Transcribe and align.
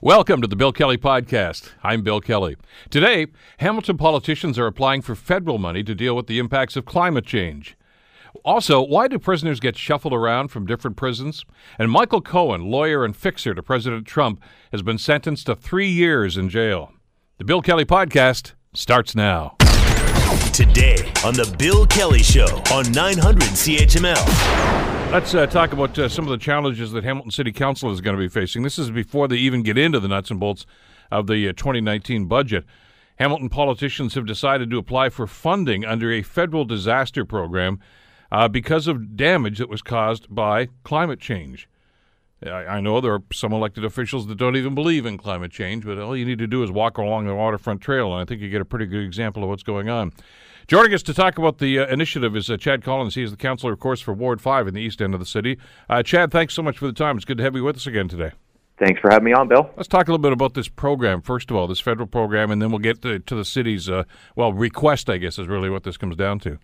Welcome 0.00 0.40
to 0.42 0.48
the 0.48 0.56
Bill 0.56 0.72
Kelly 0.72 0.96
Podcast. 0.96 1.70
I'm 1.82 2.02
Bill 2.02 2.20
Kelly. 2.20 2.56
Today, 2.90 3.26
Hamilton 3.58 3.96
politicians 3.96 4.58
are 4.58 4.66
applying 4.66 5.02
for 5.02 5.14
federal 5.14 5.58
money 5.58 5.84
to 5.84 5.94
deal 5.94 6.16
with 6.16 6.26
the 6.26 6.38
impacts 6.38 6.76
of 6.76 6.84
climate 6.84 7.26
change. 7.26 7.76
Also, 8.44 8.80
why 8.80 9.06
do 9.06 9.18
prisoners 9.18 9.60
get 9.60 9.76
shuffled 9.76 10.12
around 10.14 10.48
from 10.48 10.66
different 10.66 10.96
prisons? 10.96 11.44
And 11.78 11.90
Michael 11.90 12.22
Cohen, 12.22 12.70
lawyer 12.70 13.04
and 13.04 13.16
fixer 13.16 13.54
to 13.54 13.62
President 13.62 14.06
Trump, 14.06 14.42
has 14.72 14.82
been 14.82 14.98
sentenced 14.98 15.46
to 15.46 15.54
three 15.54 15.88
years 15.88 16.36
in 16.36 16.48
jail. 16.48 16.92
The 17.38 17.44
Bill 17.44 17.62
Kelly 17.62 17.84
Podcast 17.84 18.54
starts 18.74 19.14
now. 19.14 19.56
Today 20.52 20.96
on 21.24 21.34
The 21.34 21.54
Bill 21.58 21.86
Kelly 21.86 22.22
Show 22.22 22.62
on 22.72 22.90
900 22.92 23.42
CHML. 23.42 24.91
Let's 25.12 25.34
uh, 25.34 25.44
talk 25.44 25.74
about 25.74 25.98
uh, 25.98 26.08
some 26.08 26.24
of 26.24 26.30
the 26.30 26.38
challenges 26.38 26.92
that 26.92 27.04
Hamilton 27.04 27.30
City 27.30 27.52
Council 27.52 27.90
is 27.90 28.00
going 28.00 28.16
to 28.16 28.18
be 28.18 28.30
facing. 28.30 28.62
This 28.62 28.78
is 28.78 28.90
before 28.90 29.28
they 29.28 29.36
even 29.36 29.62
get 29.62 29.76
into 29.76 30.00
the 30.00 30.08
nuts 30.08 30.30
and 30.30 30.40
bolts 30.40 30.64
of 31.10 31.26
the 31.26 31.50
uh, 31.50 31.52
2019 31.52 32.24
budget. 32.24 32.64
Hamilton 33.18 33.50
politicians 33.50 34.14
have 34.14 34.24
decided 34.24 34.70
to 34.70 34.78
apply 34.78 35.10
for 35.10 35.26
funding 35.26 35.84
under 35.84 36.10
a 36.10 36.22
federal 36.22 36.64
disaster 36.64 37.26
program 37.26 37.78
uh, 38.30 38.48
because 38.48 38.86
of 38.86 39.14
damage 39.14 39.58
that 39.58 39.68
was 39.68 39.82
caused 39.82 40.34
by 40.34 40.68
climate 40.82 41.20
change. 41.20 41.68
I, 42.42 42.48
I 42.48 42.80
know 42.80 43.02
there 43.02 43.12
are 43.12 43.22
some 43.34 43.52
elected 43.52 43.84
officials 43.84 44.28
that 44.28 44.38
don't 44.38 44.56
even 44.56 44.74
believe 44.74 45.04
in 45.04 45.18
climate 45.18 45.52
change, 45.52 45.84
but 45.84 45.98
all 45.98 46.16
you 46.16 46.24
need 46.24 46.38
to 46.38 46.46
do 46.46 46.62
is 46.62 46.70
walk 46.70 46.96
along 46.96 47.26
the 47.26 47.34
waterfront 47.34 47.82
trail, 47.82 48.14
and 48.14 48.22
I 48.22 48.24
think 48.24 48.40
you 48.40 48.48
get 48.48 48.62
a 48.62 48.64
pretty 48.64 48.86
good 48.86 49.04
example 49.04 49.42
of 49.42 49.50
what's 49.50 49.62
going 49.62 49.90
on. 49.90 50.12
Joining 50.72 50.94
us 50.94 51.02
to 51.02 51.12
talk 51.12 51.36
about 51.36 51.58
the 51.58 51.80
uh, 51.80 51.86
initiative 51.88 52.34
is 52.34 52.48
uh, 52.48 52.56
Chad 52.56 52.82
Collins. 52.82 53.14
He 53.14 53.22
is 53.22 53.30
the 53.30 53.36
councillor, 53.36 53.74
of 53.74 53.78
course, 53.78 54.00
for 54.00 54.14
Ward 54.14 54.40
5 54.40 54.68
in 54.68 54.72
the 54.72 54.80
east 54.80 55.02
end 55.02 55.12
of 55.12 55.20
the 55.20 55.26
city. 55.26 55.58
Uh, 55.90 56.02
Chad, 56.02 56.30
thanks 56.30 56.54
so 56.54 56.62
much 56.62 56.78
for 56.78 56.86
the 56.86 56.94
time. 56.94 57.16
It's 57.16 57.26
good 57.26 57.36
to 57.36 57.44
have 57.44 57.54
you 57.54 57.62
with 57.62 57.76
us 57.76 57.86
again 57.86 58.08
today. 58.08 58.30
Thanks 58.78 58.98
for 58.98 59.10
having 59.10 59.26
me 59.26 59.34
on, 59.34 59.48
Bill. 59.48 59.68
Let's 59.76 59.86
talk 59.86 60.08
a 60.08 60.10
little 60.10 60.22
bit 60.22 60.32
about 60.32 60.54
this 60.54 60.68
program, 60.68 61.20
first 61.20 61.50
of 61.50 61.58
all, 61.58 61.66
this 61.66 61.78
federal 61.78 62.06
program, 62.06 62.50
and 62.50 62.62
then 62.62 62.70
we'll 62.70 62.78
get 62.78 63.02
to, 63.02 63.18
to 63.18 63.34
the 63.34 63.44
city's, 63.44 63.90
uh, 63.90 64.04
well, 64.34 64.54
request, 64.54 65.10
I 65.10 65.18
guess, 65.18 65.38
is 65.38 65.46
really 65.46 65.68
what 65.68 65.82
this 65.82 65.98
comes 65.98 66.16
down 66.16 66.38
to. 66.38 66.58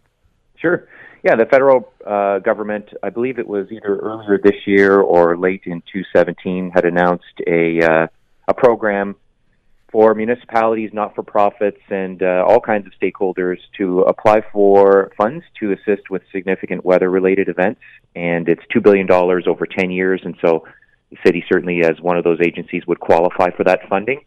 Sure. 0.57 0.89
Yeah, 1.23 1.37
the 1.37 1.45
federal 1.45 1.93
uh, 2.07 2.39
government, 2.39 2.89
I 3.03 3.11
believe 3.11 3.39
it 3.39 3.47
was 3.47 3.71
either 3.71 3.99
earlier 3.99 4.41
this 4.43 4.67
year 4.67 5.03
or 5.03 5.37
late 5.37 5.65
in 5.67 5.83
2017, 5.93 6.71
had 6.75 6.87
announced 6.87 7.43
a, 7.47 7.83
uh, 7.83 8.07
a 8.49 8.55
program 8.55 9.17
for 9.91 10.15
municipalities, 10.15 10.91
not 10.93 11.15
for 11.15 11.23
profits, 11.23 11.81
and 11.89 12.23
uh, 12.23 12.45
all 12.47 12.61
kinds 12.61 12.87
of 12.87 12.93
stakeholders 13.01 13.59
to 13.79 14.01
apply 14.03 14.43
for 14.53 15.11
funds 15.17 15.45
to 15.61 15.73
assist 15.73 16.11
with 16.11 16.23
significant 16.31 16.85
weather 16.85 17.11
related 17.11 17.49
events. 17.49 17.81
And 18.15 18.49
it's 18.49 18.63
$2 18.75 18.83
billion 18.83 19.11
over 19.11 19.67
10 19.67 19.91
years. 19.91 20.21
And 20.25 20.37
so 20.45 20.67
the 21.11 21.17
city, 21.25 21.43
certainly, 21.51 21.83
as 21.85 22.01
one 22.01 22.19
of 22.19 22.25
those 22.25 22.39
agencies, 22.45 22.87
would 22.87 23.01
qualify 23.01 23.51
for 23.57 23.65
that 23.65 23.81
funding. 23.89 24.25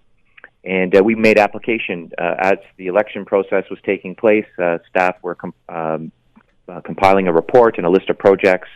And 0.63 0.95
uh, 0.95 1.03
we 1.03 1.15
made 1.15 1.37
application 1.37 2.11
uh, 2.17 2.35
as 2.39 2.57
the 2.77 2.87
election 2.87 3.25
process 3.25 3.63
was 3.69 3.79
taking 3.85 4.15
place. 4.15 4.45
Uh, 4.61 4.79
staff 4.89 5.15
were 5.21 5.35
com- 5.35 5.53
um, 5.69 6.11
uh, 6.67 6.81
compiling 6.81 7.27
a 7.27 7.33
report 7.33 7.77
and 7.77 7.85
a 7.85 7.89
list 7.89 8.09
of 8.09 8.17
projects 8.17 8.69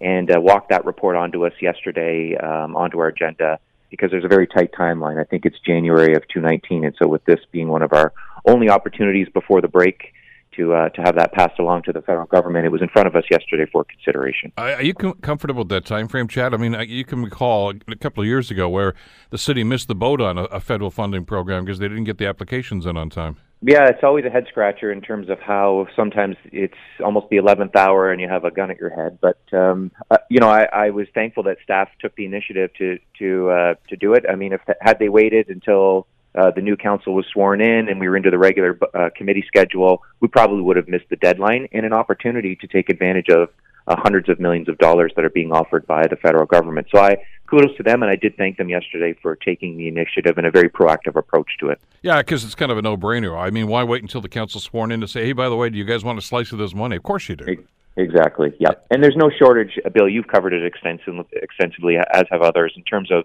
and 0.00 0.30
uh, 0.30 0.40
walked 0.40 0.70
that 0.70 0.84
report 0.84 1.16
onto 1.16 1.46
us 1.46 1.52
yesterday 1.60 2.36
um, 2.36 2.76
onto 2.76 2.98
our 2.98 3.08
agenda 3.08 3.58
because 3.90 4.10
there's 4.10 4.24
a 4.24 4.28
very 4.28 4.46
tight 4.46 4.72
timeline. 4.72 5.20
I 5.20 5.24
think 5.24 5.44
it's 5.44 5.58
January 5.60 6.14
of 6.14 6.22
2019, 6.28 6.84
and 6.84 6.94
so 7.00 7.08
with 7.08 7.24
this 7.24 7.40
being 7.52 7.68
one 7.68 7.82
of 7.82 7.92
our 7.92 8.12
only 8.46 8.68
opportunities 8.68 9.28
before 9.32 9.60
the 9.60 9.68
break 9.68 10.12
to 10.56 10.74
uh, 10.74 10.88
to 10.90 11.02
have 11.02 11.14
that 11.16 11.32
passed 11.32 11.58
along 11.58 11.82
to 11.84 11.92
the 11.92 12.02
federal 12.02 12.26
government, 12.26 12.66
it 12.66 12.70
was 12.70 12.82
in 12.82 12.88
front 12.88 13.06
of 13.06 13.16
us 13.16 13.24
yesterday 13.30 13.66
for 13.70 13.84
consideration. 13.84 14.52
Are 14.58 14.82
you 14.82 14.94
com- 14.94 15.14
comfortable 15.14 15.60
with 15.60 15.68
that 15.70 15.84
time 15.84 16.08
frame, 16.08 16.28
Chad? 16.28 16.52
I 16.52 16.56
mean, 16.56 16.76
you 16.88 17.04
can 17.04 17.22
recall 17.22 17.72
a 17.88 17.96
couple 17.96 18.22
of 18.22 18.26
years 18.26 18.50
ago 18.50 18.68
where 18.68 18.94
the 19.30 19.38
city 19.38 19.64
missed 19.64 19.88
the 19.88 19.94
boat 19.94 20.20
on 20.20 20.36
a, 20.38 20.44
a 20.44 20.60
federal 20.60 20.90
funding 20.90 21.24
program 21.24 21.64
because 21.64 21.78
they 21.78 21.88
didn't 21.88 22.04
get 22.04 22.18
the 22.18 22.26
applications 22.26 22.86
in 22.86 22.96
on 22.96 23.08
time. 23.10 23.36
Yeah, 23.60 23.88
it's 23.88 24.04
always 24.04 24.24
a 24.24 24.30
head 24.30 24.46
scratcher 24.48 24.92
in 24.92 25.00
terms 25.00 25.28
of 25.28 25.40
how 25.40 25.88
sometimes 25.96 26.36
it's 26.44 26.78
almost 27.04 27.28
the 27.28 27.38
eleventh 27.38 27.74
hour 27.74 28.12
and 28.12 28.20
you 28.20 28.28
have 28.28 28.44
a 28.44 28.52
gun 28.52 28.70
at 28.70 28.78
your 28.78 28.90
head. 28.90 29.18
But 29.20 29.40
um, 29.52 29.90
uh, 30.10 30.18
you 30.30 30.38
know, 30.38 30.48
I, 30.48 30.68
I 30.72 30.90
was 30.90 31.08
thankful 31.12 31.42
that 31.44 31.58
staff 31.64 31.88
took 32.00 32.14
the 32.14 32.24
initiative 32.24 32.70
to 32.74 32.98
to 33.18 33.50
uh, 33.50 33.74
to 33.88 33.96
do 33.96 34.14
it. 34.14 34.26
I 34.30 34.36
mean, 34.36 34.52
if 34.52 34.60
had 34.80 35.00
they 35.00 35.08
waited 35.08 35.48
until 35.48 36.06
uh, 36.36 36.52
the 36.52 36.60
new 36.60 36.76
council 36.76 37.14
was 37.14 37.26
sworn 37.32 37.60
in 37.60 37.88
and 37.88 37.98
we 37.98 38.08
were 38.08 38.16
into 38.16 38.30
the 38.30 38.38
regular 38.38 38.78
uh, 38.94 39.10
committee 39.16 39.44
schedule, 39.46 40.02
we 40.20 40.28
probably 40.28 40.62
would 40.62 40.76
have 40.76 40.86
missed 40.86 41.08
the 41.10 41.16
deadline 41.16 41.68
and 41.72 41.84
an 41.84 41.92
opportunity 41.92 42.54
to 42.54 42.68
take 42.68 42.88
advantage 42.88 43.28
of 43.28 43.48
uh, 43.88 43.96
hundreds 43.96 44.28
of 44.28 44.38
millions 44.38 44.68
of 44.68 44.78
dollars 44.78 45.12
that 45.16 45.24
are 45.24 45.30
being 45.30 45.50
offered 45.50 45.86
by 45.86 46.06
the 46.06 46.16
federal 46.16 46.46
government. 46.46 46.86
So 46.94 47.00
I 47.00 47.16
kudos 47.46 47.74
to 47.78 47.82
them, 47.82 48.02
and 48.02 48.10
I 48.10 48.16
did 48.16 48.36
thank 48.36 48.58
them 48.58 48.68
yesterday 48.68 49.14
for 49.22 49.34
taking 49.34 49.78
the 49.78 49.88
initiative 49.88 50.36
and 50.36 50.46
a 50.46 50.50
very 50.50 50.68
proactive 50.68 51.16
approach 51.16 51.48
to 51.60 51.70
it. 51.70 51.80
Yeah, 52.02 52.18
because 52.18 52.44
it's 52.44 52.54
kind 52.54 52.70
of 52.70 52.76
a 52.76 52.82
no-brainer. 52.82 53.36
I 53.38 53.48
mean, 53.48 53.66
why 53.66 53.82
wait 53.84 54.02
until 54.02 54.20
the 54.20 54.28
council's 54.28 54.64
sworn 54.64 54.92
in 54.92 55.00
to 55.00 55.08
say, 55.08 55.24
"Hey, 55.24 55.32
by 55.32 55.48
the 55.48 55.56
way, 55.56 55.70
do 55.70 55.78
you 55.78 55.84
guys 55.84 56.04
want 56.04 56.18
a 56.18 56.22
slice 56.22 56.52
of 56.52 56.58
this 56.58 56.74
money?" 56.74 56.96
Of 56.96 57.02
course 57.02 57.28
you 57.28 57.36
do. 57.36 57.64
Exactly. 57.96 58.54
Yeah, 58.60 58.72
and 58.90 59.02
there's 59.02 59.16
no 59.16 59.30
shortage. 59.30 59.78
Uh, 59.84 59.88
Bill, 59.88 60.08
you've 60.08 60.28
covered 60.28 60.52
it 60.52 60.64
extensively, 60.64 61.24
extensively, 61.32 61.96
as 61.96 62.24
have 62.30 62.42
others, 62.42 62.72
in 62.76 62.84
terms 62.84 63.10
of 63.10 63.24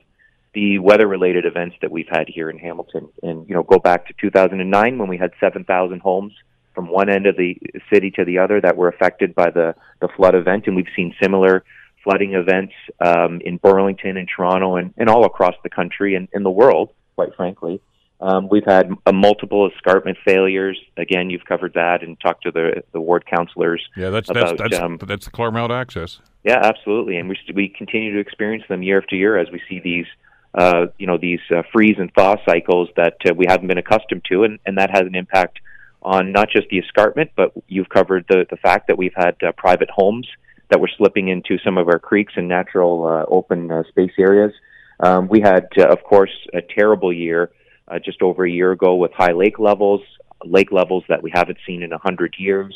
the 0.54 0.80
weather-related 0.80 1.46
events 1.46 1.76
that 1.82 1.92
we've 1.92 2.08
had 2.10 2.28
here 2.28 2.50
in 2.50 2.58
Hamilton. 2.58 3.10
And 3.22 3.48
you 3.48 3.54
know, 3.54 3.64
go 3.64 3.80
back 3.80 4.08
to 4.08 4.14
2009 4.22 4.98
when 4.98 5.10
we 5.10 5.18
had 5.18 5.32
7,000 5.40 6.00
homes 6.00 6.34
from 6.74 6.90
one 6.90 7.10
end 7.10 7.26
of 7.26 7.38
the 7.38 7.58
city 7.92 8.12
to 8.12 8.26
the 8.26 8.40
other 8.40 8.60
that 8.62 8.76
were 8.76 8.88
affected 8.88 9.36
by 9.36 9.50
the 9.50 9.76
the 10.02 10.08
flood 10.16 10.36
event, 10.36 10.68
and 10.68 10.76
we've 10.76 10.94
seen 10.96 11.16
similar 11.22 11.64
flooding 12.04 12.34
events 12.34 12.74
um, 13.00 13.40
in 13.46 13.58
Burlington 13.58 14.18
and 14.18 14.28
Toronto 14.28 14.76
and, 14.76 14.94
and 14.98 15.10
all 15.10 15.26
across 15.26 15.56
the 15.64 15.70
country 15.70 16.16
and 16.16 16.28
in 16.34 16.44
the 16.44 16.52
world, 16.52 16.90
quite 17.16 17.34
frankly. 17.36 17.82
Um, 18.20 18.48
we've 18.50 18.66
had 18.66 18.90
a 19.06 19.12
multiple 19.12 19.70
escarpment 19.70 20.18
failures. 20.26 20.80
Again, 20.98 21.30
you've 21.30 21.46
covered 21.46 21.74
that 21.74 22.04
and 22.04 22.18
talked 22.22 22.44
to 22.44 22.52
the 22.52 22.84
the 22.94 23.02
ward 23.02 23.26
councilors. 23.26 23.82
Yeah, 23.98 24.12
that's 24.12 24.30
about, 24.30 24.58
that's 24.58 24.72
that's, 24.72 24.84
um, 24.84 24.98
that's 24.98 25.26
the 25.26 25.32
Claremont 25.32 25.72
access. 25.72 26.22
Yeah, 26.44 26.60
absolutely, 26.64 27.18
and 27.18 27.28
we 27.28 27.38
we 27.54 27.68
continue 27.70 28.14
to 28.14 28.20
experience 28.20 28.64
them 28.70 28.82
year 28.82 29.00
after 29.00 29.16
year 29.16 29.38
as 29.38 29.50
we 29.52 29.62
see 29.68 29.82
these 29.84 30.06
uh, 30.54 30.86
you 30.98 31.08
know 31.08 31.18
these 31.18 31.42
uh, 31.54 31.64
freeze 31.74 31.98
and 31.98 32.14
thaw 32.14 32.36
cycles 32.46 32.88
that 32.96 33.18
uh, 33.30 33.34
we 33.34 33.46
haven't 33.46 33.68
been 33.68 33.78
accustomed 33.78 34.24
to, 34.30 34.44
and, 34.44 34.60
and 34.66 34.78
that 34.78 34.90
has 34.90 35.02
an 35.02 35.16
impact 35.16 35.60
on 36.04 36.32
not 36.32 36.50
just 36.50 36.68
the 36.70 36.80
escarpment, 36.80 37.32
but 37.36 37.52
you've 37.68 37.90
covered 37.90 38.26
the 38.30 38.46
the 38.50 38.58
fact 38.58 38.88
that 38.88 38.98
we've 38.98 39.14
had 39.16 39.36
uh, 39.42 39.52
private 39.54 39.90
homes 39.90 40.28
that 40.70 40.80
were 40.80 40.90
slipping 40.98 41.28
into 41.28 41.58
some 41.64 41.78
of 41.78 41.88
our 41.88 42.00
creeks 42.00 42.34
and 42.36 42.48
natural 42.48 43.06
uh, 43.06 43.26
open 43.28 43.72
uh, 43.72 43.84
space 43.90 44.12
areas. 44.18 44.52
Um, 45.00 45.28
we 45.28 45.42
had, 45.42 45.68
uh, 45.78 45.88
of 45.88 46.04
course, 46.04 46.32
a 46.54 46.62
terrible 46.62 47.12
year 47.12 47.52
uh, 47.88 48.00
just 48.00 48.22
over 48.22 48.46
a 48.46 48.50
year 48.50 48.72
ago 48.72 48.96
with 48.96 49.12
high 49.14 49.34
lake 49.34 49.60
levels, 49.60 50.02
lake 50.46 50.72
levels 50.72 51.04
that 51.10 51.22
we 51.22 51.32
haven't 51.34 51.58
seen 51.66 51.84
in 51.84 51.92
a 51.92 51.98
hundred 51.98 52.36
years. 52.38 52.74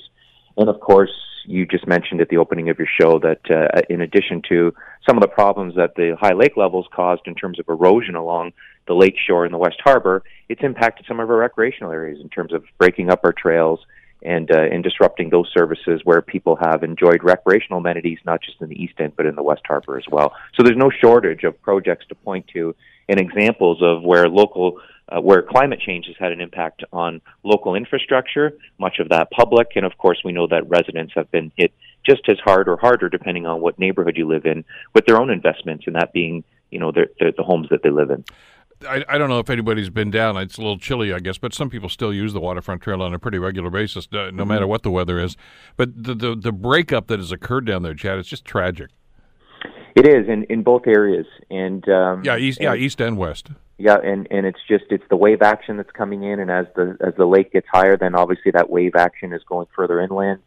And 0.57 0.69
of 0.69 0.79
course, 0.79 1.11
you 1.45 1.65
just 1.65 1.87
mentioned 1.87 2.19
at 2.21 2.29
the 2.29 2.37
opening 2.37 2.69
of 2.69 2.77
your 2.77 2.87
show 2.99 3.19
that 3.19 3.39
uh, 3.49 3.81
in 3.89 4.01
addition 4.01 4.41
to 4.49 4.73
some 5.07 5.17
of 5.17 5.21
the 5.21 5.27
problems 5.29 5.75
that 5.75 5.95
the 5.95 6.17
high 6.19 6.33
lake 6.33 6.57
levels 6.57 6.87
caused 6.93 7.21
in 7.25 7.35
terms 7.35 7.59
of 7.59 7.65
erosion 7.69 8.15
along 8.15 8.51
the 8.87 8.93
lake 8.93 9.15
shore 9.17 9.45
and 9.45 9.53
the 9.53 9.57
West 9.57 9.79
Harbor, 9.83 10.23
it's 10.49 10.63
impacted 10.63 11.05
some 11.07 11.19
of 11.19 11.29
our 11.29 11.37
recreational 11.37 11.91
areas 11.91 12.19
in 12.21 12.29
terms 12.29 12.53
of 12.53 12.63
breaking 12.77 13.09
up 13.09 13.21
our 13.23 13.33
trails 13.33 13.79
and 14.23 14.49
uh, 14.51 14.61
and 14.61 14.83
disrupting 14.83 15.29
those 15.29 15.49
services 15.53 16.01
where 16.03 16.21
people 16.21 16.55
have 16.55 16.83
enjoyed 16.83 17.23
recreational 17.23 17.79
amenities, 17.79 18.17
not 18.25 18.41
just 18.41 18.59
in 18.61 18.69
the 18.69 18.81
East 18.81 18.95
End 18.99 19.13
but 19.15 19.25
in 19.25 19.35
the 19.35 19.43
West 19.43 19.61
Harbor 19.67 19.97
as 19.97 20.05
well. 20.09 20.33
So 20.55 20.63
there's 20.63 20.77
no 20.77 20.89
shortage 20.89 21.43
of 21.43 21.61
projects 21.61 22.07
to 22.07 22.15
point 22.15 22.47
to 22.53 22.75
and 23.09 23.19
examples 23.19 23.81
of 23.81 24.03
where 24.03 24.27
local 24.27 24.81
uh, 25.09 25.21
where 25.21 25.41
climate 25.41 25.79
change 25.79 26.05
has 26.07 26.15
had 26.19 26.31
an 26.31 26.41
impact 26.41 26.83
on 26.91 27.21
local 27.43 27.75
infrastructure, 27.75 28.57
much 28.77 28.99
of 28.99 29.09
that 29.09 29.31
public, 29.31 29.69
and 29.75 29.85
of 29.85 29.97
course 29.97 30.19
we 30.25 30.31
know 30.31 30.47
that 30.47 30.67
residents 30.67 31.13
have 31.15 31.29
been 31.31 31.51
hit 31.55 31.71
just 32.05 32.27
as 32.27 32.37
hard 32.39 32.67
or 32.67 32.77
harder 32.77 33.09
depending 33.09 33.45
on 33.45 33.61
what 33.61 33.79
neighborhood 33.79 34.17
you 34.17 34.27
live 34.27 34.45
in 34.45 34.65
with 34.93 35.05
their 35.05 35.19
own 35.19 35.29
investments, 35.29 35.85
and 35.87 35.95
that 35.95 36.11
being 36.11 36.43
you 36.71 36.79
know 36.79 36.91
the, 36.91 37.07
the 37.37 37.43
homes 37.43 37.69
that 37.69 37.83
they 37.83 37.89
live 37.89 38.09
in. 38.09 38.23
I, 38.87 39.03
I 39.07 39.17
don't 39.17 39.29
know 39.29 39.39
if 39.39 39.49
anybody's 39.49 39.89
been 39.89 40.11
down. 40.11 40.37
It's 40.37 40.57
a 40.57 40.61
little 40.61 40.77
chilly, 40.77 41.13
I 41.13 41.19
guess, 41.19 41.37
but 41.37 41.53
some 41.53 41.69
people 41.69 41.89
still 41.89 42.13
use 42.13 42.33
the 42.33 42.39
waterfront 42.39 42.81
trail 42.81 43.01
on 43.01 43.13
a 43.13 43.19
pretty 43.19 43.39
regular 43.39 43.69
basis, 43.69 44.07
no 44.11 44.29
mm-hmm. 44.29 44.47
matter 44.47 44.67
what 44.67 44.83
the 44.83 44.91
weather 44.91 45.19
is. 45.19 45.35
But 45.75 46.03
the, 46.03 46.13
the 46.13 46.35
the 46.35 46.51
breakup 46.51 47.07
that 47.07 47.19
has 47.19 47.31
occurred 47.31 47.65
down 47.65 47.83
there, 47.83 47.93
Chad, 47.93 48.19
it's 48.19 48.29
just 48.29 48.45
tragic. 48.45 48.89
It 49.95 50.07
is 50.07 50.27
in, 50.27 50.43
in 50.43 50.61
both 50.61 50.85
areas, 50.85 51.25
and 51.49 51.87
um, 51.89 52.23
yeah, 52.23 52.37
east, 52.37 52.59
and, 52.59 52.65
yeah, 52.65 52.75
east 52.75 53.01
and 53.01 53.17
west. 53.17 53.49
Yeah, 53.79 53.97
and 54.03 54.27
and 54.29 54.45
it's 54.45 54.59
just 54.67 54.85
it's 54.91 55.03
the 55.09 55.17
wave 55.17 55.41
action 55.41 55.77
that's 55.77 55.91
coming 55.91 56.23
in, 56.23 56.39
and 56.39 56.51
as 56.51 56.67
the 56.75 56.97
as 57.01 57.15
the 57.17 57.25
lake 57.25 57.51
gets 57.53 57.67
higher, 57.71 57.97
then 57.97 58.13
obviously 58.13 58.51
that 58.51 58.69
wave 58.69 58.95
action 58.95 59.33
is 59.33 59.41
going 59.47 59.67
further 59.75 59.99
inland 59.99 60.41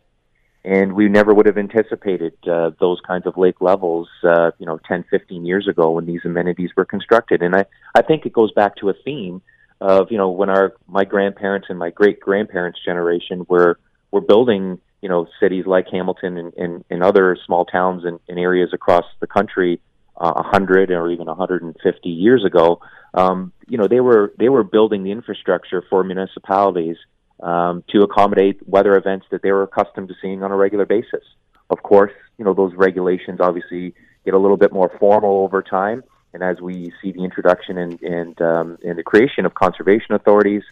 and 0.65 0.93
we 0.93 1.09
never 1.09 1.33
would 1.33 1.47
have 1.47 1.57
anticipated 1.57 2.35
uh, 2.47 2.71
those 2.79 3.01
kinds 3.07 3.27
of 3.27 3.37
lake 3.37 3.61
levels, 3.61 4.09
uh, 4.23 4.51
you 4.59 4.67
know, 4.67 4.79
10, 4.87 5.05
15 5.11 5.47
years 5.47 5.67
ago 5.67 5.93
when 5.93 6.07
these 6.07 6.21
amenities 6.25 6.71
were 6.77 6.85
constructed. 6.85 7.43
And 7.43 7.57
I, 7.57 7.65
I 7.95 8.03
think 8.03 8.27
it 8.27 8.33
goes 8.33 8.53
back 8.53 8.77
to 8.77 8.91
a 8.91 8.95
theme 9.05 9.41
of, 9.81 10.11
you 10.11 10.19
know, 10.19 10.31
when 10.31 10.51
our 10.51 10.75
my 10.87 11.05
grandparents 11.05 11.69
and 11.71 11.79
my 11.79 11.91
great 11.91 12.21
grandparents' 12.21 12.79
generation 12.85 13.47
were 13.49 13.79
were 14.11 14.21
building, 14.21 14.79
you 15.01 15.09
know, 15.09 15.27
cities 15.41 15.65
like 15.67 15.87
Hamilton 15.91 16.37
and, 16.37 16.53
and, 16.55 16.85
and 16.91 17.03
other 17.03 17.39
small 17.47 17.65
towns 17.65 18.05
and, 18.05 18.21
and 18.29 18.39
areas 18.39 18.71
across 18.75 19.05
the 19.21 19.27
country 19.27 19.81
uh, 20.17 20.33
100 20.33 20.91
or 20.91 21.11
even 21.11 21.27
150 21.27 22.09
years 22.09 22.45
ago, 22.45 22.81
um, 23.15 23.53
you 23.67 23.79
know, 23.79 23.89
they 23.89 24.01
were 24.01 24.35
they 24.39 24.51
were 24.51 24.65
building 24.65 25.05
the 25.05 25.11
infrastructure 25.11 25.83
for 25.89 26.05
municipalities 26.05 26.97
um, 27.43 27.85
to 27.91 28.03
accommodate 28.03 28.67
weather 28.67 28.97
events 28.97 29.27
that 29.31 29.43
they 29.43 29.53
were 29.53 29.63
accustomed 29.63 30.09
to 30.09 30.15
seeing 30.21 30.43
on 30.43 30.51
a 30.51 30.57
regular 30.57 30.87
basis. 30.87 31.25
Of 31.71 31.83
course, 31.83 32.13
you 32.39 32.45
know 32.45 32.55
those 32.55 32.75
regulations 32.75 33.41
obviously 33.41 33.95
get 34.25 34.35
a 34.35 34.39
little 34.39 34.57
bit 34.57 34.73
more 34.73 34.91
formal 34.99 35.45
over 35.45 35.63
time, 35.63 36.03
and 36.35 36.43
as 36.43 36.61
we 36.61 36.93
see 37.01 37.13
the 37.13 37.25
introduction 37.25 37.79
and 37.79 38.03
and, 38.03 38.43
um, 38.43 38.79
and 38.83 38.99
the 38.99 39.03
creation 39.03 39.47
of 39.47 39.55
conservation 39.55 40.15
authorities, 40.15 40.63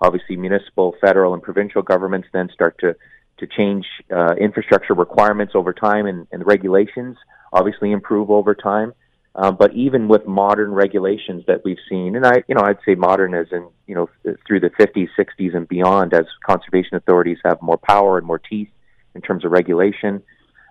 obviously 0.00 0.36
municipal, 0.36 0.94
federal, 1.00 1.34
and 1.34 1.42
provincial 1.42 1.82
governments 1.82 2.28
then 2.32 2.48
start 2.52 2.76
to 2.80 2.94
to 3.38 3.46
change 3.46 3.86
uh, 4.10 4.34
infrastructure 4.34 4.94
requirements 4.94 5.52
over 5.54 5.72
time, 5.72 6.06
and, 6.06 6.26
and 6.32 6.44
regulations 6.46 7.16
obviously 7.52 7.92
improve 7.92 8.30
over 8.30 8.54
time. 8.54 8.92
Um, 9.38 9.54
but 9.56 9.72
even 9.72 10.08
with 10.08 10.26
modern 10.26 10.72
regulations 10.72 11.44
that 11.46 11.64
we've 11.64 11.78
seen, 11.88 12.16
and 12.16 12.26
I, 12.26 12.42
you 12.48 12.56
know, 12.56 12.62
I'd 12.62 12.78
say 12.84 12.96
modern 12.96 13.34
as 13.34 13.46
in, 13.52 13.68
you 13.86 13.94
know, 13.94 14.10
through 14.44 14.58
the 14.58 14.70
50s, 14.70 15.08
60s, 15.16 15.54
and 15.54 15.68
beyond, 15.68 16.12
as 16.12 16.24
conservation 16.44 16.96
authorities 16.96 17.38
have 17.44 17.62
more 17.62 17.78
power 17.78 18.18
and 18.18 18.26
more 18.26 18.40
teeth 18.40 18.68
in 19.14 19.20
terms 19.20 19.44
of 19.44 19.52
regulation, 19.52 20.24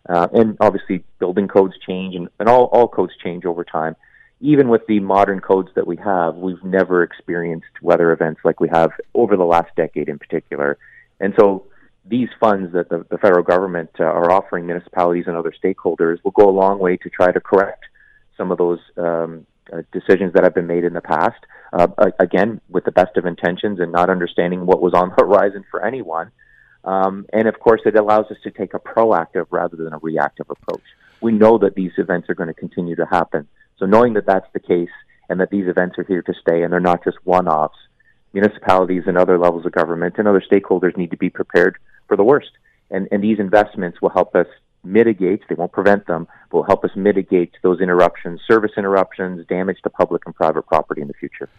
uh, 0.09 0.27
and 0.33 0.57
obviously 0.59 1.05
building 1.17 1.47
codes 1.47 1.75
change, 1.87 2.13
and, 2.15 2.27
and 2.41 2.49
all 2.49 2.65
all 2.65 2.89
codes 2.89 3.13
change 3.23 3.45
over 3.45 3.63
time. 3.63 3.95
Even 4.41 4.67
with 4.67 4.85
the 4.87 4.99
modern 4.99 5.39
codes 5.39 5.69
that 5.75 5.87
we 5.87 5.95
have, 5.95 6.35
we've 6.35 6.63
never 6.63 7.03
experienced 7.03 7.81
weather 7.81 8.11
events 8.11 8.41
like 8.43 8.59
we 8.59 8.67
have 8.67 8.91
over 9.13 9.37
the 9.37 9.45
last 9.45 9.73
decade, 9.77 10.09
in 10.09 10.19
particular. 10.19 10.77
And 11.21 11.33
so, 11.39 11.67
these 12.03 12.27
funds 12.37 12.73
that 12.73 12.89
the, 12.89 13.05
the 13.09 13.17
federal 13.17 13.43
government 13.43 13.91
uh, 13.97 14.03
are 14.03 14.29
offering 14.29 14.65
municipalities 14.65 15.23
and 15.25 15.37
other 15.37 15.53
stakeholders 15.63 16.17
will 16.25 16.31
go 16.31 16.49
a 16.49 16.51
long 16.51 16.79
way 16.79 16.97
to 16.97 17.09
try 17.09 17.31
to 17.31 17.39
correct 17.39 17.85
some 18.37 18.51
of 18.51 18.57
those 18.57 18.79
um, 18.97 19.45
uh, 19.71 19.81
decisions 19.91 20.33
that 20.33 20.43
have 20.43 20.55
been 20.55 20.67
made 20.67 20.83
in 20.83 20.93
the 20.93 21.01
past. 21.01 21.43
Uh, 21.73 21.87
again, 22.19 22.61
with 22.69 22.85
the 22.85 22.91
best 22.91 23.17
of 23.17 23.25
intentions 23.25 23.79
and 23.79 23.91
not 23.91 24.09
understanding 24.09 24.65
what 24.65 24.81
was 24.81 24.93
on 24.93 25.09
the 25.09 25.15
horizon 25.23 25.65
for 25.69 25.83
anyone. 25.83 26.31
Um, 26.83 27.25
and 27.33 27.47
of 27.47 27.59
course, 27.59 27.81
it 27.85 27.97
allows 27.97 28.27
us 28.31 28.37
to 28.43 28.51
take 28.51 28.73
a 28.73 28.79
proactive 28.79 29.47
rather 29.49 29.75
than 29.75 29.93
a 29.93 29.97
reactive 29.97 30.49
approach. 30.49 30.83
We 31.19 31.33
know 31.33 31.57
that 31.57 31.75
these 31.75 31.91
events 31.97 32.29
are 32.29 32.35
going 32.35 32.47
to 32.47 32.53
continue 32.53 32.95
to 32.95 33.05
happen. 33.05 33.47
So, 33.77 33.85
knowing 33.85 34.13
that 34.13 34.25
that's 34.25 34.47
the 34.53 34.59
case 34.59 34.89
and 35.29 35.39
that 35.41 35.49
these 35.49 35.67
events 35.67 35.97
are 35.97 36.03
here 36.03 36.21
to 36.21 36.33
stay 36.39 36.63
and 36.63 36.71
they're 36.71 36.79
not 36.79 37.03
just 37.03 37.17
one 37.25 37.47
offs, 37.47 37.77
municipalities 38.33 39.03
and 39.07 39.17
other 39.17 39.37
levels 39.37 39.65
of 39.65 39.71
government 39.73 40.15
and 40.17 40.27
other 40.27 40.41
stakeholders 40.41 40.95
need 40.95 41.11
to 41.11 41.17
be 41.17 41.29
prepared 41.29 41.77
for 42.07 42.15
the 42.15 42.23
worst. 42.23 42.51
And, 42.89 43.07
and 43.11 43.21
these 43.21 43.39
investments 43.39 44.01
will 44.01 44.09
help 44.09 44.33
us 44.35 44.47
mitigate, 44.87 45.41
they 45.49 45.55
won't 45.55 45.71
prevent 45.71 46.07
them, 46.07 46.27
but 46.49 46.57
will 46.57 46.63
help 46.63 46.83
us 46.83 46.91
mitigate 46.95 47.51
those 47.61 47.81
interruptions, 47.81 48.39
service 48.47 48.71
interruptions, 48.77 49.45
damage 49.47 49.77
to 49.83 49.89
public 49.89 50.23
and 50.25 50.33
private 50.33 50.65
property 50.65 51.01
in 51.01 51.07
the 51.07 51.13
future. 51.13 51.49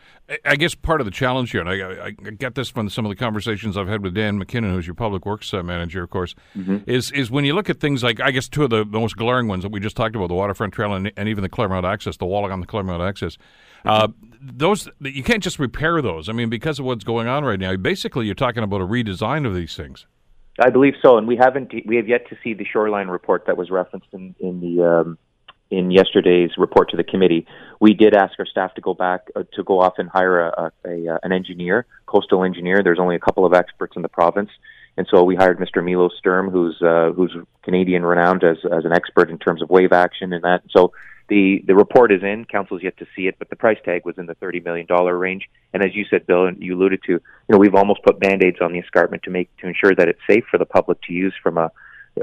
I 0.45 0.57
guess 0.57 0.75
part 0.75 1.01
of 1.01 1.05
the 1.05 1.11
challenge 1.11 1.51
here, 1.51 1.61
and 1.61 1.69
I, 1.69 2.07
I 2.07 2.11
get 2.11 2.55
this 2.55 2.69
from 2.69 2.89
some 2.89 3.05
of 3.05 3.11
the 3.11 3.17
conversations 3.17 3.77
I've 3.77 3.89
had 3.89 4.03
with 4.03 4.15
Dan 4.15 4.43
McKinnon, 4.43 4.73
who's 4.73 4.87
your 4.87 4.95
public 4.95 5.27
works 5.27 5.53
uh, 5.53 5.63
manager, 5.63 6.03
of 6.03 6.11
course, 6.11 6.35
mm-hmm. 6.57 6.79
is 6.87 7.11
is 7.13 7.31
when 7.31 7.45
you 7.45 7.55
look 7.55 7.71
at 7.71 7.81
things 7.81 8.03
like, 8.03 8.21
I 8.21 8.31
guess, 8.31 8.49
two 8.49 8.65
of 8.65 8.71
the, 8.71 8.85
most 8.85 9.17
glaring 9.17 9.47
ones 9.49 9.63
that 9.63 9.71
we 9.71 9.81
just 9.81 9.97
talked 9.97 10.17
about, 10.17 10.29
the 10.29 10.35
waterfront 10.35 10.75
trail 10.75 10.95
and, 10.95 11.13
and 11.17 11.29
even 11.29 11.43
the 11.43 11.49
Claremont 11.49 11.85
access, 11.85 12.17
the 12.17 12.27
wall 12.27 12.51
on 12.51 12.61
the 12.61 12.67
Claremont 12.67 13.03
access. 13.03 13.37
Uh, 13.85 14.09
those 14.41 14.89
you 15.01 15.23
can't 15.23 15.43
just 15.43 15.59
repair 15.59 16.01
those. 16.03 16.29
I 16.29 16.33
mean, 16.33 16.49
because 16.49 16.79
of 16.79 16.85
what's 16.85 17.05
going 17.05 17.29
on 17.29 17.45
right 17.45 17.61
now, 17.61 17.77
basically 17.77 18.27
you're 18.27 18.35
talking 18.35 18.63
about 18.63 18.81
a 18.81 18.87
redesign 18.87 19.47
of 19.47 19.55
these 19.55 19.77
things. 19.77 20.07
I 20.58 20.70
believe 20.70 20.94
so, 21.02 21.19
and 21.19 21.28
we 21.28 21.37
haven't 21.37 21.72
we 21.87 21.96
have 21.96 22.08
yet 22.08 22.28
to 22.31 22.37
see 22.43 22.55
the 22.55 22.64
shoreline 22.64 23.08
report 23.08 23.46
that 23.46 23.56
was 23.56 23.70
referenced 23.70 24.08
in 24.12 24.34
in 24.40 24.60
the 24.60 24.84
um, 24.84 25.19
in 25.70 25.90
yesterday's 25.90 26.50
report 26.58 26.90
to 26.90 26.96
the 26.96 27.05
committee. 27.05 27.46
We 27.81 27.94
did 27.94 28.14
ask 28.14 28.38
our 28.38 28.46
staff 28.46 28.75
to 28.75 28.81
go 28.81 28.94
back 28.94 29.28
uh, 29.37 29.44
to 29.55 29.62
go 29.62 29.81
off 29.81 29.94
and 29.99 30.08
hire 30.08 30.40
a, 30.40 30.72
a, 30.84 30.88
a, 30.88 31.14
uh, 31.14 31.19
an 31.22 31.32
engineer, 31.32 31.87
coastal 32.06 32.43
engineer. 32.43 32.82
There's 32.82 32.99
only 32.99 33.16
a 33.16 33.20
couple 33.20 33.44
of 33.44 33.55
experts 33.55 33.94
in 33.96 34.02
the 34.02 34.08
province, 34.08 34.50
and 34.96 35.06
so 35.10 35.22
we 35.22 35.37
hired 35.37 35.58
Mr. 35.58 35.84
Milo 35.84 36.08
Sturm, 36.19 36.50
who's 36.50 36.81
uh, 36.82 37.12
who's 37.12 37.37
Canadian 37.62 38.05
renowned 38.05 38.43
as 38.43 38.56
as 38.64 38.84
an 38.84 38.93
expert 38.93 39.31
in 39.31 39.38
terms 39.38 39.62
of 39.62 39.70
wave 39.70 39.93
action 39.93 40.32
and 40.32 40.43
that. 40.43 40.62
So 40.70 40.93
the 41.29 41.63
the 41.67 41.75
report 41.75 42.13
is 42.13 42.23
in. 42.23 42.45
Council's 42.45 42.83
yet 42.83 42.97
to 42.99 43.07
see 43.15 43.27
it, 43.27 43.37
but 43.39 43.51
the 43.51 43.57
price 43.57 43.79
tag 43.85 44.05
was 44.05 44.17
in 44.19 44.27
the 44.27 44.35
thirty 44.35 44.61
million 44.61 44.87
dollar 44.87 45.17
range. 45.17 45.49
And 45.73 45.85
as 45.85 45.95
you 45.95 46.05
said, 46.09 46.27
Bill, 46.27 46.47
and 46.47 46.63
you 46.63 46.75
alluded 46.75 47.03
to, 47.05 47.13
you 47.13 47.21
know, 47.49 47.59
we've 47.59 47.75
almost 47.75 48.03
put 48.03 48.19
band 48.19 48.43
aids 48.43 48.59
on 48.61 48.73
the 48.73 48.79
escarpment 48.79 49.23
to 49.25 49.31
make 49.31 49.55
to 49.59 49.67
ensure 49.67 49.95
that 49.95 50.09
it's 50.09 50.21
safe 50.29 50.45
for 50.51 50.59
the 50.59 50.65
public 50.65 51.01
to 51.03 51.13
use 51.13 51.35
from 51.43 51.59
a 51.59 51.71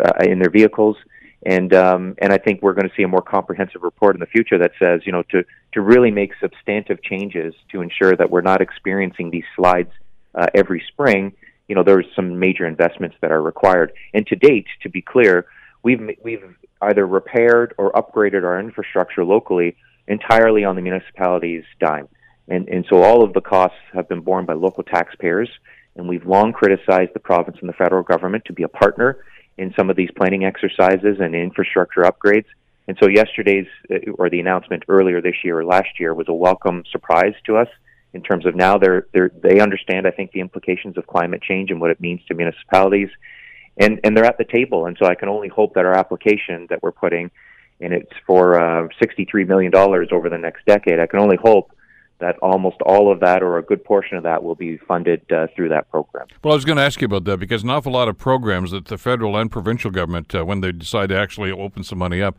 uh, 0.04 0.12
in 0.22 0.40
their 0.40 0.50
vehicles. 0.50 0.98
And 1.46 1.74
um, 1.74 2.16
and 2.18 2.34
I 2.34 2.38
think 2.40 2.62
we're 2.62 2.74
going 2.74 2.90
to 2.90 2.96
see 2.96 3.04
a 3.04 3.08
more 3.08 3.22
comprehensive 3.22 3.84
report 3.84 4.16
in 4.16 4.20
the 4.20 4.26
future 4.26 4.58
that 4.58 4.72
says, 4.82 5.02
you 5.06 5.12
know, 5.12 5.24
to 5.30 5.44
to 5.74 5.82
really 5.82 6.10
make 6.10 6.32
substantive 6.42 7.04
changes 7.04 7.54
to 7.72 7.82
ensure 7.82 8.16
that 8.16 8.32
we're 8.32 8.42
not 8.42 8.62
experiencing 8.62 9.30
these 9.30 9.44
slides 9.56 9.92
uh, 10.34 10.48
every 10.56 10.84
spring. 10.88 11.34
You 11.68 11.76
know, 11.76 11.84
there's 11.84 12.08
some 12.16 12.40
major 12.40 12.66
investments 12.66 13.16
that 13.22 13.32
are 13.32 13.42
required. 13.42 13.92
And 14.14 14.26
to 14.28 14.36
date, 14.36 14.68
to 14.82 14.90
be 14.90 15.02
clear, 15.02 15.46
we've 15.86 16.02
we've 16.24 16.44
either 16.82 17.06
repaired 17.06 17.74
or 17.78 17.94
upgraded 17.94 18.44
our 18.44 18.60
infrastructure 18.60 19.24
locally 19.24 19.78
entirely 20.08 20.66
on 20.66 20.76
the 20.76 20.82
municipality's 20.82 21.64
dime. 21.80 22.08
And, 22.48 22.68
and 22.68 22.86
so 22.90 23.02
all 23.02 23.24
of 23.24 23.34
the 23.34 23.42
costs 23.42 23.78
have 23.94 24.10
been 24.10 24.22
borne 24.22 24.46
by 24.46 24.54
local 24.54 24.84
taxpayers. 24.84 25.50
And 25.96 26.10
we've 26.10 26.26
long 26.26 26.52
criticized 26.52 27.12
the 27.14 27.20
province 27.20 27.58
and 27.62 27.70
the 27.70 27.74
federal 27.74 28.04
government 28.04 28.44
to 28.46 28.54
be 28.54 28.64
a 28.64 28.68
partner 28.68 29.18
in 29.58 29.74
some 29.78 29.90
of 29.90 29.96
these 29.96 30.10
planning 30.18 30.44
exercises 30.44 31.18
and 31.20 31.34
infrastructure 31.34 32.02
upgrades. 32.02 32.46
And 32.88 32.98
so 33.02 33.08
yesterday's, 33.10 33.68
uh, 33.90 34.12
or 34.18 34.30
the 34.30 34.40
announcement 34.40 34.84
earlier 34.90 35.22
this 35.22 35.44
year 35.44 35.60
or 35.60 35.66
last 35.66 36.00
year, 36.00 36.14
was 36.14 36.28
a 36.28 36.34
welcome 36.34 36.84
surprise 36.92 37.34
to 37.46 37.58
us 37.58 37.70
in 38.14 38.22
terms 38.22 38.46
of 38.46 38.56
now 38.56 38.78
they're, 38.78 39.08
they're, 39.14 39.32
they 39.42 39.60
understand, 39.60 40.06
I 40.06 40.12
think, 40.12 40.32
the 40.34 40.42
implications 40.42 40.98
of 40.98 41.08
climate 41.08 41.42
change 41.42 41.72
and 41.72 41.82
what 41.82 41.90
it 41.90 42.00
means 42.00 42.22
to 42.28 42.36
municipalities 42.36 43.10
and 43.78 44.00
and 44.04 44.16
they're 44.16 44.26
at 44.26 44.38
the 44.38 44.46
table. 44.46 44.86
And 44.86 44.98
so 45.00 45.06
I 45.06 45.16
can 45.16 45.30
only 45.30 45.48
hope 45.48 45.74
that 45.76 45.86
our 45.86 45.94
application 45.94 46.68
that 46.70 46.82
we're 46.84 46.92
putting, 46.92 47.32
and 47.80 47.94
it's 47.94 48.14
for 48.26 48.60
uh, 48.60 48.88
sixty-three 49.02 49.46
million 49.46 49.72
dollars 49.72 50.10
over 50.12 50.30
the 50.30 50.38
next 50.38 50.66
decade. 50.66 51.00
I 51.00 51.08
can 51.08 51.20
only 51.20 51.38
hope 51.38 51.72
that 52.20 52.38
almost 52.42 52.78
all 52.82 53.12
of 53.12 53.20
that, 53.20 53.44
or 53.44 53.58
a 53.58 53.62
good 53.62 53.84
portion 53.84 54.16
of 54.16 54.24
that, 54.24 54.42
will 54.42 54.56
be 54.56 54.78
funded 54.78 55.30
uh, 55.34 55.48
through 55.54 55.68
that 55.68 55.90
program. 55.92 56.26
Well, 56.42 56.54
I 56.54 56.56
was 56.56 56.64
going 56.64 56.78
to 56.78 56.84
ask 56.84 57.02
you 57.02 57.06
about 57.06 57.26
that 57.26 57.38
because 57.40 57.64
an 57.64 57.70
awful 57.70 57.92
lot 57.92 58.08
of 58.08 58.18
programs 58.18 58.72
that 58.72 58.86
the 58.86 58.98
federal 58.98 59.36
and 59.36 59.52
provincial 59.52 59.92
government, 59.92 60.34
uh, 60.34 60.46
when 60.46 60.62
they 60.62 60.72
decide 60.72 61.10
to 61.10 61.18
actually 61.18 61.52
open 61.52 61.84
some 61.84 62.00
money 62.00 62.22
up, 62.22 62.38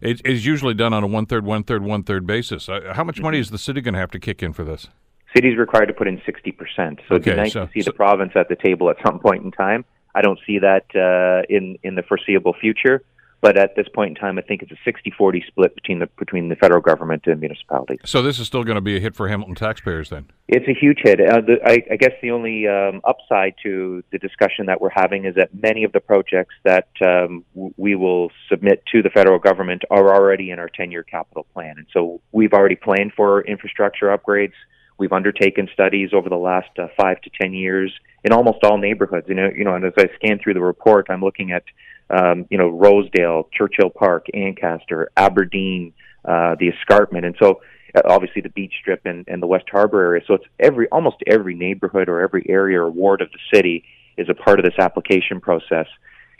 it 0.00 0.22
is 0.24 0.46
usually 0.46 0.72
done 0.72 0.94
on 0.94 1.04
a 1.04 1.06
one 1.06 1.26
third, 1.26 1.44
one 1.44 1.62
third, 1.62 1.82
one 1.82 2.04
third 2.04 2.26
basis. 2.26 2.70
Uh, 2.70 2.94
how 2.94 3.04
much 3.04 3.20
money 3.20 3.36
mm-hmm. 3.36 3.42
is 3.42 3.50
the 3.50 3.58
city 3.58 3.82
going 3.82 3.94
to 3.94 4.00
have 4.00 4.10
to 4.12 4.18
kick 4.18 4.42
in 4.42 4.54
for 4.54 4.64
this? 4.64 4.88
City's 5.34 5.58
required 5.58 5.86
to 5.86 5.92
put 5.92 6.08
in 6.08 6.22
sixty 6.24 6.50
percent. 6.50 7.00
So 7.06 7.16
okay, 7.16 7.32
it'd 7.32 7.36
be 7.36 7.42
nice 7.42 7.52
so, 7.52 7.66
to 7.66 7.72
see 7.72 7.82
so, 7.82 7.90
the 7.90 7.96
province 7.96 8.32
at 8.34 8.48
the 8.48 8.56
table 8.56 8.88
at 8.88 8.96
some 9.04 9.18
point 9.18 9.44
in 9.44 9.50
time. 9.50 9.84
I 10.18 10.20
don't 10.20 10.40
see 10.44 10.58
that 10.58 10.86
uh, 10.96 11.46
in 11.48 11.78
in 11.84 11.94
the 11.94 12.02
foreseeable 12.02 12.54
future. 12.60 13.02
But 13.40 13.56
at 13.56 13.76
this 13.76 13.86
point 13.94 14.10
in 14.10 14.14
time, 14.16 14.36
I 14.36 14.42
think 14.42 14.62
it's 14.62 14.72
a 14.72 14.90
60-40 14.90 15.46
split 15.46 15.72
between 15.76 16.00
the 16.00 16.08
between 16.18 16.48
the 16.48 16.56
federal 16.56 16.80
government 16.80 17.28
and 17.28 17.38
municipalities. 17.38 18.00
So 18.04 18.20
this 18.20 18.40
is 18.40 18.48
still 18.48 18.64
going 18.64 18.74
to 18.74 18.80
be 18.80 18.96
a 18.96 19.00
hit 19.00 19.14
for 19.14 19.28
Hamilton 19.28 19.54
taxpayers, 19.54 20.10
then. 20.10 20.26
It's 20.48 20.66
a 20.66 20.74
huge 20.74 20.98
hit. 21.04 21.20
Uh, 21.20 21.40
the, 21.42 21.58
I, 21.64 21.84
I, 21.92 21.96
guess 21.96 22.14
the 22.20 22.32
only 22.32 22.66
um, 22.66 23.00
upside 23.04 23.54
to 23.62 24.02
the 24.10 24.18
discussion 24.18 24.66
that 24.66 24.80
we're 24.80 24.90
having 24.90 25.24
is 25.24 25.36
that 25.36 25.50
many 25.54 25.84
of 25.84 25.92
the 25.92 26.00
projects 26.00 26.54
that 26.64 26.88
um, 27.00 27.44
w- 27.54 27.74
we 27.76 27.94
will 27.94 28.32
submit 28.48 28.82
to 28.90 29.02
the 29.02 29.10
federal 29.10 29.38
government 29.38 29.82
are 29.88 30.12
already 30.12 30.50
in 30.50 30.58
our 30.58 30.68
10-year 30.68 31.04
capital 31.04 31.46
plan, 31.54 31.74
and 31.76 31.86
so 31.92 32.20
we've 32.32 32.52
already 32.52 32.76
planned 32.76 33.12
for 33.14 33.42
infrastructure 33.42 34.06
upgrades. 34.06 34.54
We've 34.98 35.12
undertaken 35.12 35.68
studies 35.72 36.10
over 36.12 36.28
the 36.28 36.36
last 36.36 36.70
uh, 36.78 36.88
five 37.00 37.20
to 37.22 37.30
ten 37.40 37.52
years 37.52 37.92
in 38.24 38.32
almost 38.32 38.58
all 38.64 38.78
neighborhoods. 38.78 39.26
You 39.28 39.34
know, 39.34 39.50
you 39.54 39.64
know, 39.64 39.74
and 39.74 39.84
as 39.84 39.92
I 39.96 40.06
scan 40.16 40.38
through 40.42 40.54
the 40.54 40.60
report, 40.60 41.06
I'm 41.08 41.20
looking 41.20 41.52
at, 41.52 41.62
um, 42.10 42.46
you 42.50 42.58
know, 42.58 42.68
Rosedale, 42.68 43.48
Churchill 43.52 43.90
Park, 43.90 44.26
Ancaster, 44.34 45.10
Aberdeen, 45.16 45.92
uh, 46.24 46.56
the 46.58 46.68
escarpment, 46.68 47.24
and 47.24 47.36
so 47.40 47.60
uh, 47.94 48.02
obviously 48.04 48.42
the 48.42 48.50
beach 48.50 48.74
strip 48.80 49.06
and, 49.06 49.24
and 49.28 49.42
the 49.42 49.46
West 49.46 49.66
Harbor 49.70 50.02
area. 50.02 50.22
So 50.26 50.34
it's 50.34 50.44
every 50.58 50.88
almost 50.88 51.16
every 51.26 51.54
neighborhood 51.54 52.08
or 52.08 52.20
every 52.20 52.44
area 52.48 52.80
or 52.80 52.90
ward 52.90 53.22
of 53.22 53.30
the 53.30 53.56
city 53.56 53.84
is 54.16 54.28
a 54.28 54.34
part 54.34 54.58
of 54.58 54.64
this 54.64 54.74
application 54.78 55.40
process. 55.40 55.86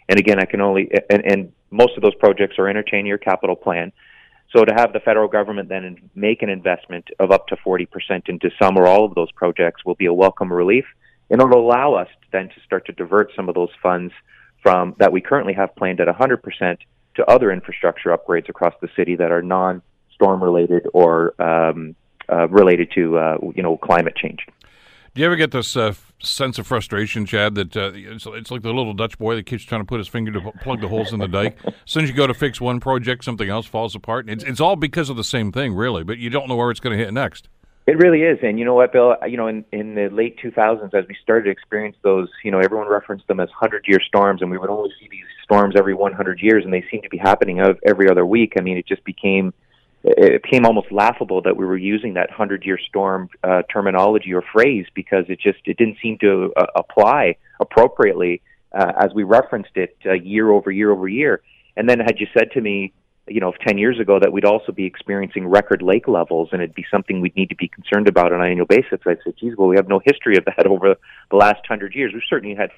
And 0.08 0.18
again, 0.18 0.40
I 0.40 0.44
can 0.44 0.60
only 0.60 0.90
and, 1.08 1.24
and 1.24 1.52
most 1.70 1.96
of 1.96 2.02
those 2.02 2.14
projects 2.16 2.58
are 2.58 2.68
in 2.68 2.76
our 2.76 2.82
10-year 2.82 3.18
capital 3.18 3.56
plan. 3.56 3.92
So 4.54 4.64
to 4.64 4.72
have 4.74 4.92
the 4.92 5.00
federal 5.00 5.28
government 5.28 5.68
then 5.68 6.10
make 6.14 6.42
an 6.42 6.48
investment 6.48 7.08
of 7.18 7.30
up 7.30 7.48
to 7.48 7.56
40% 7.56 7.86
into 8.28 8.50
some 8.60 8.78
or 8.78 8.86
all 8.86 9.04
of 9.04 9.14
those 9.14 9.30
projects 9.32 9.84
will 9.84 9.94
be 9.94 10.06
a 10.06 10.12
welcome 10.12 10.52
relief 10.52 10.84
and 11.30 11.40
it'll 11.40 11.60
allow 11.60 11.94
us 11.94 12.08
then 12.32 12.48
to 12.48 12.60
start 12.64 12.86
to 12.86 12.92
divert 12.92 13.30
some 13.36 13.48
of 13.48 13.54
those 13.54 13.70
funds 13.82 14.12
from 14.62 14.94
that 14.98 15.12
we 15.12 15.20
currently 15.20 15.52
have 15.52 15.74
planned 15.76 16.00
at 16.00 16.08
100% 16.08 16.78
to 17.14 17.26
other 17.26 17.52
infrastructure 17.52 18.16
upgrades 18.16 18.48
across 18.48 18.74
the 18.80 18.88
city 18.96 19.16
that 19.16 19.30
are 19.30 19.42
non-storm 19.42 20.42
related 20.42 20.86
or 20.92 21.40
um, 21.40 21.94
uh, 22.30 22.48
related 22.48 22.90
to 22.94 23.16
uh, 23.18 23.38
you 23.54 23.62
know 23.62 23.76
climate 23.76 24.14
change. 24.14 24.46
Do 25.14 25.20
you 25.20 25.26
ever 25.26 25.36
get 25.36 25.50
this 25.50 25.76
uh, 25.76 25.94
sense 26.20 26.58
of 26.58 26.66
frustration, 26.66 27.26
Chad, 27.26 27.54
that 27.54 27.76
uh, 27.76 27.92
it's, 27.94 28.26
it's, 28.26 28.50
like 28.50 28.62
the 28.62 28.72
little 28.72 28.94
Dutch 28.94 29.18
boy 29.18 29.34
that 29.36 29.46
keeps 29.46 29.64
trying 29.64 29.80
to 29.80 29.86
put 29.86 29.98
his 29.98 30.08
finger 30.08 30.30
to 30.32 30.52
plug 30.60 30.80
the 30.80 30.88
holes 30.88 31.12
in 31.12 31.18
the 31.18 31.28
dike? 31.28 31.58
as 31.66 31.74
soon 31.86 32.04
as 32.04 32.10
you 32.10 32.16
go 32.16 32.26
to 32.26 32.34
fix 32.34 32.60
one 32.60 32.78
project, 32.78 33.24
something 33.24 33.48
else 33.48 33.66
falls 33.66 33.94
apart. 33.94 34.28
It's, 34.28 34.44
it's 34.44 34.60
all 34.60 34.76
because 34.76 35.10
of 35.10 35.16
the 35.16 35.24
same 35.24 35.50
thing, 35.50 35.74
really, 35.74 36.04
but 36.04 36.18
you 36.18 36.30
don't 36.30 36.48
know 36.48 36.56
where 36.56 36.70
it's 36.70 36.80
going 36.80 36.96
to 36.96 37.02
hit 37.02 37.12
next. 37.12 37.48
It 37.86 37.96
really 37.96 38.20
is, 38.20 38.38
and 38.42 38.58
you 38.58 38.66
know 38.66 38.74
what, 38.74 38.92
Bill? 38.92 39.16
You 39.26 39.38
know, 39.38 39.46
in 39.46 39.64
in 39.72 39.94
the 39.94 40.10
late 40.12 40.38
2000s, 40.44 40.92
as 40.92 41.06
we 41.08 41.16
started 41.22 41.44
to 41.44 41.50
experience 41.50 41.96
those, 42.02 42.28
you 42.44 42.50
know, 42.50 42.58
everyone 42.58 42.86
referenced 42.86 43.26
them 43.28 43.40
as 43.40 43.48
hundred-year 43.58 44.00
storms, 44.06 44.42
and 44.42 44.50
we 44.50 44.58
would 44.58 44.68
only 44.68 44.90
see 45.00 45.08
these 45.10 45.24
storms 45.42 45.74
every 45.74 45.94
100 45.94 46.42
years, 46.42 46.64
and 46.64 46.72
they 46.74 46.84
seem 46.90 47.00
to 47.00 47.08
be 47.08 47.16
happening 47.16 47.60
every 47.86 48.10
other 48.10 48.26
week. 48.26 48.52
I 48.58 48.60
mean, 48.60 48.76
it 48.76 48.86
just 48.86 49.02
became 49.04 49.54
it 50.04 50.42
became 50.42 50.64
almost 50.64 50.92
laughable 50.92 51.42
that 51.42 51.56
we 51.56 51.64
were 51.64 51.76
using 51.76 52.14
that 52.14 52.30
hundred 52.30 52.64
year 52.64 52.78
storm 52.88 53.28
uh, 53.42 53.62
terminology 53.72 54.32
or 54.32 54.42
phrase 54.52 54.86
because 54.94 55.24
it 55.28 55.40
just 55.40 55.58
it 55.64 55.76
didn't 55.76 55.98
seem 56.00 56.18
to 56.18 56.52
uh, 56.56 56.66
apply 56.76 57.36
appropriately 57.60 58.40
uh, 58.72 58.92
as 58.98 59.10
we 59.14 59.24
referenced 59.24 59.76
it 59.76 59.96
uh, 60.06 60.12
year 60.12 60.50
over 60.50 60.70
year 60.70 60.92
over 60.92 61.08
year. 61.08 61.42
And 61.76 61.88
then 61.88 61.98
had 62.00 62.18
you 62.18 62.26
said 62.36 62.50
to 62.52 62.60
me, 62.60 62.92
you 63.26 63.40
know, 63.40 63.52
10 63.66 63.78
years 63.78 64.00
ago 64.00 64.18
that 64.18 64.32
we'd 64.32 64.44
also 64.44 64.72
be 64.72 64.84
experiencing 64.84 65.46
record 65.46 65.82
lake 65.82 66.08
levels 66.08 66.48
and 66.52 66.62
it'd 66.62 66.74
be 66.74 66.86
something 66.90 67.20
we'd 67.20 67.36
need 67.36 67.50
to 67.50 67.56
be 67.56 67.68
concerned 67.68 68.08
about 68.08 68.32
on 68.32 68.40
an 68.40 68.50
annual 68.50 68.66
basis, 68.66 69.00
I'd 69.06 69.18
say, 69.24 69.32
geez, 69.38 69.54
well, 69.56 69.68
we 69.68 69.76
have 69.76 69.88
no 69.88 70.00
history 70.04 70.36
of 70.36 70.44
that 70.44 70.66
over 70.66 70.96
the 71.30 71.36
last 71.36 71.66
hundred 71.66 71.94
years. 71.94 72.12
We've 72.12 72.22
certainly 72.28 72.54
had 72.54 72.70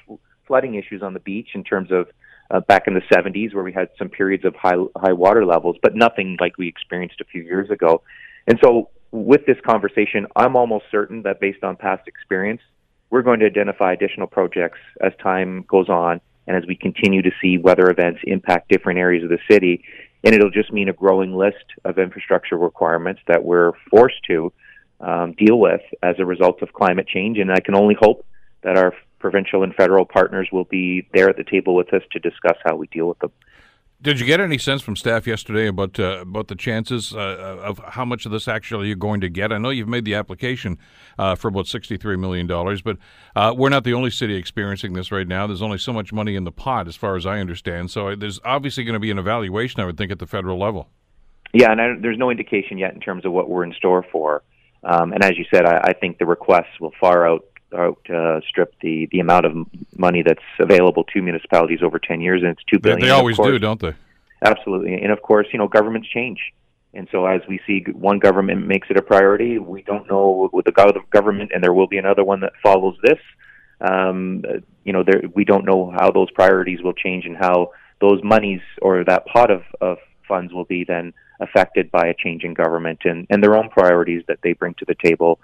flooding 0.47 0.75
issues 0.75 1.03
on 1.03 1.15
the 1.15 1.21
beach 1.21 1.51
in 1.55 1.65
terms 1.65 1.91
of 1.93 2.09
uh, 2.51 2.61
back 2.61 2.87
in 2.87 2.95
the 2.95 3.03
70s 3.13 3.55
where 3.55 3.65
we 3.65 3.73
had 3.73 3.89
some 3.99 4.09
periods 4.09 4.45
of 4.45 4.55
high 4.57 4.77
high 4.97 5.13
water 5.13 5.45
levels, 5.45 5.77
but 5.83 5.95
nothing 5.95 6.37
like 6.41 6.59
we 6.59 6.69
experienced 6.69 7.21
a 7.21 7.25
few 7.25 7.43
years 7.43 7.71
ago. 7.71 8.03
And 8.47 8.59
so, 8.63 8.91
with 9.13 9.45
this 9.47 9.59
conversation, 9.67 10.27
I'm 10.37 10.57
almost 10.57 10.85
certain 10.91 11.23
that 11.23 11.41
based 11.41 11.65
on 11.65 11.77
past 11.77 12.07
experience, 12.07 12.61
we're 13.11 13.23
going 13.23 13.41
to 13.41 13.47
identify 13.47 13.93
additional 13.93 14.27
projects 14.27 14.79
as 15.01 15.13
time 15.23 15.65
goes 15.69 15.89
on 15.89 16.21
and 16.47 16.57
as 16.57 16.65
we 16.67 16.77
continue 16.77 17.23
to 17.23 17.31
see 17.43 17.59
weather 17.59 17.91
events 17.91 18.21
impact 18.25 18.69
different 18.69 18.99
areas 18.99 19.25
of 19.25 19.31
the 19.31 19.39
city. 19.51 19.85
And 20.23 20.35
it'll 20.35 20.51
just 20.51 20.73
mean 20.73 20.89
a 20.89 20.93
growing 20.93 21.35
list 21.37 21.65
of 21.85 21.99
infrastructure 21.99 22.57
requirements 22.57 23.21
that 23.27 23.43
we're 23.43 23.73
forced 23.91 24.23
to 24.29 24.53
um, 25.01 25.35
deal 25.39 25.59
with 25.59 25.81
as 26.03 26.17
a 26.19 26.27
result 26.27 26.63
of 26.63 26.73
climate 26.73 27.09
change. 27.09 27.39
And 27.39 27.51
I 27.51 27.61
can 27.61 27.75
only 27.75 27.97
hope 27.99 28.25
that 28.63 28.77
our 28.77 28.95
provincial 29.21 29.63
and 29.63 29.75
federal 29.75 30.05
partners 30.05 30.49
will 30.51 30.65
be 30.65 31.07
there 31.15 31.29
at 31.29 31.37
the 31.37 31.45
table 31.45 31.75
with 31.75 31.93
us 31.95 32.03
to 32.13 32.19
discuss 32.19 32.57
how 32.65 32.75
we 32.75 32.87
deal 32.89 33.07
with 33.07 33.19
them. 33.21 33.31
Did 34.03 34.19
you 34.19 34.25
get 34.25 34.41
any 34.41 34.57
sense 34.57 34.81
from 34.81 34.97
staff 34.97 35.27
yesterday 35.27 35.67
about 35.67 36.01
uh, 36.01 36.21
about 36.23 36.49
the 36.49 36.55
chances 36.55 37.15
uh, 37.15 37.59
of 37.63 37.79
how 37.87 38.07
much 38.07 38.25
of 38.25 38.33
this 38.33 38.49
actually 38.49 38.87
you're 38.87 38.97
going 38.97 39.21
to 39.21 39.29
get? 39.29 39.53
I 39.53 39.59
know 39.59 39.69
you've 39.69 39.89
made 39.89 40.07
the 40.07 40.15
application 40.15 40.79
uh, 41.19 41.35
for 41.35 41.49
about 41.49 41.67
sixty 41.67 41.99
three 41.99 42.17
million 42.17 42.47
dollars, 42.47 42.81
but 42.81 42.97
uh, 43.37 43.53
we're 43.55 43.69
not 43.69 43.85
the 43.85 43.93
only 43.93 44.11
city 44.11 44.37
experiencing 44.37 44.95
this 44.95 45.13
right 45.13 45.29
now. 45.29 45.47
There's 45.47 45.61
only 45.61 45.77
so 45.77 45.93
much 45.93 46.15
money 46.15 46.35
in 46.35 46.45
the 46.45 46.51
pot, 46.51 46.89
as 46.89 46.97
far 46.97 47.15
as 47.15 47.27
I 47.27 47.41
understand. 47.41 47.91
So 47.91 48.09
uh, 48.09 48.17
there's 48.17 48.41
obviously 48.43 48.85
going 48.85 48.95
to 48.95 49.01
be 49.01 49.11
an 49.11 49.19
evaluation, 49.19 49.81
I 49.81 49.85
would 49.85 49.99
think, 49.99 50.11
at 50.11 50.19
the 50.19 50.27
federal 50.27 50.59
level. 50.59 50.89
Yeah, 51.53 51.71
and 51.71 51.81
I, 51.83 51.87
there's 52.01 52.17
no 52.17 52.31
indication 52.31 52.79
yet 52.79 52.95
in 52.95 53.01
terms 53.01 53.27
of 53.27 53.33
what 53.33 53.51
we're 53.51 53.65
in 53.65 53.75
store 53.75 54.07
for. 54.11 54.43
Um, 54.83 55.13
and 55.13 55.23
as 55.23 55.37
you 55.37 55.45
said, 55.53 55.67
I, 55.67 55.91
I 55.91 55.93
think 55.93 56.17
the 56.17 56.25
requests 56.25 56.81
will 56.81 56.93
far 56.99 57.29
out 57.29 57.45
outstrip 57.75 58.75
the 58.81 59.09
the 59.13 59.21
amount 59.21 59.47
of 59.47 59.55
money 59.97 60.23
that's 60.23 60.43
available 60.59 61.05
to 61.05 61.23
municipalities 61.23 61.81
over 61.83 61.99
ten 61.99 62.21
years, 62.21 62.43
and 62.43 62.53
it's 62.53 62.65
two 62.65 62.79
billion. 62.79 63.01
They, 63.01 63.07
they 63.07 63.13
always 63.13 63.37
course, 63.37 63.49
do, 63.49 63.59
don't 63.59 63.81
they? 63.81 63.95
Absolutely, 64.45 64.95
and 64.95 65.13
of 65.13 65.23
course, 65.23 65.47
you 65.53 65.59
know, 65.59 65.69
governments 65.69 66.09
change, 66.09 66.39
and 66.95 67.09
so 67.13 67.27
as 67.27 67.41
we 67.49 67.61
see 67.67 67.85
one 67.93 68.19
government 68.19 68.67
makes 68.67 68.89
it 68.91 68.97
a 68.97 69.03
priority, 69.03 69.59
we 69.59 69.83
don't 69.83 70.09
know 70.09 70.51
with 70.53 70.65
the 70.65 71.03
government, 71.11 71.51
and 71.55 71.63
there 71.63 71.73
will 71.73 71.87
be 71.87 71.99
another 71.99 72.25
one 72.25 72.41
that 72.41 72.53
follows 72.63 72.97
this. 73.03 73.19
Um, 73.81 74.43
you 74.85 74.93
know, 74.93 75.03
there, 75.03 75.23
we 75.35 75.45
don't 75.45 75.65
know 75.65 75.95
how 75.99 76.11
those 76.11 76.31
priorities 76.33 76.83
will 76.83 76.93
change 76.93 77.25
and 77.25 77.37
how 77.37 77.73
those 78.01 78.21
monies 78.23 78.61
or 78.83 79.05
that 79.05 79.27
pot 79.27 79.51
of, 79.51 79.63
of 79.81 79.99
funds 80.27 80.53
will 80.53 80.65
be 80.65 80.85
then 80.85 81.13
affected 81.41 81.91
by 81.91 82.07
a 82.09 82.15
change 82.15 82.45
in 82.45 82.55
government 82.55 83.01
and, 83.05 83.27
and 83.31 83.43
their 83.43 83.57
own 83.57 83.69
priorities 83.71 84.23
that 84.29 84.39
they 84.43 84.53
bring 84.53 84.75
to 84.75 84.85
the 84.85 84.95
table 85.03 85.39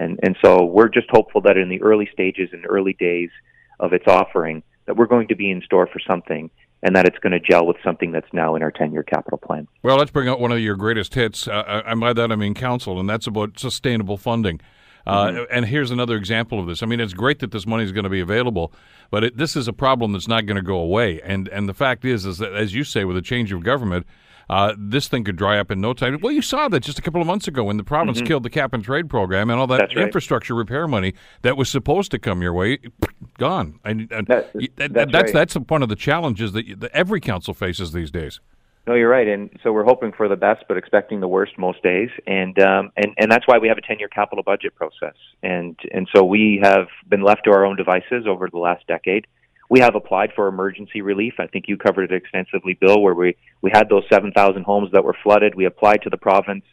and, 0.00 0.18
and 0.22 0.36
so 0.42 0.64
we're 0.64 0.88
just 0.88 1.08
hopeful 1.10 1.42
that 1.42 1.56
in 1.56 1.68
the 1.68 1.82
early 1.82 2.08
stages 2.12 2.48
and 2.52 2.64
early 2.66 2.94
days 2.94 3.30
of 3.78 3.92
its 3.92 4.06
offering, 4.06 4.62
that 4.86 4.96
we're 4.96 5.06
going 5.06 5.28
to 5.28 5.36
be 5.36 5.50
in 5.50 5.60
store 5.62 5.86
for 5.86 6.00
something 6.00 6.50
and 6.82 6.96
that 6.96 7.06
it's 7.06 7.18
going 7.18 7.32
to 7.32 7.40
gel 7.40 7.66
with 7.66 7.76
something 7.84 8.10
that's 8.10 8.32
now 8.32 8.54
in 8.54 8.62
our 8.62 8.70
10 8.70 8.92
year 8.92 9.02
capital 9.02 9.36
plan. 9.36 9.68
Well, 9.82 9.98
let's 9.98 10.10
bring 10.10 10.28
out 10.28 10.40
one 10.40 10.52
of 10.52 10.60
your 10.60 10.76
greatest 10.76 11.14
hits. 11.14 11.46
Uh, 11.46 11.82
and 11.84 12.00
by 12.00 12.14
that 12.14 12.32
I 12.32 12.36
mean 12.36 12.54
council, 12.54 12.98
and 12.98 13.08
that's 13.08 13.26
about 13.26 13.58
sustainable 13.58 14.16
funding. 14.16 14.60
Uh, 15.06 15.26
mm-hmm. 15.26 15.44
And 15.50 15.66
here's 15.66 15.90
another 15.90 16.16
example 16.16 16.58
of 16.58 16.66
this. 16.66 16.82
I 16.82 16.86
mean, 16.86 17.00
it's 17.00 17.14
great 17.14 17.38
that 17.40 17.50
this 17.50 17.66
money 17.66 17.84
is 17.84 17.92
going 17.92 18.04
to 18.04 18.10
be 18.10 18.20
available, 18.20 18.72
but 19.10 19.24
it, 19.24 19.36
this 19.36 19.56
is 19.56 19.68
a 19.68 19.72
problem 19.72 20.12
that's 20.12 20.28
not 20.28 20.46
going 20.46 20.56
to 20.56 20.62
go 20.62 20.76
away. 20.76 21.20
And 21.22 21.48
and 21.48 21.68
the 21.68 21.74
fact 21.74 22.04
is, 22.04 22.26
is 22.26 22.38
that 22.38 22.54
as 22.54 22.74
you 22.74 22.84
say, 22.84 23.04
with 23.04 23.16
a 23.16 23.22
change 23.22 23.50
of 23.50 23.62
government, 23.62 24.06
uh, 24.50 24.74
this 24.76 25.06
thing 25.06 25.22
could 25.22 25.36
dry 25.36 25.60
up 25.60 25.70
in 25.70 25.80
no 25.80 25.92
time. 25.92 26.18
Well, 26.20 26.32
you 26.32 26.42
saw 26.42 26.66
that 26.68 26.80
just 26.80 26.98
a 26.98 27.02
couple 27.02 27.20
of 27.20 27.26
months 27.28 27.46
ago 27.46 27.62
when 27.62 27.76
the 27.76 27.84
province 27.84 28.18
mm-hmm. 28.18 28.26
killed 28.26 28.42
the 28.42 28.50
cap 28.50 28.74
and 28.74 28.82
trade 28.82 29.08
program 29.08 29.48
and 29.48 29.60
all 29.60 29.68
that 29.68 29.94
right. 29.94 29.98
infrastructure 29.98 30.56
repair 30.56 30.88
money 30.88 31.14
that 31.42 31.56
was 31.56 31.68
supposed 31.68 32.10
to 32.10 32.18
come 32.18 32.42
your 32.42 32.52
way, 32.52 32.78
gone. 33.38 33.78
And, 33.84 34.10
and 34.10 34.26
that, 34.26 34.52
that's 34.52 34.92
that's, 34.92 35.12
that's, 35.12 35.32
that's 35.32 35.54
one 35.54 35.84
of 35.84 35.88
the 35.88 35.94
challenges 35.94 36.50
that, 36.52 36.80
that 36.80 36.90
every 36.92 37.20
council 37.20 37.54
faces 37.54 37.92
these 37.92 38.10
days. 38.10 38.40
No, 38.88 38.94
you're 38.94 39.10
right, 39.10 39.28
and 39.28 39.50
so 39.62 39.72
we're 39.72 39.84
hoping 39.84 40.10
for 40.10 40.26
the 40.26 40.34
best, 40.34 40.64
but 40.66 40.76
expecting 40.76 41.20
the 41.20 41.28
worst 41.28 41.56
most 41.56 41.80
days, 41.82 42.08
and 42.26 42.58
um, 42.58 42.90
and 42.96 43.14
and 43.18 43.30
that's 43.30 43.46
why 43.46 43.58
we 43.58 43.68
have 43.68 43.76
a 43.78 43.82
10-year 43.82 44.08
capital 44.08 44.42
budget 44.42 44.74
process, 44.74 45.14
and 45.42 45.78
and 45.92 46.08
so 46.16 46.24
we 46.24 46.58
have 46.62 46.88
been 47.06 47.22
left 47.22 47.44
to 47.44 47.52
our 47.52 47.66
own 47.66 47.76
devices 47.76 48.24
over 48.26 48.48
the 48.50 48.58
last 48.58 48.84
decade 48.88 49.26
we 49.70 49.80
have 49.80 49.94
applied 49.94 50.32
for 50.34 50.48
emergency 50.48 51.00
relief. 51.00 51.34
I 51.38 51.46
think 51.46 51.66
you 51.68 51.76
covered 51.76 52.10
it 52.10 52.14
extensively, 52.14 52.74
Bill, 52.74 53.00
where 53.00 53.14
we, 53.14 53.36
we 53.62 53.70
had 53.72 53.88
those 53.88 54.02
7,000 54.12 54.64
homes 54.64 54.90
that 54.92 55.04
were 55.04 55.16
flooded. 55.22 55.54
We 55.54 55.64
applied 55.64 56.02
to 56.02 56.10
the 56.10 56.16
province 56.16 56.64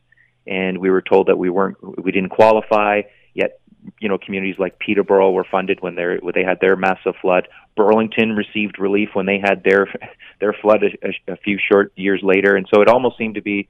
and 0.48 0.80
we 0.80 0.90
were 0.90 1.04
told 1.04 1.28
that 1.28 1.38
we 1.38 1.52
weren't, 1.52 1.78
we 2.04 2.12
didn't 2.12 2.32
qualify. 2.32 3.02
Yet, 3.36 3.60
you 4.00 4.10
know, 4.10 4.18
communities 4.18 4.56
like 4.58 4.80
Peterborough 4.80 5.32
were 5.32 5.46
funded 5.50 5.80
when, 5.80 5.94
they 5.94 6.18
when 6.22 6.34
they 6.34 6.44
had 6.44 6.60
their 6.60 6.76
massive 6.76 7.14
flood. 7.22 7.48
Burlington 7.76 8.36
received 8.36 8.80
relief 8.80 9.10
when 9.14 9.28
they 9.28 9.40
had 9.40 9.64
their, 9.64 9.88
their 10.40 10.54
flood 10.54 10.84
a, 10.84 11.32
a 11.32 11.38
few 11.38 11.60
short 11.72 11.94
years 11.96 12.22
later. 12.24 12.56
And 12.56 12.68
so 12.74 12.82
it 12.82 12.88
almost 12.88 13.20
seemed 13.20 13.36
to 13.36 13.42
be 13.42 13.70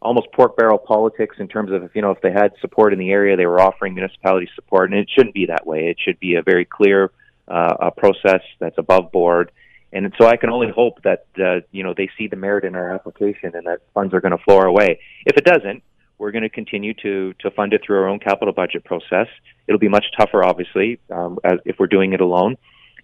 almost 0.00 0.32
pork 0.32 0.56
barrel 0.56 0.78
politics 0.78 1.36
in 1.38 1.46
terms 1.46 1.72
of, 1.72 1.90
you 1.94 2.00
know, 2.00 2.10
if 2.10 2.22
they 2.22 2.32
had 2.32 2.52
support 2.62 2.94
in 2.94 2.98
the 2.98 3.10
area, 3.10 3.36
they 3.36 3.46
were 3.46 3.60
offering 3.60 3.94
municipalities 3.94 4.48
support. 4.54 4.90
And 4.90 4.98
it 4.98 5.10
shouldn't 5.14 5.34
be 5.34 5.46
that 5.46 5.66
way. 5.66 5.90
It 5.90 5.98
should 6.02 6.18
be 6.18 6.36
a 6.36 6.42
very 6.42 6.64
clear, 6.64 7.10
uh, 7.48 7.74
a 7.80 7.90
process 7.90 8.42
that's 8.58 8.78
above 8.78 9.12
board. 9.12 9.52
And 9.92 10.12
so 10.18 10.26
I 10.26 10.36
can 10.36 10.48
only 10.50 10.70
hope 10.70 11.02
that 11.02 11.26
uh, 11.38 11.60
you 11.70 11.82
know 11.84 11.94
they 11.94 12.08
see 12.16 12.26
the 12.26 12.36
merit 12.36 12.64
in 12.64 12.74
our 12.74 12.94
application 12.94 13.54
and 13.54 13.66
that 13.66 13.80
funds 13.92 14.14
are 14.14 14.20
going 14.20 14.36
to 14.36 14.42
flow 14.42 14.58
our 14.58 14.72
way. 14.72 15.00
If 15.26 15.36
it 15.36 15.44
doesn't, 15.44 15.82
we're 16.18 16.30
going 16.30 16.42
to 16.42 16.48
continue 16.48 16.94
to 17.02 17.34
to 17.40 17.50
fund 17.50 17.74
it 17.74 17.82
through 17.84 17.98
our 17.98 18.08
own 18.08 18.18
capital 18.18 18.54
budget 18.54 18.84
process. 18.84 19.28
It'll 19.66 19.78
be 19.78 19.88
much 19.88 20.06
tougher, 20.18 20.44
obviously, 20.44 20.98
um, 21.10 21.38
as 21.44 21.58
if 21.64 21.76
we're 21.78 21.88
doing 21.88 22.12
it 22.14 22.20
alone. 22.20 22.56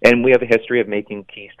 And 0.03 0.23
we 0.23 0.31
have 0.31 0.41
a 0.41 0.45
history 0.45 0.79
of 0.79 0.87
making 0.87 1.25
key 1.25 1.51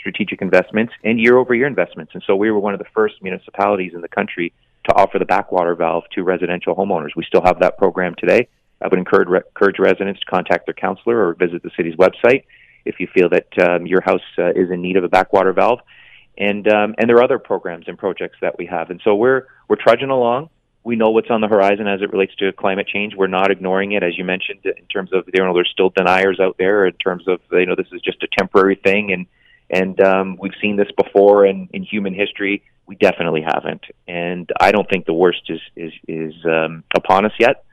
strategic 0.00 0.40
investments 0.40 0.92
and 1.02 1.18
year-over-year 1.18 1.66
investments. 1.66 2.12
And 2.14 2.22
so 2.24 2.36
we 2.36 2.48
were 2.52 2.60
one 2.60 2.74
of 2.74 2.78
the 2.78 2.86
first 2.94 3.16
municipalities 3.22 3.92
in 3.92 4.02
the 4.02 4.08
country 4.08 4.52
to 4.84 4.94
offer 4.94 5.18
the 5.18 5.24
backwater 5.24 5.74
valve 5.74 6.04
to 6.14 6.22
residential 6.22 6.76
homeowners. 6.76 7.10
We 7.16 7.24
still 7.24 7.42
have 7.42 7.58
that 7.58 7.78
program 7.78 8.14
today. 8.16 8.48
I 8.82 8.88
would 8.88 8.98
encourage, 8.98 9.28
encourage 9.28 9.78
residents 9.78 10.20
to 10.20 10.26
contact 10.26 10.66
their 10.66 10.74
counselor 10.74 11.28
or 11.28 11.34
visit 11.34 11.62
the 11.62 11.70
city's 11.76 11.94
website 11.96 12.44
if 12.84 12.98
you 12.98 13.06
feel 13.14 13.28
that 13.30 13.46
um, 13.60 13.86
your 13.86 14.00
house 14.02 14.20
uh, 14.38 14.50
is 14.50 14.70
in 14.70 14.82
need 14.82 14.96
of 14.96 15.04
a 15.04 15.08
backwater 15.08 15.52
valve. 15.52 15.80
And 16.36 16.66
um, 16.72 16.94
and 16.98 17.08
there 17.08 17.16
are 17.16 17.22
other 17.22 17.38
programs 17.38 17.88
and 17.88 17.98
projects 17.98 18.38
that 18.40 18.56
we 18.56 18.64
have, 18.66 18.88
and 18.88 19.00
so 19.04 19.14
we're 19.14 19.46
we're 19.68 19.76
trudging 19.76 20.08
along. 20.08 20.48
We 20.82 20.96
know 20.96 21.10
what's 21.10 21.30
on 21.30 21.42
the 21.42 21.46
horizon 21.46 21.86
as 21.86 22.00
it 22.00 22.10
relates 22.10 22.34
to 22.36 22.52
climate 22.52 22.88
change. 22.88 23.14
We're 23.14 23.26
not 23.26 23.50
ignoring 23.50 23.92
it, 23.92 24.02
as 24.02 24.16
you 24.16 24.24
mentioned, 24.24 24.60
in 24.64 24.86
terms 24.86 25.12
of 25.12 25.28
you 25.32 25.44
know 25.44 25.52
there's 25.52 25.68
still 25.70 25.90
deniers 25.90 26.40
out 26.40 26.56
there 26.58 26.86
in 26.86 26.94
terms 26.94 27.28
of 27.28 27.40
you 27.52 27.66
know 27.66 27.74
this 27.76 27.86
is 27.92 28.00
just 28.00 28.22
a 28.22 28.28
temporary 28.38 28.76
thing, 28.76 29.12
and 29.12 29.26
and 29.68 30.00
um, 30.00 30.38
we've 30.40 30.54
seen 30.60 30.76
this 30.76 30.88
before 30.96 31.44
in, 31.44 31.68
in 31.74 31.82
human 31.82 32.14
history. 32.14 32.62
We 32.86 32.96
definitely 32.96 33.42
haven't, 33.42 33.84
and 34.08 34.50
I 34.58 34.72
don't 34.72 34.88
think 34.88 35.04
the 35.04 35.12
worst 35.12 35.42
is 35.50 35.60
is 35.76 35.92
is 36.08 36.34
um, 36.46 36.82
upon 36.96 37.26
us 37.26 37.32
yet. 37.38 37.64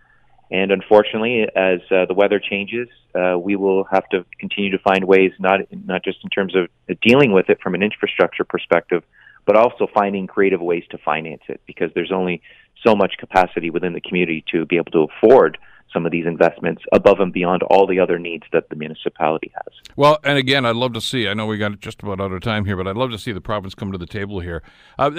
And 0.51 0.71
unfortunately, 0.71 1.47
as 1.55 1.79
uh, 1.91 2.05
the 2.05 2.15
weather 2.15 2.39
changes, 2.39 2.87
uh, 3.13 3.37
we 3.37 3.55
will 3.55 3.83
have 3.85 4.07
to 4.09 4.25
continue 4.39 4.71
to 4.71 4.79
find 4.79 5.05
ways, 5.05 5.31
not 5.39 5.59
not 5.85 6.03
just 6.03 6.19
in 6.23 6.29
terms 6.29 6.55
of 6.55 6.69
dealing 7.01 7.31
with 7.31 7.49
it 7.49 7.59
from 7.61 7.75
an 7.75 7.83
infrastructure 7.83 8.43
perspective, 8.43 9.03
but 9.45 9.55
also 9.55 9.87
finding 9.93 10.27
creative 10.27 10.61
ways 10.61 10.83
to 10.89 10.97
finance 10.97 11.43
it 11.47 11.61
because 11.67 11.91
there's 11.93 12.11
only 12.11 12.41
so 12.85 12.95
much 12.95 13.13
capacity 13.19 13.69
within 13.69 13.93
the 13.93 14.01
community 14.01 14.43
to 14.51 14.65
be 14.65 14.77
able 14.77 14.91
to 14.91 15.07
afford 15.11 15.57
some 15.93 16.05
of 16.05 16.11
these 16.11 16.25
investments 16.25 16.83
above 16.91 17.19
and 17.19 17.33
beyond 17.33 17.63
all 17.63 17.87
the 17.87 17.99
other 17.99 18.19
needs 18.19 18.43
that 18.51 18.69
the 18.69 18.75
municipality 18.75 19.51
has. 19.55 19.73
Well, 19.95 20.19
and 20.23 20.37
again, 20.37 20.65
I'd 20.65 20.75
love 20.75 20.93
to 20.93 21.01
see. 21.01 21.27
I 21.27 21.33
know 21.33 21.45
we 21.45 21.57
got 21.57 21.79
just 21.79 22.01
about 22.01 22.21
out 22.21 22.31
of 22.31 22.41
time 22.41 22.65
here, 22.65 22.75
but 22.75 22.87
I'd 22.87 22.95
love 22.95 23.11
to 23.11 23.17
see 23.17 23.31
the 23.31 23.41
province 23.41 23.75
come 23.75 23.91
to 23.91 23.97
the 23.97 24.05
table 24.05 24.39
here. 24.39 24.61
Uh, 24.97 25.09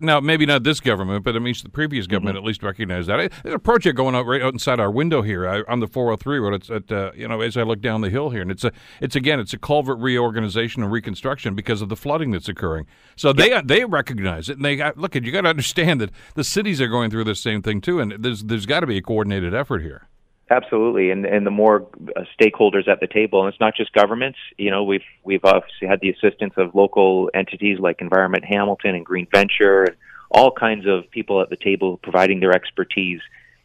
now, 0.00 0.20
maybe 0.20 0.46
not 0.46 0.64
this 0.64 0.80
government, 0.80 1.24
but 1.24 1.36
it 1.36 1.40
means 1.40 1.62
the 1.62 1.68
previous 1.68 2.06
mm-hmm. 2.06 2.12
government 2.14 2.36
mm-hmm. 2.36 2.44
at 2.44 2.48
least 2.48 2.62
recognize 2.62 3.06
that. 3.06 3.32
There's 3.42 3.54
a 3.54 3.58
project 3.58 3.96
going 3.96 4.14
out 4.14 4.26
right 4.26 4.42
outside 4.42 4.80
our 4.80 4.90
window 4.90 5.22
here 5.22 5.64
on 5.68 5.80
the 5.80 5.86
403 5.86 6.38
road. 6.38 6.54
It's 6.54 6.70
at 6.70 6.90
uh, 6.90 7.12
you 7.14 7.28
know 7.28 7.40
as 7.40 7.56
I 7.56 7.62
look 7.62 7.80
down 7.80 8.00
the 8.00 8.10
hill 8.10 8.30
here, 8.30 8.42
and 8.42 8.50
it's 8.50 8.64
a 8.64 8.72
it's 9.00 9.16
again 9.16 9.40
it's 9.40 9.52
a 9.52 9.58
culvert 9.58 9.98
reorganization 9.98 10.82
and 10.82 10.92
reconstruction 10.92 11.54
because 11.54 11.82
of 11.82 11.88
the 11.88 11.96
flooding 11.96 12.30
that's 12.30 12.48
occurring. 12.48 12.86
So 13.16 13.32
they 13.32 13.60
they 13.62 13.84
recognize 13.84 14.48
it, 14.48 14.56
and 14.56 14.64
they 14.64 14.76
got, 14.76 14.96
look 14.96 15.16
at 15.16 15.24
you 15.24 15.32
got 15.32 15.42
to 15.42 15.48
understand 15.48 16.00
that 16.00 16.10
the 16.34 16.44
cities 16.44 16.80
are 16.80 16.88
going 16.88 17.10
through 17.10 17.24
the 17.24 17.34
same 17.34 17.62
thing 17.62 17.80
too, 17.80 18.00
and 18.00 18.12
there's 18.12 18.44
there's 18.44 18.66
got 18.66 18.80
to 18.80 18.86
be 18.86 18.98
a 18.98 19.02
coordinated 19.02 19.54
effort 19.54 19.82
here. 19.82 20.07
Absolutely, 20.50 21.10
and 21.10 21.26
and 21.26 21.46
the 21.46 21.50
more 21.50 21.86
uh, 22.16 22.22
stakeholders 22.40 22.88
at 22.88 23.00
the 23.00 23.06
table, 23.06 23.44
and 23.44 23.52
it's 23.52 23.60
not 23.60 23.76
just 23.76 23.92
governments. 23.92 24.38
You 24.56 24.70
know, 24.70 24.82
we've 24.82 25.04
we've 25.22 25.44
obviously 25.44 25.86
had 25.86 26.00
the 26.00 26.08
assistance 26.08 26.54
of 26.56 26.74
local 26.74 27.30
entities 27.34 27.78
like 27.78 28.00
Environment 28.00 28.44
Hamilton 28.44 28.94
and 28.94 29.04
Green 29.04 29.26
Venture, 29.30 29.84
and 29.84 29.96
all 30.30 30.50
kinds 30.50 30.86
of 30.86 31.10
people 31.10 31.42
at 31.42 31.50
the 31.50 31.56
table 31.56 31.98
providing 31.98 32.40
their 32.40 32.52
expertise. 32.52 33.20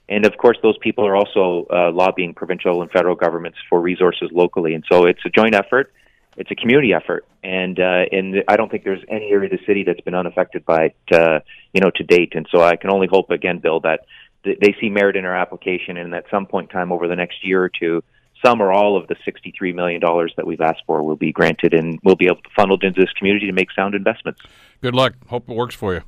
And 0.10 0.26
of 0.26 0.36
course, 0.38 0.58
those 0.62 0.78
people 0.80 1.08
are 1.08 1.16
also 1.16 1.66
uh, 1.72 1.92
lobbying 1.94 2.34
provincial 2.34 2.82
and 2.82 2.92
federal 2.92 3.16
governments 3.16 3.58
for 3.70 3.80
resources 3.80 4.30
locally. 4.34 4.74
And 4.74 4.84
so 4.92 5.06
it's 5.06 5.22
a 5.26 5.30
joint 5.30 5.56
effort. 5.56 5.94
It's 6.36 6.52
a 6.52 6.56
community 6.56 6.94
effort, 6.94 7.26
and 7.44 7.80
uh, 7.80 8.06
and 8.12 8.44
I 8.48 8.58
don't 8.58 8.70
think 8.70 8.84
there's 8.84 9.04
any 9.08 9.30
area 9.30 9.52
of 9.52 9.58
the 9.58 9.64
city 9.66 9.84
that's 9.84 10.02
been 10.02 10.16
unaffected 10.16 10.66
by 10.66 10.86
it, 10.86 10.96
uh, 11.14 11.40
you 11.74 11.80
know, 11.80 11.92
to 11.92 12.04
date. 12.04 12.34
And 12.36 12.48
so 12.52 12.62
I 12.62 12.76
can 12.76 12.90
only 12.92 13.08
hope 13.10 13.30
again, 13.30 13.60
Bill, 13.60 13.80
that 13.82 14.02
they 14.44 14.76
see 14.80 14.90
merit 14.90 15.16
in 15.16 15.26
our 15.26 15.36
application, 15.36 15.98
and 15.98 16.14
at 16.14 16.26
some 16.30 16.46
point 16.46 16.70
in 16.70 16.74
time 16.74 16.92
over 16.92 17.08
the 17.08 17.16
next 17.16 17.46
year 17.46 17.64
or 17.64 17.70
two, 17.70 18.04
some 18.44 18.62
or 18.62 18.72
all 18.72 18.98
of 18.98 19.08
the 19.08 19.16
$63 19.16 19.74
million 19.74 20.02
that 20.36 20.46
we've 20.46 20.62
asked 20.62 20.84
for 20.86 21.02
will 21.04 21.16
be 21.16 21.32
granted, 21.32 21.74
and 21.74 22.00
we'll 22.04 22.16
be 22.16 22.26
able 22.26 22.42
to 22.42 22.50
funnel 22.56 22.78
it 22.82 22.86
into 22.86 23.02
this 23.02 23.12
community 23.14 23.46
to 23.46 23.54
make 23.54 23.72
sound 23.72 23.96
investments. 23.96 24.42
Good 24.82 24.96
luck. 24.96 25.14
Hope 25.28 25.50
it 25.50 25.56
works 25.56 25.76
for 25.76 25.94
you. 25.94 26.02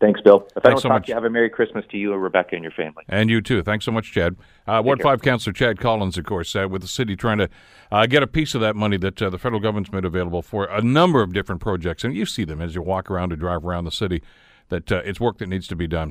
Thanks, 0.00 0.20
Bill. 0.20 0.48
If 0.56 0.64
Thanks 0.64 0.66
I 0.66 0.70
don't 0.70 0.80
so 0.80 0.88
talk 0.88 0.96
much. 0.96 1.06
to 1.06 1.08
you, 1.10 1.14
have 1.14 1.24
a 1.24 1.30
Merry 1.30 1.48
Christmas 1.48 1.84
to 1.92 1.96
you, 1.96 2.12
and 2.12 2.20
Rebecca, 2.20 2.56
and 2.56 2.64
your 2.64 2.72
family. 2.72 3.04
And 3.08 3.30
you 3.30 3.40
too. 3.40 3.62
Thanks 3.62 3.84
so 3.84 3.92
much, 3.92 4.10
Chad. 4.10 4.34
Uh, 4.66 4.82
Ward 4.84 5.00
5 5.00 5.22
Councillor 5.22 5.52
Chad 5.52 5.78
Collins, 5.78 6.18
of 6.18 6.24
course, 6.24 6.56
uh, 6.56 6.66
with 6.68 6.82
the 6.82 6.88
city 6.88 7.14
trying 7.14 7.38
to 7.38 7.48
uh, 7.92 8.06
get 8.06 8.20
a 8.20 8.26
piece 8.26 8.56
of 8.56 8.60
that 8.60 8.74
money 8.74 8.96
that 8.96 9.22
uh, 9.22 9.30
the 9.30 9.38
federal 9.38 9.60
government's 9.60 9.92
made 9.92 10.04
available 10.04 10.42
for 10.42 10.64
a 10.64 10.82
number 10.82 11.22
of 11.22 11.32
different 11.32 11.60
projects. 11.60 12.02
And 12.02 12.16
you 12.16 12.26
see 12.26 12.42
them 12.44 12.60
as 12.60 12.74
you 12.74 12.82
walk 12.82 13.12
around 13.12 13.30
and 13.30 13.40
drive 13.40 13.64
around 13.64 13.84
the 13.84 13.92
city 13.92 14.24
that 14.68 14.90
uh, 14.90 15.02
it's 15.04 15.20
work 15.20 15.38
that 15.38 15.48
needs 15.48 15.66
to 15.68 15.76
be 15.76 15.86
done. 15.86 16.10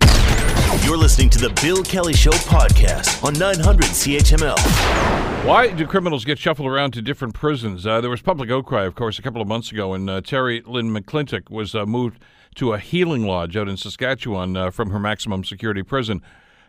You're 0.84 0.98
listening 0.98 1.30
to 1.32 1.38
the 1.40 1.50
Bill 1.62 1.84
Kelly 1.84 2.14
Show 2.14 2.32
podcast 2.32 3.24
on 3.24 3.34
900 3.34 3.86
CHML. 3.88 5.46
Why 5.46 5.68
do 5.68 5.86
criminals 5.86 6.24
get 6.24 6.40
shuffled 6.40 6.68
around 6.68 6.92
to 6.94 7.02
different 7.02 7.34
prisons? 7.34 7.86
Uh, 7.86 8.00
there 8.00 8.10
was 8.10 8.22
public 8.22 8.50
outcry, 8.50 8.84
of 8.84 8.96
course, 8.96 9.20
a 9.20 9.22
couple 9.22 9.42
of 9.42 9.48
months 9.48 9.72
ago, 9.72 9.94
and 9.94 10.10
uh, 10.10 10.22
Terri-Lynne 10.22 10.90
McClintic 10.96 11.50
was 11.50 11.76
uh, 11.76 11.86
moved 11.86 12.24
to 12.56 12.74
a 12.74 12.80
healing 12.80 13.26
lodge 13.26 13.58
out 13.58 13.68
in 13.68 13.76
Saskatchewan 13.76 14.56
uh, 14.56 14.72
from 14.72 14.92
her 14.92 15.00
maximum 15.00 15.44
security 15.44 15.84
prison. 15.84 16.22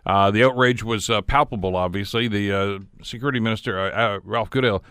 Uh, 0.04 0.30
the 0.30 0.42
outrage 0.42 0.82
was 0.82 1.08
palpable, 1.26 1.76
obviously. 1.76 2.26
The 2.26 2.84
security 3.02 3.38
minister, 3.40 4.20
Ralph 4.24 4.50
Goodale, 4.50 4.82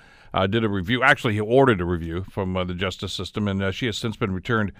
did 0.50 0.64
a 0.64 0.70
review. 0.70 1.04
Actually, 1.04 1.34
he 1.34 1.42
ordered 1.42 1.82
a 1.82 1.86
review 1.86 2.24
from 2.32 2.54
the 2.54 2.74
justice 2.74 3.12
system, 3.12 3.48
and 3.48 3.76
she 3.76 3.88
has 3.88 3.98
since 3.98 4.16
been 4.16 4.32
returned 4.32 4.72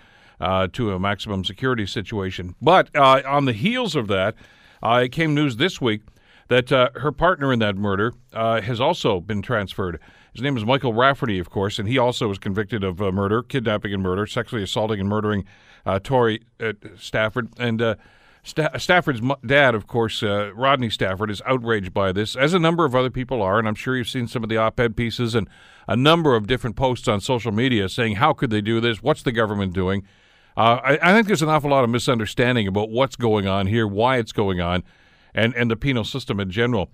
uh, 0.42 0.68
to 0.74 0.92
a 0.92 1.00
maximum 1.00 1.46
security 1.46 1.86
situation. 1.86 2.56
But 2.62 2.94
uh, 2.96 3.22
on 3.26 3.46
the 3.46 3.54
heels 3.54 3.96
of 3.96 4.08
that, 4.08 4.36
uh, 4.84 5.02
it 5.06 5.10
came 5.10 5.36
news 5.36 5.58
this 5.58 5.80
week 5.80 6.02
that 6.48 6.72
uh, 6.72 6.90
her 6.96 7.12
partner 7.12 7.54
in 7.54 7.60
that 7.60 7.78
murder 7.78 8.14
uh, 8.34 8.60
has 8.62 8.82
also 8.82 9.22
been 9.22 9.42
transferred. 9.42 10.00
His 10.34 10.42
name 10.42 10.58
is 10.58 10.66
Michael 10.66 10.94
Rafferty, 10.94 11.38
of 11.40 11.50
course, 11.50 11.78
and 11.78 11.88
he 11.88 11.98
also 11.98 12.28
was 12.28 12.40
convicted 12.40 12.84
of 12.84 13.02
uh, 13.02 13.12
murder, 13.12 13.44
kidnapping 13.44 13.94
and 13.94 14.02
murder, 14.02 14.26
sexually 14.26 14.64
assaulting 14.64 15.00
and 15.00 15.08
murdering 15.08 15.46
Tori 16.04 16.42
Stafford. 16.98 17.50
And 17.58 17.98
Stafford's 18.44 19.22
dad, 19.46 19.76
of 19.76 19.88
course, 19.88 20.24
Rodney 20.24 20.90
Stafford, 20.90 21.30
is 21.30 21.42
outraged 21.46 21.94
by 21.94 22.12
this, 22.12 22.36
as 22.36 22.54
a 22.54 22.60
number 22.60 22.86
of 22.86 22.96
other 22.96 23.10
people 23.10 23.42
are. 23.42 23.60
And 23.60 23.68
I'm 23.68 23.76
sure 23.76 23.98
you've 23.98 24.08
seen 24.08 24.28
some 24.28 24.44
of 24.44 24.50
the 24.50 24.58
op 24.58 24.80
ed 24.80 24.96
pieces 24.96 25.36
and 25.36 25.50
a 25.88 25.96
number 25.96 26.36
of 26.36 26.48
different 26.48 26.76
posts 26.76 27.08
on 27.08 27.20
social 27.20 27.52
media 27.52 27.90
saying, 27.90 28.16
How 28.16 28.34
could 28.34 28.50
they 28.50 28.62
do 28.62 28.80
this? 28.80 29.04
What's 29.04 29.24
the 29.24 29.32
government 29.32 29.74
doing? 29.74 30.04
Uh, 30.58 30.80
I, 30.84 31.00
I, 31.02 31.14
think 31.14 31.28
there's 31.28 31.42
an 31.42 31.50
awful 31.50 31.70
lot 31.70 31.84
of 31.84 31.90
misunderstanding 31.90 32.68
about 32.68 32.90
what's 32.90 33.16
going 33.16 33.48
on 33.48 33.68
here, 33.68 33.88
why 33.88 34.18
it's 34.18 34.32
going 34.34 34.60
on, 34.60 34.84
and, 35.34 35.56
and 35.56 35.72
the 35.72 35.78
penal 35.78 36.04
system 36.04 36.40
in 36.40 36.52
general. 36.52 36.90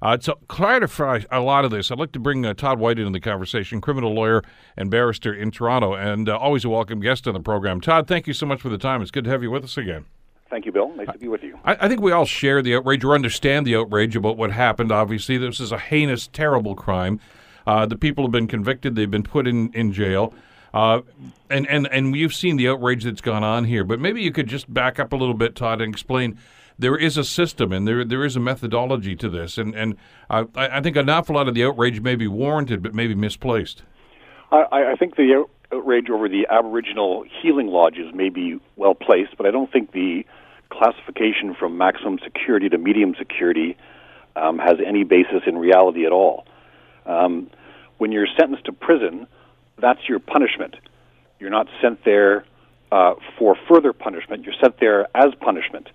Uh, 0.00 0.16
to 0.16 0.36
clarify 0.48 1.20
a 1.30 1.40
lot 1.40 1.64
of 1.64 1.70
this, 1.70 1.90
I'd 1.90 1.98
like 1.98 2.10
to 2.12 2.18
bring 2.18 2.44
uh, 2.44 2.54
Todd 2.54 2.80
White 2.80 2.98
into 2.98 3.12
the 3.12 3.20
conversation, 3.20 3.80
criminal 3.80 4.12
lawyer 4.12 4.42
and 4.76 4.90
barrister 4.90 5.32
in 5.32 5.52
Toronto, 5.52 5.94
and 5.94 6.28
uh, 6.28 6.36
always 6.36 6.64
a 6.64 6.68
welcome 6.68 6.98
guest 7.00 7.28
on 7.28 7.34
the 7.34 7.40
program. 7.40 7.80
Todd, 7.80 8.08
thank 8.08 8.26
you 8.26 8.32
so 8.32 8.44
much 8.44 8.60
for 8.60 8.68
the 8.68 8.78
time. 8.78 9.00
It's 9.00 9.12
good 9.12 9.24
to 9.24 9.30
have 9.30 9.44
you 9.44 9.50
with 9.50 9.62
us 9.62 9.76
again. 9.76 10.06
Thank 10.50 10.66
you, 10.66 10.72
Bill. 10.72 10.92
Nice 10.96 11.06
to 11.12 11.18
be 11.18 11.28
with 11.28 11.42
you. 11.42 11.58
I, 11.64 11.76
I, 11.82 11.88
think 11.88 12.00
we 12.00 12.12
all 12.12 12.26
share 12.26 12.62
the 12.62 12.74
outrage 12.74 13.04
or 13.04 13.14
understand 13.14 13.66
the 13.66 13.76
outrage 13.76 14.16
about 14.16 14.36
what 14.36 14.50
happened. 14.50 14.90
Obviously, 14.90 15.38
this 15.38 15.60
is 15.60 15.70
a 15.70 15.78
heinous, 15.78 16.26
terrible 16.26 16.74
crime. 16.74 17.20
Uh, 17.66 17.86
the 17.86 17.96
people 17.96 18.24
have 18.24 18.32
been 18.32 18.48
convicted, 18.48 18.96
they've 18.96 19.10
been 19.10 19.22
put 19.22 19.46
in, 19.46 19.72
in 19.72 19.92
jail. 19.92 20.34
Uh, 20.74 21.02
and, 21.50 21.66
and, 21.68 21.86
and 21.88 22.16
you've 22.16 22.34
seen 22.34 22.56
the 22.56 22.68
outrage 22.68 23.04
that's 23.04 23.20
gone 23.20 23.44
on 23.44 23.64
here, 23.64 23.84
but 23.84 24.00
maybe 24.00 24.22
you 24.22 24.32
could 24.32 24.46
just 24.46 24.72
back 24.72 24.98
up 24.98 25.12
a 25.12 25.16
little 25.16 25.34
bit, 25.34 25.54
Todd, 25.54 25.80
and 25.80 25.92
explain 25.92 26.38
there 26.78 26.96
is 26.96 27.16
a 27.16 27.24
system 27.24 27.72
and 27.72 27.86
there 27.86 28.04
there 28.04 28.24
is 28.24 28.36
a 28.36 28.40
methodology 28.40 29.14
to 29.16 29.28
this, 29.28 29.58
and 29.58 29.74
and 29.74 29.96
I, 30.30 30.46
I 30.56 30.80
think 30.80 30.96
an 30.96 31.08
awful 31.08 31.34
lot 31.34 31.46
of 31.46 31.54
the 31.54 31.64
outrage 31.64 32.00
may 32.00 32.14
be 32.14 32.26
warranted, 32.26 32.82
but 32.82 32.94
maybe 32.94 33.14
misplaced. 33.14 33.82
I, 34.50 34.92
I 34.92 34.96
think 34.96 35.16
the 35.16 35.46
outrage 35.72 36.10
over 36.10 36.28
the 36.28 36.46
Aboriginal 36.50 37.24
healing 37.42 37.68
lodges 37.68 38.14
may 38.14 38.28
be 38.28 38.60
well 38.76 38.94
placed, 38.94 39.36
but 39.36 39.46
I 39.46 39.50
don't 39.50 39.70
think 39.70 39.92
the 39.92 40.24
classification 40.70 41.54
from 41.54 41.76
maximum 41.76 42.18
security 42.24 42.68
to 42.68 42.78
medium 42.78 43.14
security 43.18 43.76
um, 44.36 44.58
has 44.58 44.76
any 44.84 45.04
basis 45.04 45.42
in 45.46 45.56
reality 45.56 46.06
at 46.06 46.12
all. 46.12 46.46
Um, 47.06 47.50
when 47.98 48.12
you're 48.12 48.26
sentenced 48.38 48.64
to 48.66 48.72
prison, 48.72 49.26
that's 49.80 50.08
your 50.08 50.18
punishment. 50.18 50.76
You're 51.38 51.50
not 51.50 51.66
sent 51.80 52.04
there 52.04 52.44
uh, 52.90 53.14
for 53.38 53.56
further 53.68 53.92
punishment. 53.92 54.44
You're 54.44 54.54
sent 54.60 54.78
there 54.78 55.08
as 55.16 55.34
punishment. 55.40 55.88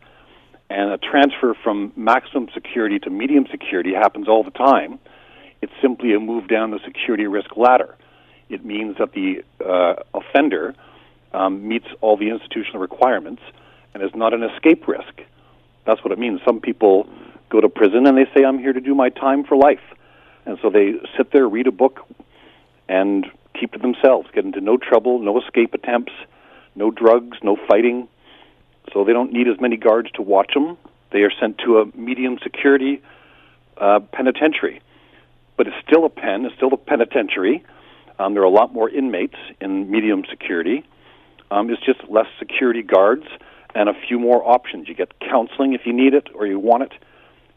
And 0.70 0.92
a 0.92 0.98
transfer 0.98 1.56
from 1.64 1.94
maximum 1.96 2.50
security 2.54 3.00
to 3.00 3.10
medium 3.10 3.48
security 3.50 3.94
happens 3.94 4.28
all 4.28 4.44
the 4.44 4.52
time. 4.52 5.00
It's 5.62 5.72
simply 5.82 6.14
a 6.14 6.20
move 6.20 6.48
down 6.48 6.72
the 6.72 6.80
security 6.84 7.26
risk 7.28 7.56
ladder. 7.56 7.96
It 8.50 8.66
means 8.66 8.98
that 8.98 9.14
the 9.14 9.44
uh, 9.64 10.04
offender 10.14 10.76
um, 11.34 11.68
meets 11.68 11.88
all 12.02 12.18
the 12.18 12.30
institutional 12.30 12.80
requirements 12.80 13.42
and 13.94 14.04
is 14.04 14.12
not 14.16 14.34
an 14.34 14.44
escape 14.44 14.88
risk. 14.88 15.22
That's 15.86 16.04
what 16.04 16.12
it 16.12 16.20
means. 16.20 16.42
Some 16.46 16.60
people 16.60 17.10
go 17.50 17.62
to 17.62 17.70
prison 17.70 18.06
and 18.06 18.18
they 18.18 18.26
say, 18.36 18.44
I'm 18.44 18.60
here 18.60 18.74
to 18.74 18.82
do 18.82 18.94
my 18.94 19.10
time 19.10 19.44
for 19.44 19.56
life. 19.56 19.82
And 20.46 20.58
so 20.62 20.70
they 20.70 20.94
sit 21.16 21.32
there, 21.32 21.48
read 21.48 21.68
a 21.68 21.72
book, 21.72 22.06
and 22.88 23.26
keep 23.60 23.74
to 23.74 23.80
themselves, 23.80 24.28
get 24.34 24.46
into 24.46 24.62
no 24.62 24.78
trouble, 24.78 25.20
no 25.20 25.40
escape 25.42 25.74
attempts, 25.74 26.14
no 26.76 26.92
drugs, 26.92 27.38
no 27.44 27.58
fighting. 27.68 28.08
So 28.94 29.04
they 29.04 29.14
don't 29.14 29.34
need 29.34 29.48
as 29.48 29.60
many 29.60 29.78
guards 29.78 30.10
to 30.12 30.22
watch 30.22 30.54
them. 30.54 30.78
They 31.12 31.20
are 31.20 31.32
sent 31.40 31.58
to 31.60 31.80
a 31.80 31.98
medium 31.98 32.38
security 32.42 33.02
uh, 33.78 34.00
penitentiary. 34.12 34.82
But 35.58 35.68
it's 35.68 35.78
still 35.88 36.06
a 36.06 36.10
pen, 36.10 36.46
it's 36.46 36.56
still 36.56 36.74
a 36.74 36.78
penitentiary. 36.78 37.66
Um, 38.20 38.34
there 38.34 38.44
are 38.44 38.48
a 38.48 38.50
lot 38.50 38.74
more 38.74 38.90
inmates 38.90 39.36
in 39.60 39.90
medium 39.90 40.24
security. 40.30 40.84
Um, 41.52 41.70
it's 41.70 41.84
just 41.84 42.00
less 42.10 42.28
security 42.40 42.84
guards 42.84 43.26
and 43.76 43.90
a 43.90 43.94
few 44.08 44.20
more 44.20 44.48
options. 44.48 44.88
You 44.88 44.96
get 44.96 45.20
counseling 45.20 45.74
if 45.74 45.82
you 45.86 45.94
need 45.94 46.14
it 46.14 46.28
or 46.34 46.46
you 46.46 46.60
want 46.60 46.84
it, 46.84 46.94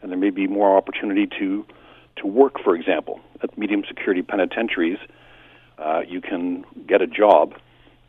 and 0.03 0.11
there 0.11 0.19
may 0.19 0.31
be 0.31 0.47
more 0.47 0.77
opportunity 0.77 1.27
to 1.39 1.65
to 2.17 2.27
work, 2.27 2.61
for 2.63 2.75
example, 2.75 3.21
at 3.43 3.57
medium 3.57 3.83
security 3.89 4.21
penitentiaries 4.21 4.99
uh, 5.81 6.01
you 6.07 6.21
can 6.21 6.65
get 6.87 7.03
a 7.03 7.07
job. 7.07 7.55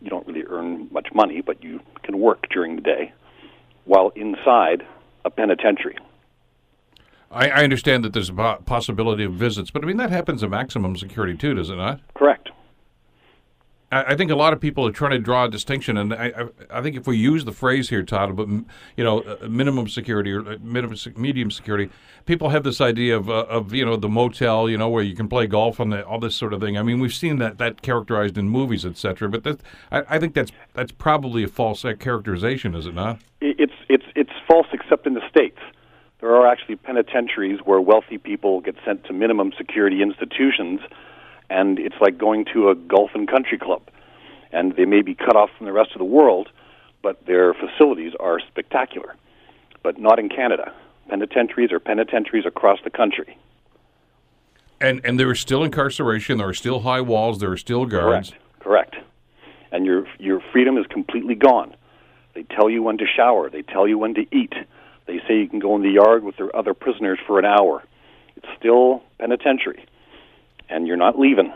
You 0.02 0.10
don't 0.10 0.26
really 0.28 0.44
earn 0.48 0.90
much 0.92 1.08
money, 1.14 1.42
but 1.42 1.64
you 1.64 1.80
can 2.04 2.20
work 2.20 2.48
during 2.50 2.76
the 2.76 2.82
day 2.82 3.14
while 3.86 4.12
inside 4.16 4.84
a 5.26 5.30
penitentiary. 5.30 5.98
I, 7.30 7.50
I 7.50 7.64
understand 7.64 8.04
that 8.04 8.14
there's 8.14 8.30
a 8.30 8.58
possibility 8.66 9.24
of 9.24 9.34
visits, 9.34 9.72
but 9.72 9.84
I 9.84 9.88
mean 9.88 9.98
that 9.98 10.10
happens 10.10 10.44
in 10.44 10.50
maximum 10.50 10.96
security 10.98 11.38
too, 11.38 11.54
does 11.54 11.70
it 11.70 11.76
not? 11.76 12.02
Correct. 12.14 12.50
I 13.94 14.16
think 14.16 14.32
a 14.32 14.36
lot 14.36 14.54
of 14.54 14.62
people 14.62 14.88
are 14.88 14.92
trying 14.92 15.12
to 15.12 15.20
draw 15.20 15.44
a 15.44 15.50
distinction, 15.50 15.98
and 15.98 16.14
I, 16.14 16.46
I 16.70 16.82
think 16.82 16.96
if 16.96 17.08
we 17.08 17.18
use 17.18 17.44
the 17.44 17.52
phrase 17.52 17.90
here, 17.90 18.04
Todd, 18.04 18.38
but 18.38 18.48
you 18.48 19.04
know 19.04 19.20
uh, 19.20 19.50
minimum 19.50 19.90
security 19.90 20.32
or 20.32 20.48
uh, 20.48 20.58
minimum 20.62 20.98
medium 21.18 21.52
security, 21.52 21.90
people 22.26 22.50
have 22.50 22.64
this 22.64 22.80
idea 22.80 23.18
of 23.18 23.30
uh, 23.30 23.46
of 23.50 23.74
you 23.74 23.84
know 23.84 23.98
the 23.98 24.08
motel, 24.08 24.70
you 24.70 24.78
know, 24.78 24.88
where 24.88 25.04
you 25.04 25.14
can 25.14 25.28
play 25.28 25.46
golf 25.46 25.78
and 25.78 25.94
all 25.94 26.20
this 26.20 26.38
sort 26.38 26.54
of 26.54 26.62
thing. 26.62 26.78
I 26.78 26.84
mean, 26.84 27.02
we've 27.02 27.14
seen 27.14 27.38
that 27.40 27.58
that 27.58 27.82
characterized 27.82 28.38
in 28.38 28.48
movies, 28.48 28.86
etc. 28.86 29.28
But 29.28 29.44
that, 29.44 29.60
I, 29.92 30.04
I, 30.10 30.20
think 30.20 30.36
that's 30.36 30.52
that's 30.74 30.94
probably 30.94 31.44
a 31.44 31.50
false 31.50 31.86
characterization, 32.00 32.76
is 32.76 32.86
it 32.86 32.96
not? 32.96 33.20
It's 33.42 33.74
it's 33.90 34.06
it's 34.16 34.32
false, 34.48 34.68
except 34.72 35.06
in 35.06 35.16
the 35.16 35.28
states. 35.30 35.60
there 36.22 36.34
are 36.34 36.48
actually 36.48 36.78
penitentiaries 36.78 37.60
where 37.66 37.82
wealthy 37.82 38.18
people 38.18 38.62
get 38.62 38.76
sent 38.86 39.04
to 39.06 39.14
minimum 39.14 39.52
security 39.58 40.02
institutions, 40.02 40.80
and 41.52 41.78
it's 41.80 41.96
like 42.00 42.18
going 42.18 42.46
to 42.54 42.70
a 42.70 42.76
golf 42.76 43.12
and 43.14 43.28
country 43.28 43.58
club. 43.58 43.82
And 44.54 44.76
they 44.76 44.86
may 44.86 45.02
be 45.02 45.14
cut 45.14 45.36
off 45.36 45.50
from 45.58 45.66
the 45.66 45.74
rest 45.74 45.92
of 45.92 46.00
the 46.00 46.06
world, 46.06 46.50
but 47.04 47.26
their 47.26 47.54
facilities 47.54 48.14
are 48.20 48.40
spectacular. 48.40 49.16
But 49.84 50.00
not 50.00 50.18
in 50.18 50.30
Canada. 50.30 50.74
Penitentiaries 51.10 51.72
are 51.72 51.80
penitentiaries 51.80 52.46
across 52.46 52.80
the 52.84 52.90
country. 52.90 53.38
And 54.80 55.02
and 55.04 55.20
there 55.20 55.32
is 55.32 55.40
still 55.40 55.64
incarceration. 55.64 56.38
There 56.38 56.48
are 56.48 56.54
still 56.54 56.82
high 56.82 57.02
walls. 57.02 57.40
There 57.40 57.52
are 57.52 57.58
still 57.58 57.86
guards. 57.86 58.32
Correct. 58.60 58.94
Correct. 58.94 58.96
And 59.72 59.86
your 59.86 60.08
your 60.20 60.42
freedom 60.52 60.78
is 60.78 60.86
completely 60.88 61.36
gone. 61.36 61.76
They 62.34 62.44
tell 62.44 62.70
you 62.70 62.82
when 62.82 62.98
to 63.00 63.06
shower. 63.06 63.50
They 63.50 63.62
tell 63.62 63.88
you 63.88 63.98
when 63.98 64.14
to 64.16 64.26
eat. 64.32 64.54
They 65.06 65.20
say 65.28 65.40
you 65.40 65.50
can 65.50 65.60
go 65.60 65.76
in 65.76 65.82
the 65.82 65.92
yard 65.92 66.24
with 66.24 66.38
their 66.38 66.56
other 66.56 66.74
prisoners 66.74 67.20
for 67.28 67.40
an 67.40 67.46
hour. 67.46 67.84
It's 68.38 68.48
still 68.58 69.04
penitentiary, 69.20 69.86
and 70.72 70.88
you're 70.88 70.98
not 70.98 71.20
leaving. 71.20 71.54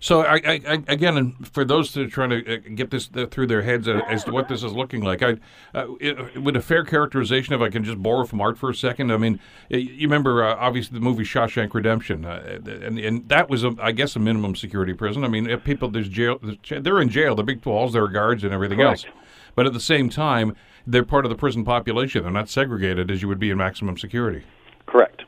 So, 0.00 0.22
I, 0.22 0.36
I, 0.44 0.82
again, 0.86 1.34
for 1.42 1.64
those 1.64 1.92
that 1.94 2.02
are 2.02 2.08
trying 2.08 2.30
to 2.30 2.54
uh, 2.54 2.58
get 2.76 2.90
this 2.90 3.10
uh, 3.16 3.26
through 3.26 3.48
their 3.48 3.62
heads 3.62 3.88
as 3.88 4.22
to 4.24 4.30
what 4.30 4.46
this 4.46 4.62
is 4.62 4.72
looking 4.72 5.02
like, 5.02 5.22
I, 5.22 5.38
uh, 5.74 5.86
it, 5.98 6.40
with 6.40 6.54
a 6.54 6.60
fair 6.60 6.84
characterization, 6.84 7.52
if 7.52 7.60
I 7.60 7.68
can 7.68 7.82
just 7.82 8.00
borrow 8.00 8.24
from 8.24 8.40
art 8.40 8.58
for 8.58 8.70
a 8.70 8.74
second, 8.76 9.10
I 9.10 9.16
mean, 9.16 9.40
you 9.68 10.06
remember 10.06 10.44
uh, 10.44 10.54
obviously 10.54 10.94
the 10.94 11.04
movie 11.04 11.24
Shawshank 11.24 11.74
Redemption, 11.74 12.24
uh, 12.24 12.60
and 12.64 12.96
and 12.96 13.28
that 13.28 13.50
was, 13.50 13.64
a, 13.64 13.74
I 13.80 13.90
guess, 13.90 14.14
a 14.14 14.20
minimum 14.20 14.54
security 14.54 14.94
prison. 14.94 15.24
I 15.24 15.28
mean, 15.28 15.58
people 15.60 15.88
there's 15.88 16.08
jail, 16.08 16.40
they're 16.70 17.00
in 17.00 17.08
jail, 17.08 17.34
the 17.34 17.42
big 17.42 17.66
walls, 17.66 17.92
there 17.92 18.04
are 18.04 18.08
guards 18.08 18.44
and 18.44 18.54
everything 18.54 18.78
Correct. 18.78 19.04
else, 19.04 19.14
but 19.56 19.66
at 19.66 19.72
the 19.72 19.80
same 19.80 20.08
time, 20.08 20.54
they're 20.86 21.04
part 21.04 21.24
of 21.24 21.30
the 21.30 21.36
prison 21.36 21.64
population. 21.64 22.22
They're 22.22 22.30
not 22.30 22.48
segregated 22.48 23.10
as 23.10 23.20
you 23.20 23.26
would 23.26 23.40
be 23.40 23.50
in 23.50 23.58
maximum 23.58 23.98
security. 23.98 24.44
Correct. 24.86 25.24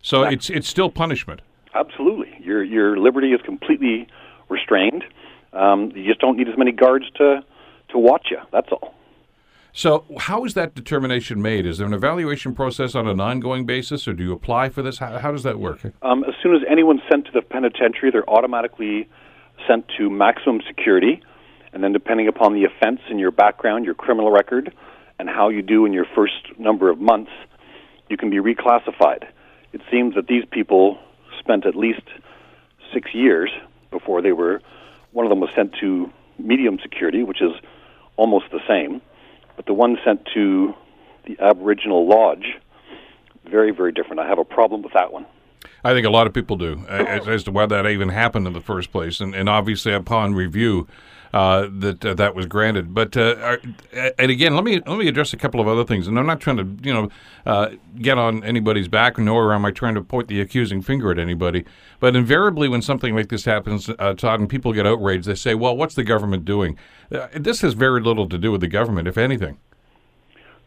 So 0.00 0.22
it's 0.22 0.48
it's 0.48 0.66
still 0.66 0.88
punishment. 0.88 1.42
Absolutely. 1.74 2.34
Your 2.40 2.62
your 2.62 2.98
liberty 2.98 3.32
is 3.32 3.40
completely 3.42 4.06
restrained. 4.48 5.04
Um, 5.52 5.92
you 5.94 6.06
just 6.06 6.20
don't 6.20 6.36
need 6.36 6.48
as 6.48 6.56
many 6.56 6.72
guards 6.72 7.06
to 7.16 7.44
to 7.90 7.98
watch 7.98 8.28
you. 8.30 8.38
That's 8.52 8.68
all. 8.70 8.94
So, 9.74 10.04
how 10.18 10.44
is 10.44 10.52
that 10.52 10.74
determination 10.74 11.40
made? 11.40 11.64
Is 11.64 11.78
there 11.78 11.86
an 11.86 11.94
evaluation 11.94 12.54
process 12.54 12.94
on 12.94 13.08
an 13.08 13.20
ongoing 13.20 13.64
basis, 13.64 14.06
or 14.06 14.12
do 14.12 14.22
you 14.22 14.32
apply 14.32 14.68
for 14.68 14.82
this? 14.82 14.98
How, 14.98 15.18
how 15.18 15.32
does 15.32 15.44
that 15.44 15.58
work? 15.58 15.80
Um, 16.02 16.24
as 16.24 16.34
soon 16.42 16.54
as 16.54 16.60
anyone's 16.70 17.00
sent 17.10 17.24
to 17.26 17.32
the 17.32 17.40
penitentiary, 17.40 18.10
they're 18.10 18.28
automatically 18.28 19.08
sent 19.66 19.86
to 19.96 20.10
maximum 20.10 20.60
security, 20.66 21.22
and 21.72 21.82
then 21.82 21.92
depending 21.94 22.28
upon 22.28 22.52
the 22.52 22.64
offense 22.64 23.00
and 23.08 23.18
your 23.18 23.30
background, 23.30 23.86
your 23.86 23.94
criminal 23.94 24.30
record, 24.30 24.74
and 25.18 25.30
how 25.30 25.48
you 25.48 25.62
do 25.62 25.86
in 25.86 25.94
your 25.94 26.06
first 26.14 26.58
number 26.58 26.90
of 26.90 26.98
months, 26.98 27.30
you 28.10 28.18
can 28.18 28.28
be 28.28 28.40
reclassified. 28.40 29.24
It 29.72 29.80
seems 29.90 30.14
that 30.16 30.26
these 30.26 30.44
people 30.50 30.98
spent 31.42 31.66
at 31.66 31.74
least 31.74 32.02
six 32.92 33.14
years 33.14 33.50
before 33.90 34.22
they 34.22 34.32
were. 34.32 34.60
One 35.12 35.26
of 35.26 35.30
them 35.30 35.40
was 35.40 35.50
sent 35.54 35.74
to 35.80 36.10
medium 36.38 36.78
security, 36.82 37.22
which 37.22 37.42
is 37.42 37.52
almost 38.16 38.46
the 38.50 38.60
same, 38.68 39.00
but 39.56 39.66
the 39.66 39.74
one 39.74 39.98
sent 40.04 40.28
to 40.34 40.74
the 41.26 41.36
Aboriginal 41.40 42.06
Lodge, 42.06 42.58
very, 43.44 43.70
very 43.70 43.92
different. 43.92 44.20
I 44.20 44.26
have 44.26 44.38
a 44.38 44.44
problem 44.44 44.82
with 44.82 44.92
that 44.92 45.12
one. 45.12 45.26
I 45.84 45.92
think 45.92 46.06
a 46.06 46.10
lot 46.10 46.26
of 46.26 46.32
people 46.32 46.56
do, 46.56 46.84
as, 46.88 47.26
as 47.28 47.44
to 47.44 47.50
why 47.50 47.66
that 47.66 47.86
even 47.86 48.08
happened 48.08 48.46
in 48.46 48.52
the 48.52 48.60
first 48.60 48.92
place, 48.92 49.20
and, 49.20 49.34
and 49.34 49.48
obviously 49.48 49.92
upon 49.92 50.34
review, 50.34 50.86
uh, 51.32 51.68
that 51.78 52.04
uh, 52.04 52.14
that 52.14 52.34
was 52.34 52.46
granted. 52.46 52.92
But 52.94 53.16
uh, 53.16 53.56
and 54.18 54.30
again, 54.30 54.54
let 54.54 54.64
me 54.64 54.80
let 54.86 54.98
me 54.98 55.08
address 55.08 55.32
a 55.32 55.36
couple 55.36 55.60
of 55.60 55.68
other 55.68 55.84
things. 55.84 56.06
And 56.06 56.18
I'm 56.18 56.26
not 56.26 56.40
trying 56.40 56.58
to 56.58 56.86
you 56.86 56.92
know 56.92 57.08
uh, 57.46 57.70
get 58.00 58.18
on 58.18 58.44
anybody's 58.44 58.88
back, 58.88 59.18
nor 59.18 59.54
am 59.54 59.64
I 59.64 59.70
trying 59.70 59.94
to 59.94 60.02
point 60.02 60.28
the 60.28 60.40
accusing 60.40 60.82
finger 60.82 61.10
at 61.10 61.18
anybody. 61.18 61.64
But 62.00 62.16
invariably, 62.16 62.68
when 62.68 62.82
something 62.82 63.14
like 63.14 63.28
this 63.28 63.44
happens, 63.44 63.86
Todd, 63.86 64.40
and 64.40 64.48
people 64.48 64.72
get 64.72 64.86
outraged, 64.86 65.26
they 65.26 65.34
say, 65.34 65.54
"Well, 65.54 65.76
what's 65.76 65.94
the 65.94 66.04
government 66.04 66.44
doing?" 66.44 66.78
This 67.34 67.60
has 67.62 67.74
very 67.74 68.00
little 68.00 68.28
to 68.28 68.38
do 68.38 68.52
with 68.52 68.60
the 68.60 68.68
government, 68.68 69.08
if 69.08 69.16
anything. 69.16 69.58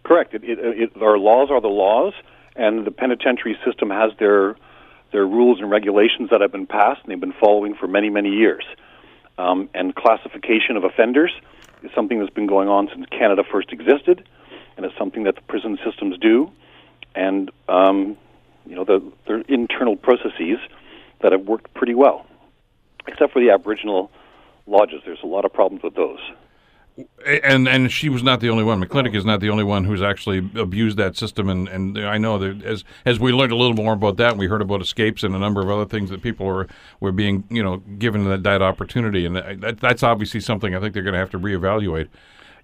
Correct. 0.03 0.33
It, 0.35 0.43
it, 0.43 0.59
it, 0.59 1.01
our 1.01 1.17
laws 1.17 1.49
are 1.49 1.59
the 1.59 1.67
laws, 1.67 2.13
and 2.55 2.85
the 2.85 2.91
penitentiary 2.91 3.57
system 3.65 3.89
has 3.89 4.11
their 4.19 4.55
their 5.11 5.25
rules 5.25 5.59
and 5.59 5.69
regulations 5.69 6.29
that 6.31 6.41
have 6.41 6.51
been 6.51 6.67
passed, 6.67 7.01
and 7.03 7.11
they've 7.11 7.19
been 7.19 7.33
following 7.39 7.75
for 7.75 7.87
many, 7.87 8.09
many 8.09 8.29
years. 8.29 8.65
Um, 9.37 9.69
and 9.73 9.93
classification 9.95 10.77
of 10.77 10.83
offenders 10.83 11.31
is 11.83 11.91
something 11.93 12.19
that's 12.19 12.33
been 12.33 12.47
going 12.47 12.69
on 12.69 12.89
since 12.93 13.05
Canada 13.09 13.43
first 13.49 13.71
existed, 13.71 14.27
and 14.77 14.85
it's 14.85 14.97
something 14.97 15.23
that 15.23 15.35
the 15.35 15.41
prison 15.41 15.77
systems 15.83 16.17
do. 16.19 16.51
And 17.15 17.51
um, 17.67 18.17
you 18.65 18.75
know, 18.75 18.83
the, 18.83 19.01
their 19.27 19.41
internal 19.41 19.95
processes 19.95 20.59
that 21.21 21.31
have 21.31 21.41
worked 21.41 21.73
pretty 21.73 21.93
well, 21.93 22.25
except 23.07 23.33
for 23.33 23.41
the 23.41 23.51
Aboriginal 23.51 24.11
lodges. 24.67 25.01
There's 25.05 25.23
a 25.23 25.27
lot 25.27 25.45
of 25.45 25.53
problems 25.53 25.83
with 25.83 25.95
those. 25.95 26.19
And 27.25 27.67
and 27.67 27.91
she 27.91 28.07
was 28.07 28.23
not 28.23 28.39
the 28.39 28.49
only 28.49 28.63
one. 28.63 28.81
McClintic 28.81 29.15
is 29.15 29.25
not 29.25 29.41
the 29.41 29.49
only 29.49 29.63
one 29.63 29.83
who's 29.83 30.01
actually 30.01 30.49
abused 30.55 30.97
that 30.97 31.17
system. 31.17 31.49
And, 31.49 31.67
and 31.67 31.99
I 31.99 32.17
know 32.17 32.37
that 32.37 32.63
as 32.63 32.85
as 33.05 33.19
we 33.19 33.33
learned 33.33 33.51
a 33.51 33.55
little 33.55 33.75
more 33.75 33.93
about 33.93 34.15
that, 34.17 34.37
we 34.37 34.47
heard 34.47 34.61
about 34.61 34.81
escapes 34.81 35.23
and 35.23 35.35
a 35.35 35.39
number 35.39 35.61
of 35.61 35.69
other 35.69 35.85
things 35.85 36.09
that 36.09 36.21
people 36.21 36.45
were 36.45 36.67
were 37.01 37.11
being 37.11 37.43
you 37.49 37.61
know 37.61 37.77
given 37.77 38.23
that, 38.29 38.43
that 38.43 38.61
opportunity. 38.61 39.25
And 39.25 39.35
that, 39.35 39.79
that's 39.79 40.03
obviously 40.03 40.39
something 40.39 40.73
I 40.73 40.79
think 40.79 40.93
they're 40.93 41.03
going 41.03 41.13
to 41.13 41.19
have 41.19 41.31
to 41.31 41.39
reevaluate. 41.39 42.07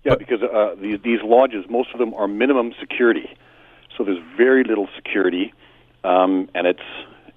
Yeah, 0.04 0.12
But- 0.12 0.20
because 0.20 0.42
uh, 0.44 0.76
these 0.80 1.00
these 1.04 1.20
lodges, 1.24 1.66
most 1.70 1.90
of 1.94 2.00
them 2.00 2.14
are 2.14 2.28
minimum 2.28 2.74
security, 2.80 3.36
so 3.98 4.04
there's 4.06 4.24
very 4.38 4.64
little 4.64 4.88
security, 4.96 5.54
um, 6.06 6.50
and 6.56 6.68
it's 6.68 6.80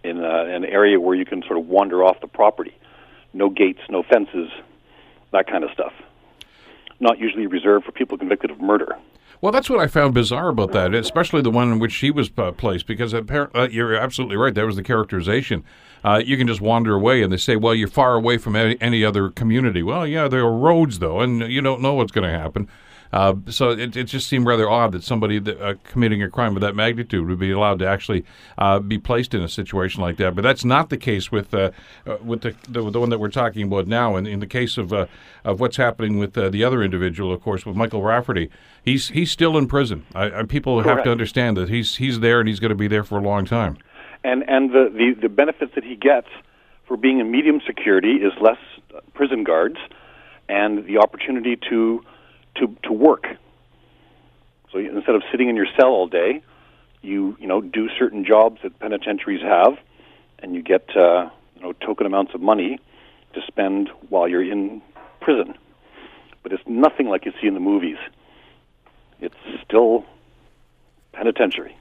in 0.04 0.22
uh, 0.22 0.44
an 0.44 0.64
area 0.64 1.00
where 1.00 1.16
you 1.16 1.24
can 1.24 1.42
sort 1.42 1.58
of 1.58 1.66
wander 1.66 2.04
off 2.04 2.20
the 2.20 2.28
property, 2.28 2.74
no 3.32 3.48
gates, 3.48 3.80
no 3.88 4.02
fences, 4.02 4.48
that 5.32 5.46
kind 5.46 5.64
of 5.64 5.70
stuff. 5.72 5.92
Not 7.00 7.18
usually 7.18 7.46
reserved 7.46 7.84
for 7.84 7.92
people 7.92 8.16
convicted 8.18 8.50
of 8.50 8.60
murder. 8.60 8.96
Well, 9.40 9.52
that's 9.52 9.68
what 9.68 9.80
I 9.80 9.88
found 9.88 10.14
bizarre 10.14 10.48
about 10.48 10.72
that, 10.72 10.94
especially 10.94 11.42
the 11.42 11.50
one 11.50 11.70
in 11.70 11.78
which 11.78 11.92
she 11.92 12.10
was 12.10 12.30
uh, 12.38 12.52
placed, 12.52 12.86
because 12.86 13.12
apparently 13.12 13.60
uh, 13.60 13.68
you're 13.68 13.94
absolutely 13.94 14.36
right. 14.36 14.54
That 14.54 14.64
was 14.64 14.76
the 14.76 14.82
characterization. 14.82 15.64
Uh, 16.02 16.22
you 16.24 16.38
can 16.38 16.46
just 16.46 16.62
wander 16.62 16.94
away, 16.94 17.22
and 17.22 17.30
they 17.30 17.36
say, 17.36 17.56
"Well, 17.56 17.74
you're 17.74 17.88
far 17.88 18.14
away 18.14 18.38
from 18.38 18.56
any, 18.56 18.80
any 18.80 19.04
other 19.04 19.28
community." 19.28 19.82
Well, 19.82 20.06
yeah, 20.06 20.28
there 20.28 20.44
are 20.44 20.56
roads 20.56 20.98
though, 20.98 21.20
and 21.20 21.40
you 21.40 21.60
don't 21.60 21.82
know 21.82 21.94
what's 21.94 22.12
going 22.12 22.30
to 22.30 22.38
happen. 22.38 22.68
Uh, 23.14 23.36
so 23.48 23.70
it, 23.70 23.96
it 23.96 24.04
just 24.04 24.26
seemed 24.26 24.44
rather 24.44 24.68
odd 24.68 24.90
that 24.90 25.04
somebody 25.04 25.38
that, 25.38 25.60
uh, 25.62 25.74
committing 25.84 26.20
a 26.20 26.28
crime 26.28 26.56
of 26.56 26.60
that 26.60 26.74
magnitude 26.74 27.28
would 27.28 27.38
be 27.38 27.52
allowed 27.52 27.78
to 27.78 27.86
actually 27.86 28.24
uh, 28.58 28.80
be 28.80 28.98
placed 28.98 29.34
in 29.34 29.40
a 29.40 29.48
situation 29.48 30.02
like 30.02 30.16
that. 30.16 30.34
But 30.34 30.42
that's 30.42 30.64
not 30.64 30.90
the 30.90 30.96
case 30.96 31.30
with 31.30 31.54
uh, 31.54 31.70
uh, 32.08 32.16
with 32.24 32.40
the, 32.40 32.56
the 32.68 32.90
the 32.90 32.98
one 32.98 33.10
that 33.10 33.20
we're 33.20 33.28
talking 33.28 33.62
about 33.68 33.86
now. 33.86 34.16
And 34.16 34.26
in 34.26 34.40
the 34.40 34.48
case 34.48 34.76
of 34.76 34.92
uh, 34.92 35.06
of 35.44 35.60
what's 35.60 35.76
happening 35.76 36.18
with 36.18 36.36
uh, 36.36 36.48
the 36.48 36.64
other 36.64 36.82
individual, 36.82 37.32
of 37.32 37.40
course, 37.40 37.64
with 37.64 37.76
Michael 37.76 38.02
Rafferty, 38.02 38.50
he's 38.82 39.10
he's 39.10 39.30
still 39.30 39.56
in 39.56 39.68
prison. 39.68 40.04
I, 40.12 40.40
I, 40.40 40.42
people 40.42 40.82
have 40.82 41.04
to 41.04 41.12
understand 41.12 41.56
that 41.56 41.68
he's 41.68 41.94
he's 41.94 42.18
there 42.18 42.40
and 42.40 42.48
he's 42.48 42.58
going 42.58 42.70
to 42.70 42.74
be 42.74 42.88
there 42.88 43.04
for 43.04 43.18
a 43.18 43.22
long 43.22 43.44
time. 43.44 43.78
and 44.24 44.42
and 44.48 44.70
the, 44.70 44.90
the 44.92 45.14
the 45.22 45.28
benefits 45.28 45.72
that 45.76 45.84
he 45.84 45.94
gets 45.94 46.28
for 46.88 46.96
being 46.96 47.20
in 47.20 47.30
medium 47.30 47.60
security 47.64 48.14
is 48.14 48.32
less 48.40 48.58
prison 49.14 49.44
guards 49.44 49.76
and 50.48 50.84
the 50.86 50.98
opportunity 50.98 51.56
to 51.70 52.02
to 52.56 52.76
to 52.84 52.92
work. 52.92 53.26
So 54.72 54.78
you- 54.78 54.94
instead 54.96 55.14
of 55.14 55.22
sitting 55.30 55.48
in 55.48 55.56
your 55.56 55.66
cell 55.78 55.90
all 55.90 56.06
day, 56.06 56.42
you 57.02 57.36
you 57.40 57.46
know 57.46 57.60
do 57.60 57.88
certain 57.98 58.24
jobs 58.24 58.60
that 58.62 58.78
penitentiaries 58.78 59.42
have, 59.42 59.78
and 60.40 60.54
you 60.54 60.62
get 60.62 60.96
uh, 60.96 61.30
you 61.56 61.62
know 61.62 61.72
token 61.72 62.06
amounts 62.06 62.34
of 62.34 62.40
money 62.40 62.78
to 63.34 63.40
spend 63.46 63.90
while 64.08 64.28
you're 64.28 64.42
in 64.42 64.82
prison. 65.20 65.54
But 66.42 66.52
it's 66.52 66.62
nothing 66.66 67.08
like 67.08 67.24
you 67.24 67.32
see 67.40 67.46
in 67.46 67.54
the 67.54 67.60
movies. 67.60 67.96
It's 69.20 69.34
still 69.64 70.04
penitentiary. 71.12 71.76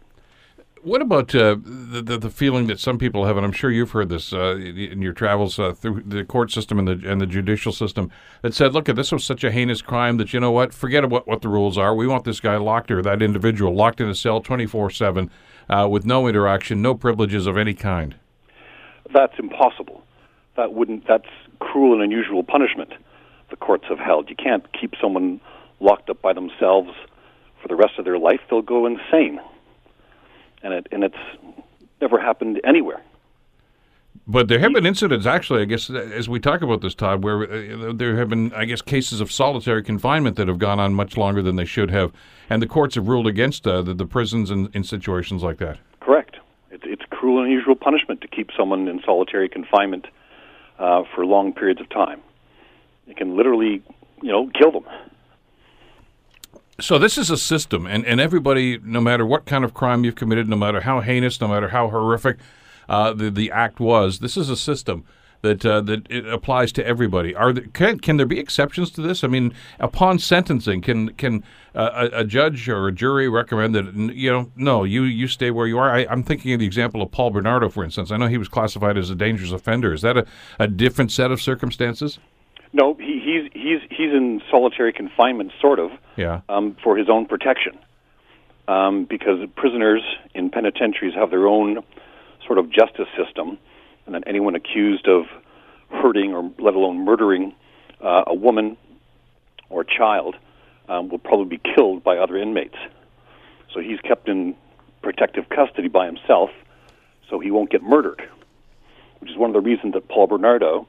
What 0.83 1.01
about 1.01 1.33
uh, 1.33 1.55
the, 1.63 2.17
the 2.17 2.29
feeling 2.29 2.67
that 2.67 2.77
some 2.77 2.97
people 2.97 3.25
have, 3.25 3.37
and 3.37 3.45
I'm 3.45 3.53
sure 3.53 3.71
you've 3.71 3.91
heard 3.91 4.09
this 4.09 4.33
uh, 4.33 4.57
in 4.57 5.01
your 5.01 5.13
travels 5.13 5.57
uh, 5.57 5.71
through 5.71 6.03
the 6.05 6.25
court 6.25 6.51
system 6.51 6.77
and 6.77 6.87
the 6.87 7.09
and 7.09 7.21
the 7.21 7.25
judicial 7.25 7.71
system, 7.71 8.11
that 8.41 8.53
said, 8.53 8.73
"Look, 8.73 8.85
this 8.85 9.11
was 9.11 9.23
such 9.23 9.45
a 9.45 9.51
heinous 9.51 9.81
crime 9.81 10.17
that 10.17 10.33
you 10.33 10.41
know 10.41 10.51
what? 10.51 10.73
Forget 10.73 11.05
about 11.05 11.25
what 11.25 11.41
the 11.41 11.47
rules 11.47 11.77
are. 11.77 11.95
We 11.95 12.05
want 12.05 12.25
this 12.25 12.41
guy 12.41 12.57
locked 12.57 12.91
or 12.91 13.01
that 13.01 13.21
individual 13.21 13.73
locked 13.73 14.01
in 14.01 14.09
a 14.09 14.15
cell 14.15 14.41
24 14.41 14.89
seven, 14.89 15.31
uh, 15.69 15.87
with 15.89 16.05
no 16.05 16.27
interaction, 16.27 16.81
no 16.81 16.95
privileges 16.95 17.47
of 17.47 17.57
any 17.57 17.73
kind." 17.73 18.15
that's 19.13 19.37
impossible. 19.39 20.03
That 20.57 20.73
wouldn't. 20.73 21.07
That's 21.07 21.27
cruel 21.59 21.93
and 21.93 22.01
unusual 22.01 22.43
punishment. 22.43 22.93
The 23.49 23.55
courts 23.55 23.85
have 23.89 23.99
held. 23.99 24.29
You 24.29 24.35
can't 24.35 24.65
keep 24.79 24.93
someone 25.01 25.39
locked 25.79 26.09
up 26.09 26.21
by 26.21 26.33
themselves 26.33 26.91
for 27.61 27.67
the 27.67 27.75
rest 27.75 27.93
of 27.97 28.05
their 28.05 28.17
life. 28.17 28.39
They'll 28.49 28.61
go 28.61 28.85
insane. 28.85 29.39
And 30.63 30.73
it 30.73 30.87
and 30.91 31.03
it's 31.03 31.17
never 32.01 32.19
happened 32.19 32.59
anywhere. 32.63 33.01
But 34.25 34.47
there 34.47 34.59
have 34.59 34.71
been 34.71 34.85
incidents, 34.85 35.25
actually, 35.25 35.61
I 35.63 35.65
guess, 35.65 35.89
as 35.89 36.29
we 36.29 36.39
talk 36.39 36.61
about 36.61 36.79
this, 36.79 36.95
Todd, 36.95 37.23
where 37.25 37.43
uh, 37.43 37.91
there 37.93 38.15
have 38.15 38.29
been, 38.29 38.53
I 38.53 38.63
guess, 38.63 38.81
cases 38.81 39.19
of 39.19 39.31
solitary 39.31 39.83
confinement 39.83 40.37
that 40.37 40.47
have 40.47 40.59
gone 40.59 40.79
on 40.79 40.93
much 40.93 41.17
longer 41.17 41.41
than 41.41 41.57
they 41.57 41.65
should 41.65 41.91
have, 41.91 42.13
and 42.49 42.61
the 42.61 42.67
courts 42.67 42.95
have 42.95 43.09
ruled 43.09 43.27
against 43.27 43.67
uh, 43.67 43.81
the, 43.81 43.93
the 43.93 44.05
prisons 44.05 44.49
in, 44.49 44.69
in 44.73 44.85
situations 44.85 45.43
like 45.43 45.57
that. 45.57 45.79
Correct. 45.99 46.37
It's, 46.71 46.83
it's 46.85 47.01
cruel 47.09 47.39
and 47.39 47.47
unusual 47.47 47.75
punishment 47.75 48.21
to 48.21 48.27
keep 48.29 48.49
someone 48.57 48.87
in 48.87 49.01
solitary 49.03 49.49
confinement 49.49 50.07
uh, 50.79 51.03
for 51.13 51.25
long 51.25 51.51
periods 51.51 51.81
of 51.81 51.89
time. 51.89 52.21
It 53.07 53.17
can 53.17 53.35
literally, 53.35 53.83
you 54.21 54.31
know, 54.31 54.49
kill 54.57 54.71
them. 54.71 54.85
So 56.79 56.97
this 56.97 57.17
is 57.17 57.29
a 57.29 57.37
system, 57.37 57.85
and, 57.85 58.03
and 58.05 58.19
everybody, 58.19 58.79
no 58.83 58.99
matter 58.99 59.25
what 59.25 59.45
kind 59.45 59.63
of 59.63 59.75
crime 59.75 60.03
you've 60.03 60.15
committed, 60.15 60.49
no 60.49 60.55
matter 60.55 60.81
how 60.81 61.01
heinous, 61.01 61.39
no 61.39 61.47
matter 61.47 61.69
how 61.69 61.89
horrific 61.89 62.37
uh, 62.89 63.13
the 63.13 63.29
the 63.29 63.51
act 63.51 63.79
was, 63.79 64.19
this 64.19 64.35
is 64.35 64.49
a 64.49 64.57
system 64.57 65.05
that 65.43 65.63
uh, 65.65 65.81
that 65.81 66.09
it 66.09 66.25
applies 66.25 66.71
to 66.71 66.85
everybody. 66.85 67.35
Are 67.35 67.53
there, 67.53 67.65
can 67.73 67.99
can 67.99 68.17
there 68.17 68.25
be 68.25 68.39
exceptions 68.39 68.89
to 68.91 69.01
this? 69.01 69.23
I 69.23 69.27
mean, 69.27 69.53
upon 69.79 70.17
sentencing, 70.17 70.81
can 70.81 71.09
can 71.13 71.43
uh, 71.75 72.09
a, 72.11 72.19
a, 72.21 72.25
judge 72.25 72.67
or 72.67 72.87
a 72.87 72.91
jury 72.91 73.29
recommend 73.29 73.75
that 73.75 73.93
you 74.15 74.31
know 74.31 74.51
no, 74.55 74.83
you 74.83 75.03
you 75.03 75.27
stay 75.27 75.51
where 75.51 75.67
you 75.67 75.77
are? 75.77 75.91
I, 75.91 76.01
am 76.11 76.23
thinking 76.23 76.53
of 76.53 76.59
the 76.59 76.65
example 76.65 77.01
of 77.01 77.11
Paul 77.11 77.29
Bernardo, 77.29 77.69
for 77.69 77.83
instance. 77.83 78.09
I 78.09 78.17
know 78.17 78.27
he 78.27 78.37
was 78.37 78.47
classified 78.47 78.97
as 78.97 79.09
a 79.09 79.15
dangerous 79.15 79.51
offender. 79.51 79.93
Is 79.93 80.01
that 80.01 80.17
a, 80.17 80.25
a 80.59 80.67
different 80.67 81.11
set 81.11 81.29
of 81.29 81.41
circumstances? 81.41 82.19
No, 82.73 82.95
he, 82.95 83.21
he's 83.23 83.51
he's 83.53 83.81
he's 83.89 84.11
in 84.11 84.41
solitary 84.49 84.91
confinement, 84.93 85.51
sort 85.61 85.79
of. 85.79 85.91
Yeah. 86.17 86.41
Um, 86.49 86.75
for 86.83 86.97
his 86.97 87.09
own 87.09 87.27
protection, 87.27 87.77
um, 88.67 89.05
because 89.05 89.47
prisoners 89.55 90.01
in 90.33 90.49
penitentiaries 90.49 91.15
have 91.15 91.29
their 91.29 91.47
own 91.47 91.83
sort 92.45 92.57
of 92.57 92.71
justice 92.71 93.07
system, 93.15 93.57
and 94.05 94.15
that 94.15 94.23
anyone 94.27 94.55
accused 94.55 95.07
of 95.07 95.25
hurting 95.89 96.33
or 96.33 96.51
let 96.59 96.73
alone 96.73 97.05
murdering 97.05 97.53
uh, 98.01 98.23
a 98.27 98.33
woman 98.33 98.77
or 99.69 99.81
a 99.81 99.85
child 99.85 100.35
um, 100.89 101.09
will 101.09 101.19
probably 101.19 101.57
be 101.57 101.61
killed 101.75 102.03
by 102.03 102.17
other 102.17 102.37
inmates. 102.37 102.77
So 103.73 103.79
he's 103.79 103.99
kept 104.01 104.27
in 104.27 104.55
protective 105.01 105.49
custody 105.49 105.87
by 105.87 106.05
himself, 106.05 106.49
so 107.29 107.39
he 107.39 107.51
won't 107.51 107.69
get 107.69 107.83
murdered. 107.83 108.21
Which 109.19 109.31
is 109.31 109.37
one 109.37 109.49
of 109.49 109.53
the 109.53 109.61
reasons 109.61 109.93
that 109.93 110.07
Paul 110.09 110.27
Bernardo 110.27 110.87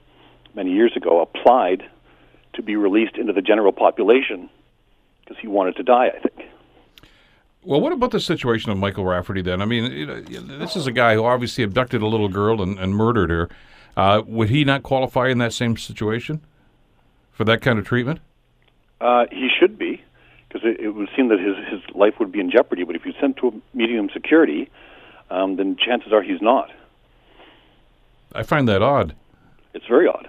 many 0.54 0.72
years 0.72 0.92
ago 0.96 1.20
applied 1.20 1.84
to 2.54 2.62
be 2.62 2.76
released 2.76 3.16
into 3.16 3.32
the 3.32 3.42
general 3.42 3.72
population 3.72 4.48
because 5.20 5.36
he 5.40 5.48
wanted 5.48 5.76
to 5.76 5.82
die, 5.82 6.08
I 6.08 6.18
think. 6.20 6.48
Well, 7.62 7.80
what 7.80 7.92
about 7.92 8.10
the 8.10 8.20
situation 8.20 8.70
of 8.70 8.78
Michael 8.78 9.04
Rafferty 9.04 9.40
then? 9.40 9.62
I 9.62 9.64
mean, 9.64 9.90
you 9.90 10.06
know, 10.06 10.58
this 10.58 10.76
is 10.76 10.86
a 10.86 10.92
guy 10.92 11.14
who 11.14 11.24
obviously 11.24 11.64
abducted 11.64 12.02
a 12.02 12.06
little 12.06 12.28
girl 12.28 12.60
and, 12.60 12.78
and 12.78 12.94
murdered 12.94 13.30
her. 13.30 13.48
Uh, 13.96 14.22
would 14.26 14.50
he 14.50 14.64
not 14.64 14.82
qualify 14.82 15.28
in 15.28 15.38
that 15.38 15.52
same 15.52 15.76
situation 15.76 16.42
for 17.32 17.44
that 17.44 17.62
kind 17.62 17.78
of 17.78 17.86
treatment? 17.86 18.20
Uh, 19.00 19.24
he 19.30 19.48
should 19.58 19.78
be, 19.78 20.02
because 20.48 20.62
it, 20.64 20.78
it, 20.78 20.90
would 20.90 21.08
seem 21.16 21.28
that 21.28 21.38
his, 21.38 21.56
his 21.70 21.96
life 21.96 22.14
would 22.18 22.30
be 22.30 22.40
in 22.40 22.50
jeopardy. 22.50 22.84
But 22.84 22.96
if 22.96 23.02
he's 23.02 23.14
sent 23.18 23.38
to 23.38 23.48
a 23.48 23.76
medium 23.76 24.10
security, 24.12 24.70
um, 25.30 25.56
then 25.56 25.76
chances 25.76 26.12
are 26.12 26.22
he's 26.22 26.42
not. 26.42 26.70
I 28.34 28.42
find 28.42 28.68
that 28.68 28.82
odd. 28.82 29.14
It's 29.72 29.86
very 29.86 30.06
odd. 30.06 30.28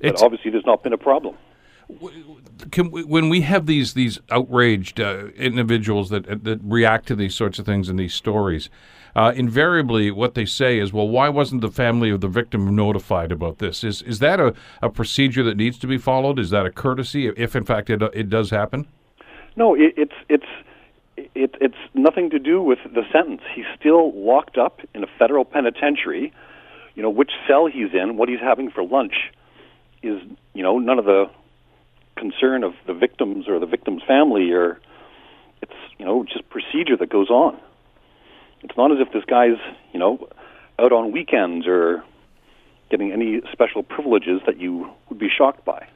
It's, 0.00 0.20
but 0.20 0.26
obviously, 0.26 0.50
there's 0.50 0.66
not 0.66 0.82
been 0.82 0.92
a 0.92 0.98
problem. 0.98 1.36
Can 2.70 2.90
we, 2.90 3.02
when 3.02 3.28
we 3.28 3.40
have 3.42 3.66
these 3.66 3.94
these 3.94 4.20
outraged 4.30 5.00
uh, 5.00 5.28
individuals 5.36 6.10
that 6.10 6.44
that 6.44 6.60
react 6.62 7.08
to 7.08 7.16
these 7.16 7.34
sorts 7.34 7.58
of 7.58 7.64
things 7.64 7.88
in 7.88 7.96
these 7.96 8.12
stories, 8.12 8.68
uh, 9.16 9.32
invariably 9.34 10.10
what 10.10 10.34
they 10.34 10.44
say 10.44 10.78
is, 10.78 10.92
"Well, 10.92 11.08
why 11.08 11.30
wasn't 11.30 11.62
the 11.62 11.70
family 11.70 12.10
of 12.10 12.20
the 12.20 12.28
victim 12.28 12.76
notified 12.76 13.32
about 13.32 13.58
this?" 13.58 13.82
Is 13.84 14.02
is 14.02 14.18
that 14.18 14.38
a, 14.38 14.54
a 14.82 14.90
procedure 14.90 15.42
that 15.44 15.56
needs 15.56 15.78
to 15.78 15.86
be 15.86 15.96
followed? 15.96 16.38
Is 16.38 16.50
that 16.50 16.66
a 16.66 16.70
courtesy 16.70 17.28
if 17.28 17.56
in 17.56 17.64
fact 17.64 17.88
it 17.88 18.02
it 18.12 18.28
does 18.28 18.50
happen? 18.50 18.86
No, 19.56 19.74
it, 19.74 19.94
it's 19.96 20.14
it's 20.28 21.30
it, 21.34 21.54
it's 21.60 21.78
nothing 21.94 22.28
to 22.30 22.38
do 22.38 22.62
with 22.62 22.80
the 22.84 23.02
sentence. 23.10 23.42
He's 23.54 23.66
still 23.80 24.12
locked 24.14 24.58
up 24.58 24.80
in 24.94 25.02
a 25.02 25.08
federal 25.18 25.46
penitentiary. 25.46 26.34
You 26.94 27.02
know 27.02 27.10
which 27.10 27.30
cell 27.46 27.66
he's 27.66 27.94
in, 27.94 28.18
what 28.18 28.28
he's 28.28 28.40
having 28.40 28.70
for 28.70 28.84
lunch 28.84 29.14
is 30.02 30.20
you 30.54 30.62
know 30.62 30.78
none 30.78 30.98
of 30.98 31.04
the 31.04 31.26
concern 32.16 32.64
of 32.64 32.74
the 32.86 32.94
victims 32.94 33.48
or 33.48 33.58
the 33.58 33.66
victim's 33.66 34.02
family 34.02 34.50
or 34.50 34.80
it's 35.62 35.72
you 35.98 36.04
know 36.04 36.24
just 36.24 36.48
procedure 36.50 36.96
that 36.96 37.08
goes 37.08 37.30
on 37.30 37.58
it's 38.62 38.76
not 38.76 38.90
as 38.90 38.98
if 39.00 39.12
this 39.12 39.24
guy's 39.24 39.58
you 39.92 39.98
know 39.98 40.28
out 40.78 40.92
on 40.92 41.12
weekends 41.12 41.66
or 41.66 42.02
getting 42.90 43.12
any 43.12 43.40
special 43.52 43.82
privileges 43.82 44.40
that 44.46 44.58
you 44.58 44.90
would 45.08 45.18
be 45.18 45.28
shocked 45.28 45.64
by 45.64 45.86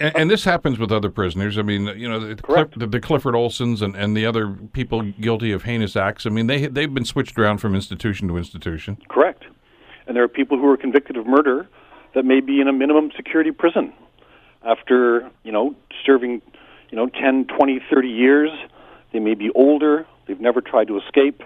and, 0.00 0.16
and, 0.16 0.30
this 0.30 0.44
happens 0.44 0.78
with 0.78 0.92
other 0.92 1.10
prisoners. 1.10 1.58
I 1.58 1.62
mean, 1.62 1.86
you 1.98 2.08
know, 2.08 2.20
the, 2.20 2.40
Cliff, 2.40 2.68
the, 2.76 2.86
the, 2.86 3.00
Clifford 3.00 3.34
Olsons 3.34 3.82
and, 3.82 3.96
and 3.96 4.16
the 4.16 4.26
other 4.26 4.50
people 4.72 5.02
guilty 5.02 5.50
of 5.50 5.64
heinous 5.64 5.96
acts. 5.96 6.24
I 6.24 6.30
mean, 6.30 6.46
they 6.46 6.68
they've 6.68 6.92
been 6.92 7.04
switched 7.04 7.36
around 7.36 7.58
from 7.58 7.74
institution 7.74 8.28
to 8.28 8.36
institution. 8.36 8.96
Correct. 9.08 9.42
And 10.06 10.16
there 10.16 10.22
are 10.22 10.28
people 10.28 10.56
who 10.56 10.68
are 10.68 10.76
convicted 10.76 11.16
of 11.16 11.26
murder 11.26 11.68
that 12.14 12.24
may 12.24 12.40
be 12.40 12.60
in 12.60 12.68
a 12.68 12.72
minimum 12.72 13.10
security 13.16 13.50
prison 13.50 13.92
after, 14.64 15.30
you 15.44 15.52
know, 15.52 15.74
serving, 16.04 16.42
you 16.90 16.96
know, 16.96 17.08
10, 17.08 17.46
20, 17.46 17.80
30 17.90 18.08
years. 18.08 18.50
They 19.12 19.18
may 19.18 19.34
be 19.34 19.50
older, 19.54 20.06
they've 20.26 20.40
never 20.40 20.60
tried 20.60 20.88
to 20.88 20.98
escape, 20.98 21.42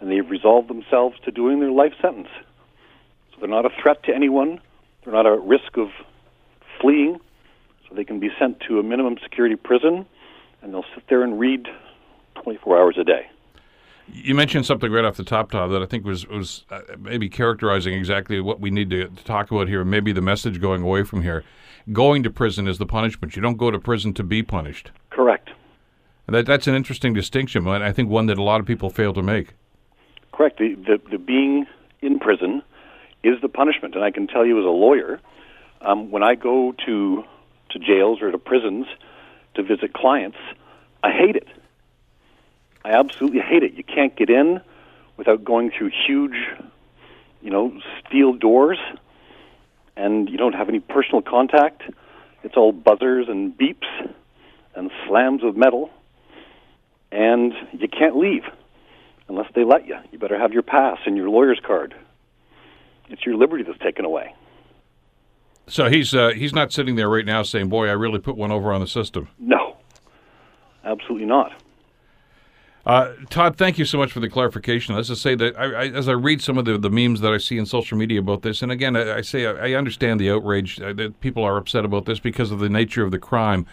and 0.00 0.10
they've 0.10 0.28
resolved 0.28 0.68
themselves 0.68 1.16
to 1.24 1.30
doing 1.30 1.60
their 1.60 1.70
life 1.70 1.92
sentence. 2.00 2.28
So 3.30 3.36
they're 3.40 3.48
not 3.48 3.66
a 3.66 3.70
threat 3.82 4.02
to 4.04 4.14
anyone, 4.14 4.60
they're 5.04 5.14
not 5.14 5.26
at 5.26 5.40
risk 5.42 5.76
of 5.76 5.88
fleeing, 6.80 7.20
so 7.88 7.94
they 7.94 8.04
can 8.04 8.20
be 8.20 8.30
sent 8.38 8.60
to 8.68 8.78
a 8.78 8.82
minimum 8.82 9.16
security 9.22 9.56
prison, 9.56 10.06
and 10.62 10.72
they'll 10.72 10.84
sit 10.94 11.04
there 11.08 11.22
and 11.22 11.38
read 11.38 11.68
24 12.42 12.78
hours 12.78 12.96
a 12.98 13.04
day. 13.04 13.30
You 14.12 14.34
mentioned 14.34 14.66
something 14.66 14.90
right 14.90 15.04
off 15.04 15.16
the 15.16 15.24
top, 15.24 15.50
Todd, 15.50 15.70
that 15.72 15.82
I 15.82 15.86
think 15.86 16.04
was 16.04 16.26
was 16.26 16.64
uh, 16.70 16.80
maybe 16.98 17.28
characterizing 17.28 17.94
exactly 17.94 18.40
what 18.40 18.60
we 18.60 18.70
need 18.70 18.90
to, 18.90 19.08
to 19.08 19.24
talk 19.24 19.50
about 19.50 19.68
here, 19.68 19.82
and 19.82 19.90
maybe 19.90 20.12
the 20.12 20.20
message 20.20 20.60
going 20.60 20.82
away 20.82 21.02
from 21.04 21.22
here. 21.22 21.44
Going 21.92 22.22
to 22.22 22.30
prison 22.30 22.68
is 22.68 22.78
the 22.78 22.86
punishment. 22.86 23.36
You 23.36 23.42
don't 23.42 23.56
go 23.56 23.70
to 23.70 23.78
prison 23.78 24.14
to 24.14 24.22
be 24.22 24.42
punished. 24.42 24.90
Correct. 25.10 25.50
That, 26.26 26.46
that's 26.46 26.66
an 26.66 26.74
interesting 26.74 27.12
distinction, 27.12 27.66
and 27.66 27.82
I 27.82 27.92
think 27.92 28.08
one 28.08 28.26
that 28.26 28.38
a 28.38 28.42
lot 28.42 28.60
of 28.60 28.66
people 28.66 28.90
fail 28.90 29.12
to 29.14 29.22
make. 29.22 29.54
Correct. 30.32 30.58
The, 30.58 30.74
the, 30.74 31.00
the 31.10 31.18
being 31.18 31.66
in 32.02 32.20
prison 32.20 32.62
is 33.24 33.40
the 33.42 33.48
punishment, 33.48 33.94
and 33.94 34.04
I 34.04 34.10
can 34.10 34.26
tell 34.26 34.46
you 34.46 34.58
as 34.58 34.64
a 34.64 34.68
lawyer, 34.68 35.20
um, 35.80 36.10
when 36.10 36.22
I 36.22 36.34
go 36.34 36.72
to 36.86 37.24
to 37.70 37.78
jails 37.78 38.20
or 38.20 38.30
to 38.32 38.38
prisons 38.38 38.86
to 39.54 39.62
visit 39.62 39.92
clients, 39.92 40.38
I 41.02 41.10
hate 41.10 41.36
it 41.36 41.46
I 42.84 42.92
absolutely 42.92 43.40
hate 43.40 43.62
it. 43.62 43.74
You 43.74 43.84
can't 43.84 44.16
get 44.16 44.30
in 44.30 44.60
without 45.16 45.44
going 45.44 45.70
through 45.70 45.90
huge, 46.06 46.36
you 47.42 47.50
know, 47.50 47.78
steel 48.06 48.32
doors, 48.32 48.78
and 49.96 50.28
you 50.28 50.38
don't 50.38 50.54
have 50.54 50.68
any 50.68 50.80
personal 50.80 51.20
contact. 51.20 51.82
It's 52.42 52.56
all 52.56 52.72
buzzers 52.72 53.28
and 53.28 53.56
beeps 53.56 53.86
and 54.74 54.90
slams 55.06 55.44
of 55.44 55.56
metal, 55.56 55.90
and 57.12 57.52
you 57.72 57.88
can't 57.88 58.16
leave 58.16 58.44
unless 59.28 59.50
they 59.54 59.64
let 59.64 59.86
you. 59.86 59.96
You 60.10 60.18
better 60.18 60.38
have 60.38 60.52
your 60.52 60.62
pass 60.62 60.98
and 61.04 61.16
your 61.16 61.28
lawyer's 61.28 61.60
card. 61.64 61.94
It's 63.10 63.26
your 63.26 63.36
liberty 63.36 63.64
that's 63.64 63.78
taken 63.78 64.04
away. 64.04 64.34
So 65.66 65.88
he's 65.88 66.14
uh, 66.14 66.30
he's 66.30 66.52
not 66.52 66.72
sitting 66.72 66.96
there 66.96 67.08
right 67.08 67.24
now 67.24 67.42
saying, 67.42 67.68
"Boy, 67.68 67.88
I 67.88 67.92
really 67.92 68.18
put 68.18 68.36
one 68.36 68.50
over 68.50 68.72
on 68.72 68.80
the 68.80 68.86
system." 68.86 69.28
No, 69.38 69.76
absolutely 70.84 71.26
not. 71.26 71.52
Uh, 72.90 73.12
Todd, 73.30 73.56
thank 73.56 73.78
you 73.78 73.84
so 73.84 73.98
much 73.98 74.10
for 74.10 74.18
the 74.18 74.28
clarification. 74.28 74.96
Let's 74.96 75.06
just 75.06 75.22
say 75.22 75.36
that 75.36 75.56
I, 75.56 75.64
I, 75.64 75.84
as 75.90 76.08
I 76.08 76.12
read 76.12 76.42
some 76.42 76.58
of 76.58 76.64
the, 76.64 76.76
the 76.76 76.90
memes 76.90 77.20
that 77.20 77.32
I 77.32 77.38
see 77.38 77.56
in 77.56 77.64
social 77.64 77.96
media 77.96 78.18
about 78.18 78.42
this, 78.42 78.62
and 78.62 78.72
again, 78.72 78.96
I, 78.96 79.18
I 79.18 79.20
say 79.20 79.46
I, 79.46 79.74
understand 79.74 80.18
the 80.18 80.28
outrage 80.28 80.80
uh, 80.80 80.92
that 80.94 81.20
people 81.20 81.44
are 81.44 81.56
upset 81.56 81.84
about 81.84 82.06
this 82.06 82.18
because 82.18 82.50
of 82.50 82.58
the 82.58 82.68
nature 82.68 83.04
of 83.04 83.12
the 83.12 83.18
crime 83.20 83.64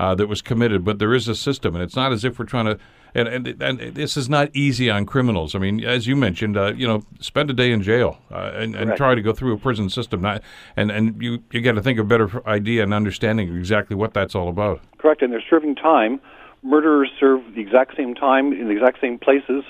uh, 0.00 0.16
that 0.16 0.26
was 0.26 0.42
committed, 0.42 0.84
but 0.84 0.98
there 0.98 1.14
is 1.14 1.28
a 1.28 1.36
system, 1.36 1.76
and 1.76 1.84
it's 1.84 1.94
not 1.94 2.10
as 2.10 2.24
if 2.24 2.36
we're 2.36 2.46
trying 2.46 2.64
to. 2.64 2.78
And, 3.14 3.28
and, 3.28 3.62
and 3.62 3.94
this 3.94 4.16
is 4.16 4.28
not 4.28 4.50
easy 4.54 4.90
on 4.90 5.06
criminals. 5.06 5.54
I 5.54 5.60
mean, 5.60 5.84
as 5.84 6.08
you 6.08 6.16
mentioned, 6.16 6.56
uh, 6.56 6.72
you 6.74 6.84
know, 6.84 7.04
spend 7.20 7.50
a 7.50 7.52
day 7.52 7.70
in 7.70 7.80
jail 7.80 8.18
uh, 8.32 8.50
and, 8.56 8.74
and 8.74 8.96
try 8.96 9.14
to 9.14 9.22
go 9.22 9.32
through 9.32 9.54
a 9.54 9.56
prison 9.56 9.88
system. 9.88 10.20
Not, 10.20 10.42
and 10.76 10.90
and 10.90 11.22
you 11.22 11.44
you 11.52 11.60
got 11.60 11.76
to 11.76 11.80
think 11.80 12.00
a 12.00 12.02
better 12.02 12.44
idea 12.44 12.82
and 12.82 12.92
understanding 12.92 13.56
exactly 13.56 13.94
what 13.94 14.14
that's 14.14 14.34
all 14.34 14.48
about. 14.48 14.80
Correct, 14.98 15.22
and 15.22 15.32
they're 15.32 15.44
serving 15.48 15.76
time 15.76 16.20
murderers 16.64 17.10
serve 17.20 17.54
the 17.54 17.60
exact 17.60 17.96
same 17.96 18.14
time 18.14 18.52
in 18.52 18.66
the 18.66 18.72
exact 18.72 19.00
same 19.00 19.18
places 19.18 19.62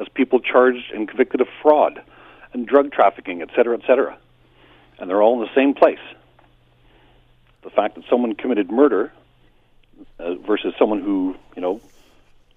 as 0.00 0.08
people 0.12 0.40
charged 0.40 0.90
and 0.92 1.08
convicted 1.08 1.40
of 1.40 1.48
fraud 1.62 2.02
and 2.52 2.66
drug 2.66 2.90
trafficking, 2.90 3.40
et 3.40 3.48
cetera, 3.54 3.78
et 3.78 3.86
cetera. 3.86 4.18
And 4.98 5.08
they're 5.08 5.22
all 5.22 5.40
in 5.40 5.46
the 5.46 5.54
same 5.54 5.72
place. 5.74 6.00
The 7.62 7.70
fact 7.70 7.94
that 7.94 8.04
someone 8.10 8.34
committed 8.34 8.70
murder 8.70 9.12
uh, 10.18 10.34
versus 10.34 10.74
someone 10.78 11.00
who, 11.00 11.36
you 11.54 11.62
know, 11.62 11.80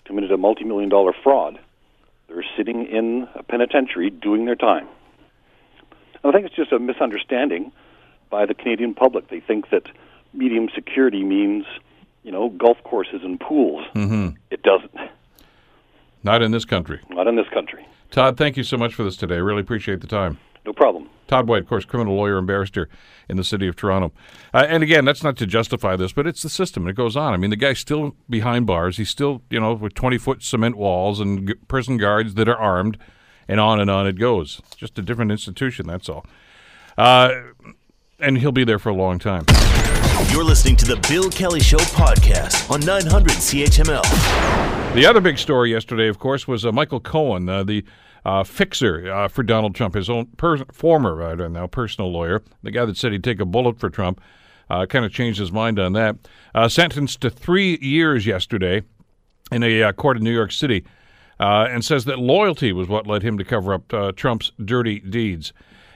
committed 0.05 0.31
a 0.31 0.37
multi-million 0.37 0.89
dollar 0.89 1.13
fraud, 1.23 1.59
they're 2.27 2.43
sitting 2.57 2.85
in 2.87 3.27
a 3.35 3.43
penitentiary 3.43 4.09
doing 4.09 4.45
their 4.45 4.55
time. 4.55 4.87
And 6.23 6.29
I 6.29 6.31
think 6.31 6.47
it's 6.47 6.55
just 6.55 6.71
a 6.71 6.79
misunderstanding 6.79 7.71
by 8.29 8.45
the 8.45 8.53
Canadian 8.53 8.93
public. 8.95 9.27
They 9.27 9.41
think 9.41 9.69
that 9.69 9.83
medium 10.33 10.69
security 10.73 11.23
means, 11.23 11.65
you 12.23 12.31
know, 12.31 12.49
golf 12.49 12.77
courses 12.83 13.21
and 13.23 13.39
pools. 13.39 13.85
Mm-hmm. 13.95 14.29
It 14.51 14.63
doesn't. 14.63 14.91
Not 16.23 16.41
in 16.41 16.51
this 16.51 16.65
country. 16.65 17.01
Not 17.09 17.27
in 17.27 17.35
this 17.35 17.47
country. 17.53 17.85
Todd, 18.11 18.37
thank 18.37 18.57
you 18.57 18.63
so 18.63 18.77
much 18.77 18.93
for 18.93 19.03
this 19.03 19.17
today. 19.17 19.35
I 19.35 19.39
really 19.39 19.61
appreciate 19.61 20.01
the 20.01 20.07
time. 20.07 20.37
No 20.65 20.71
problem. 20.71 21.09
Todd 21.27 21.47
White, 21.47 21.63
of 21.63 21.67
course, 21.67 21.83
criminal 21.83 22.15
lawyer 22.15 22.37
and 22.37 22.47
barrister 22.47 22.87
in 23.27 23.37
the 23.37 23.43
city 23.43 23.67
of 23.67 23.75
Toronto. 23.75 24.13
Uh, 24.53 24.65
and 24.69 24.83
again, 24.83 25.03
that's 25.03 25.23
not 25.23 25.35
to 25.37 25.45
justify 25.45 25.95
this, 25.95 26.13
but 26.13 26.27
it's 26.27 26.41
the 26.41 26.49
system. 26.49 26.83
And 26.83 26.89
it 26.91 26.95
goes 26.95 27.17
on. 27.17 27.33
I 27.33 27.37
mean, 27.37 27.49
the 27.49 27.55
guy's 27.55 27.79
still 27.79 28.15
behind 28.29 28.65
bars. 28.65 28.97
He's 28.97 29.09
still, 29.09 29.41
you 29.49 29.59
know, 29.59 29.73
with 29.73 29.93
20 29.93 30.17
foot 30.17 30.43
cement 30.43 30.77
walls 30.77 31.19
and 31.19 31.47
g- 31.47 31.53
prison 31.67 31.97
guards 31.97 32.35
that 32.35 32.47
are 32.47 32.57
armed, 32.57 32.97
and 33.47 33.59
on 33.59 33.79
and 33.79 33.89
on 33.89 34.07
it 34.07 34.17
goes. 34.17 34.61
It's 34.67 34.75
just 34.75 34.97
a 34.99 35.01
different 35.01 35.31
institution, 35.31 35.87
that's 35.87 36.07
all. 36.07 36.25
Uh, 36.97 37.33
and 38.19 38.37
he'll 38.37 38.51
be 38.51 38.63
there 38.63 38.79
for 38.79 38.89
a 38.89 38.95
long 38.95 39.19
time. 39.19 39.45
You're 40.31 40.43
listening 40.43 40.75
to 40.77 40.85
the 40.85 40.95
Bill 41.09 41.29
Kelly 41.29 41.59
Show 41.59 41.77
podcast 41.77 42.69
on 42.71 42.79
900 42.81 43.31
CHML. 43.33 44.93
The 44.93 45.05
other 45.05 45.21
big 45.21 45.37
story 45.37 45.71
yesterday, 45.71 46.07
of 46.07 46.19
course, 46.19 46.47
was 46.47 46.65
uh, 46.65 46.71
Michael 46.71 46.99
Cohen, 46.99 47.49
uh, 47.49 47.63
the 47.63 47.83
uh, 48.25 48.43
fixer 48.43 49.11
uh, 49.11 49.27
for 49.27 49.43
Donald 49.43 49.75
Trump, 49.75 49.95
his 49.95 50.09
own 50.09 50.27
per- 50.37 50.65
former, 50.71 51.23
I 51.23 51.35
don't 51.35 51.71
personal 51.71 52.11
lawyer, 52.11 52.41
the 52.61 52.71
guy 52.71 52.85
that 52.85 52.97
said 52.97 53.11
he'd 53.11 53.23
take 53.23 53.39
a 53.39 53.45
bullet 53.45 53.79
for 53.79 53.89
Trump, 53.89 54.21
uh, 54.69 54.85
kind 54.85 55.05
of 55.05 55.11
changed 55.11 55.39
his 55.39 55.51
mind 55.51 55.79
on 55.79 55.93
that. 55.93 56.15
Uh, 56.53 56.67
sentenced 56.67 57.21
to 57.21 57.29
three 57.29 57.77
years 57.81 58.25
yesterday 58.25 58.81
in 59.51 59.63
a 59.63 59.83
uh, 59.83 59.91
court 59.93 60.17
in 60.17 60.23
New 60.23 60.33
York 60.33 60.51
City, 60.51 60.83
uh, 61.39 61.67
and 61.69 61.83
says 61.83 62.05
that 62.05 62.19
loyalty 62.19 62.71
was 62.71 62.87
what 62.87 63.07
led 63.07 63.23
him 63.23 63.37
to 63.37 63.43
cover 63.43 63.73
up 63.73 63.93
uh, 63.93 64.11
Trump's 64.11 64.51
dirty 64.63 64.99
deeds. 64.99 65.53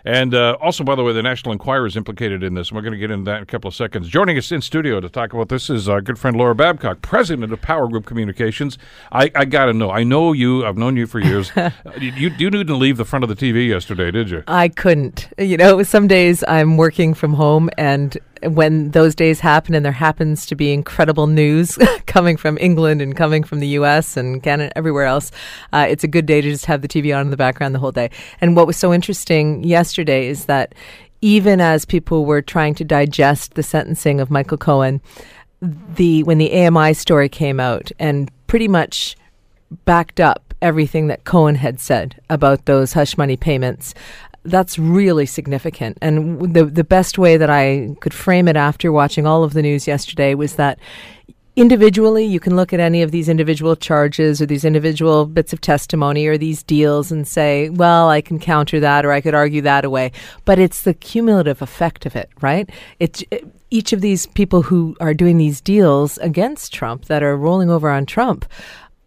And 0.08 0.34
uh, 0.34 0.58
also, 0.62 0.86
by 0.86 0.96
the 0.96 1.04
way, 1.04 1.12
the 1.12 1.22
National 1.22 1.52
Enquirer 1.52 1.86
is 1.86 1.98
implicated 1.98 2.41
in 2.41 2.54
this, 2.54 2.70
and 2.70 2.78
we're 2.78 2.82
going 2.82 2.93
to 2.93 2.98
get 2.98 3.12
into 3.12 3.26
that 3.26 3.38
in 3.38 3.43
a 3.43 3.46
couple 3.46 3.67
of 3.67 3.76
seconds. 3.76 4.08
Joining 4.08 4.38
us 4.38 4.54
in 4.54 4.62
studio 4.62 5.02
to 5.02 5.10
talk 5.10 5.34
about 5.34 5.50
this 5.50 5.70
is 5.70 5.89
our 5.89 6.00
good 6.00 6.17
friend 6.17 6.38
Laura 6.38 6.56
Babcock, 6.56 7.02
president 7.02 7.52
of 7.52 7.62
Power 7.62 7.89
Group 7.89 8.06
Communications. 8.06 8.78
I, 9.12 9.30
I 9.36 9.43
got 9.43 9.65
to 9.65 9.74
know. 9.74 9.91
I 9.91 10.06
know 10.06 10.32
you. 10.32 10.65
I've 10.65 10.78
known 10.78 10.96
you 10.96 11.08
for 11.08 11.20
years. 11.20 11.52
you, 12.00 12.12
you 12.12 12.30
didn't 12.30 12.80
leave 12.80 12.96
the 12.96 13.04
front 13.04 13.24
of 13.24 13.30
the 13.30 13.36
TV 13.36 13.67
yesterday, 13.67 14.10
did 14.10 14.30
you? 14.30 14.43
I 14.48 14.70
couldn't. 14.70 15.28
You 15.38 15.58
know, 15.58 15.84
some 15.84 16.08
days 16.08 16.41
I'm 16.48 16.78
working 16.78 17.13
from 17.13 17.34
home, 17.34 17.70
and 17.78 18.17
when 18.43 18.91
those 18.91 19.15
days 19.15 19.39
happen 19.39 19.73
and 19.76 19.86
there 19.86 19.91
happens 19.91 20.45
to 20.47 20.56
be 20.56 20.71
incredible 20.73 21.28
news 21.28 21.78
coming 22.06 22.38
from 22.38 22.58
England 22.60 23.02
and 23.02 23.15
coming 23.15 23.43
from 23.43 23.60
the 23.60 23.67
US 23.69 24.17
and 24.17 24.41
Canada, 24.41 24.71
everywhere 24.78 25.06
else, 25.06 25.32
uh, 25.73 25.86
it's 25.89 26.04
a 26.04 26.08
good 26.08 26.26
day 26.26 26.41
to 26.41 26.50
just 26.50 26.65
have 26.65 26.82
the 26.82 26.88
TV 26.88 27.15
on 27.15 27.21
in 27.21 27.32
the 27.32 27.38
background 27.38 27.76
the 27.76 27.80
whole 27.80 27.91
day. 27.91 28.10
And 28.41 28.56
what 28.56 28.67
was 28.67 28.78
so 28.78 28.93
interesting 28.93 29.63
yesterday 29.63 30.28
is 30.28 30.45
that 30.45 30.73
even 31.21 31.60
as 31.62 31.86
people 31.86 32.26
were 32.26 32.41
trying 32.41 32.76
to 32.76 32.84
digest 32.84 33.56
the 33.56 33.63
sentencing 33.63 34.19
of 34.19 34.30
Michael 34.30 34.58
Cohen, 34.58 35.02
the 35.62 36.23
when 36.23 36.38
the 36.38 36.54
AMI 36.54 36.93
story 36.93 37.30
came 37.30 37.60
out 37.60 37.91
and 37.97 38.32
pretty 38.45 38.67
much 38.67 39.15
backed 39.86 40.19
up 40.19 40.54
everything 40.62 41.08
that 41.08 41.23
Cohen 41.23 41.56
had 41.56 41.80
said 41.80 42.19
about 42.30 42.65
those 42.65 42.93
hush 42.93 43.17
money 43.17 43.38
payments 43.38 43.93
that's 44.43 44.80
really 44.80 45.26
significant. 45.26 45.97
And 46.02 46.54
the 46.54 46.65
the 46.65 46.84
best 46.84 47.17
way 47.17 47.38
that 47.38 47.50
I 47.50 47.95
could 48.00 48.13
frame 48.13 48.47
it 48.47 48.56
after 48.56 48.91
watching 48.91 49.28
all 49.28 49.43
of 49.43 49.54
the 49.54 49.62
news 49.62 49.88
yesterday 49.88 50.34
was 50.34 50.56
that 50.56 50.80
individually 51.58 52.23
you 52.23 52.39
can 52.39 52.56
look 52.56 52.71
at 52.71 52.80
any 52.80 53.02
of 53.02 53.10
these 53.10 53.28
individual 53.28 53.76
charges 53.76 54.39
or 54.39 54.45
these 54.45 54.63
individual 54.63 55.26
bits 55.26 55.54
of 55.54 55.60
testimony 55.60 56.28
or 56.28 56.38
these 56.38 56.62
deals 56.62 57.12
and 57.12 57.28
say 57.28 57.67
well 57.69 58.10
i 58.10 58.21
can 58.21 58.39
counter 58.39 58.80
that 58.80 59.04
or 59.04 59.12
i 59.12 59.19
could 59.19 59.34
argue 59.34 59.60
that 59.60 59.84
away 59.84 60.12
but 60.45 60.60
it's 60.60 60.84
the 60.84 60.93
cumulative 60.93 61.60
effect 61.60 62.06
of 62.06 62.15
it 62.15 62.30
right 62.41 62.69
it's 63.00 63.23
it, 63.32 63.43
each 63.71 63.91
of 63.91 64.02
these 64.02 64.28
people 64.28 64.62
who 64.62 64.95
are 65.00 65.15
doing 65.15 65.39
these 65.39 65.60
deals 65.60 66.19
against 66.19 66.71
trump 66.71 67.06
that 67.06 67.23
are 67.23 67.36
rolling 67.36 67.71
over 67.71 67.89
on 67.89 68.06
trump 68.06 68.45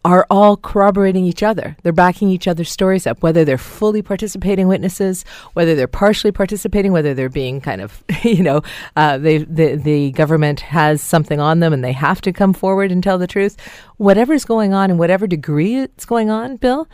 are 0.03 0.25
all 0.29 0.57
corroborating 0.57 1.25
each 1.25 1.43
other. 1.43 1.77
They're 1.83 1.93
backing 1.93 2.29
each 2.29 2.47
other's 2.47 2.71
stories 2.71 3.05
up, 3.05 3.21
whether 3.21 3.45
they're 3.45 3.57
fully 3.57 4.01
participating 4.01 4.67
witnesses, 4.67 5.23
whether 5.53 5.75
they're 5.75 5.87
partially 5.87 6.31
participating, 6.31 6.91
whether 6.91 7.13
they're 7.13 7.29
being 7.29 7.61
kind 7.61 7.81
of, 7.81 8.03
you 8.23 8.41
know, 8.41 8.61
uh, 8.95 9.17
they, 9.17 9.39
the, 9.39 9.75
the 9.75 10.11
government 10.11 10.61
has 10.61 11.01
something 11.01 11.39
on 11.39 11.59
them 11.59 11.71
and 11.71 11.83
they 11.83 11.91
have 11.91 12.21
to 12.21 12.33
come 12.33 12.53
forward 12.53 12.91
and 12.91 13.03
tell 13.03 13.17
the 13.17 13.27
truth. 13.27 13.57
Whatever's 13.97 14.45
going 14.45 14.73
on 14.73 14.89
in 14.89 14.97
whatever 14.97 15.27
degree 15.27 15.75
it's 15.75 16.05
going 16.05 16.29
on, 16.29 16.57
Bill, 16.57 16.87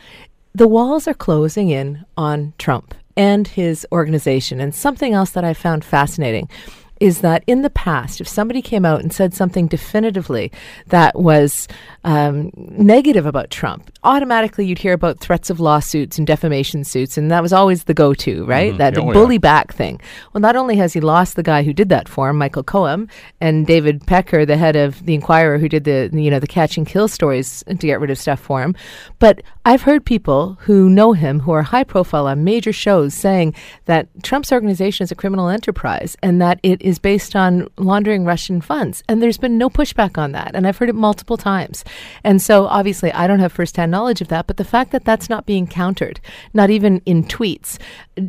the 0.54 0.67
walls 0.67 1.08
are 1.08 1.13
closing 1.13 1.70
in 1.70 2.06
on 2.17 2.54
Trump 2.58 2.93
and 3.15 3.48
his 3.48 3.88
organization. 3.91 4.60
And 4.60 4.76
something 4.76 5.13
else 5.13 5.32
that 5.32 5.46
I 5.46 5.54
found 5.54 5.86
fascinating 5.86 6.50
is 6.99 7.21
that 7.21 7.43
in 7.47 7.62
the 7.62 7.69
past, 7.69 8.19
if 8.21 8.27
somebody 8.27 8.62
came 8.62 8.86
out 8.86 9.01
and 9.01 9.12
said 9.13 9.33
something 9.33 9.67
definitively 9.67 10.51
that 10.88 11.17
was 11.19 11.67
um, 12.03 12.51
negative 12.55 13.25
about 13.25 13.49
Trump, 13.49 13.91
automatically 14.03 14.65
you'd 14.65 14.79
hear 14.79 14.93
about 14.93 15.19
threats 15.19 15.49
of 15.49 15.60
lawsuits 15.60 16.17
and 16.17 16.25
defamation 16.27 16.83
suits, 16.83 17.17
and 17.17 17.29
that 17.31 17.41
was 17.41 17.53
always 17.53 17.83
the 17.86 17.93
go-to, 17.93 18.45
right? 18.45 18.73
Mhm. 18.73 18.77
That 18.77 18.97
Oh, 18.97 19.07
yeah. 19.07 19.13
bully 19.13 19.38
back 19.38 19.73
thing. 19.73 19.99
Well, 20.33 20.41
not 20.41 20.55
only 20.55 20.75
has 20.77 20.93
he 20.93 20.99
lost 21.01 21.36
the 21.36 21.43
guy 21.43 21.63
who 21.63 21.73
did 21.73 21.89
that 21.89 22.07
for 22.10 22.29
him, 22.29 22.38
Michael 22.38 22.63
Cohen, 22.63 23.10
and 23.41 23.67
David 23.67 24.05
Pecker, 24.07 24.45
the 24.45 24.57
head 24.57 24.75
of 24.75 25.05
the 25.05 25.13
Enquirer, 25.13 25.57
who 25.57 25.69
did 25.69 25.83
the 25.83 26.10
you 26.13 26.31
know 26.31 26.39
the 26.39 26.47
catch 26.47 26.77
and 26.77 26.88
kill 26.88 27.07
stories 27.07 27.63
to 27.67 27.75
get 27.75 27.99
rid 27.99 28.10
of 28.10 28.17
stuff 28.17 28.39
for 28.39 28.62
him, 28.62 28.75
but 29.19 29.41
I've 29.65 29.81
heard 29.81 30.05
people 30.05 30.57
who 30.62 30.89
know 30.89 31.12
him, 31.13 31.41
who 31.41 31.51
are 31.51 31.62
high 31.63 31.83
profile 31.83 32.27
on 32.27 32.43
major 32.43 32.71
shows, 32.71 33.13
saying 33.13 33.53
that 33.86 34.07
Trump's 34.23 34.51
organization 34.51 35.03
is 35.03 35.12
a 35.12 35.15
criminal 35.15 35.49
enterprise 35.49 36.15
and 36.23 36.41
that 36.41 36.60
it 36.63 36.81
is 36.88 37.00
based 37.00 37.36
on 37.36 37.67
laundering 37.78 38.23
Russian 38.23 38.62
funds. 38.62 39.04
And 39.10 39.21
there's 39.21 39.38
been 39.38 39.58
no 39.58 39.69
pushback 39.69 40.17
on 40.17 40.32
that. 40.32 40.52
And 40.56 40.65
I've 40.65 40.78
heard 40.78 40.88
it 40.88 40.95
multiple 40.95 41.36
times. 41.36 41.84
And 42.23 42.41
so 42.41 42.65
obviously, 42.65 43.12
I 43.12 43.28
don't 43.28 43.41
have 43.41 43.52
firsthand 43.52 43.91
knowledge 43.91 44.21
of 44.21 44.30
that, 44.30 44.47
but 44.47 44.56
the 44.56 44.63
fact 44.63 44.93
that 44.93 45.04
that's 45.04 45.30
not 45.30 45.45
being 45.45 45.67
countered, 45.67 46.21
not 46.54 46.69
even 46.69 47.02
in 47.06 47.26
tweets, 47.26 47.78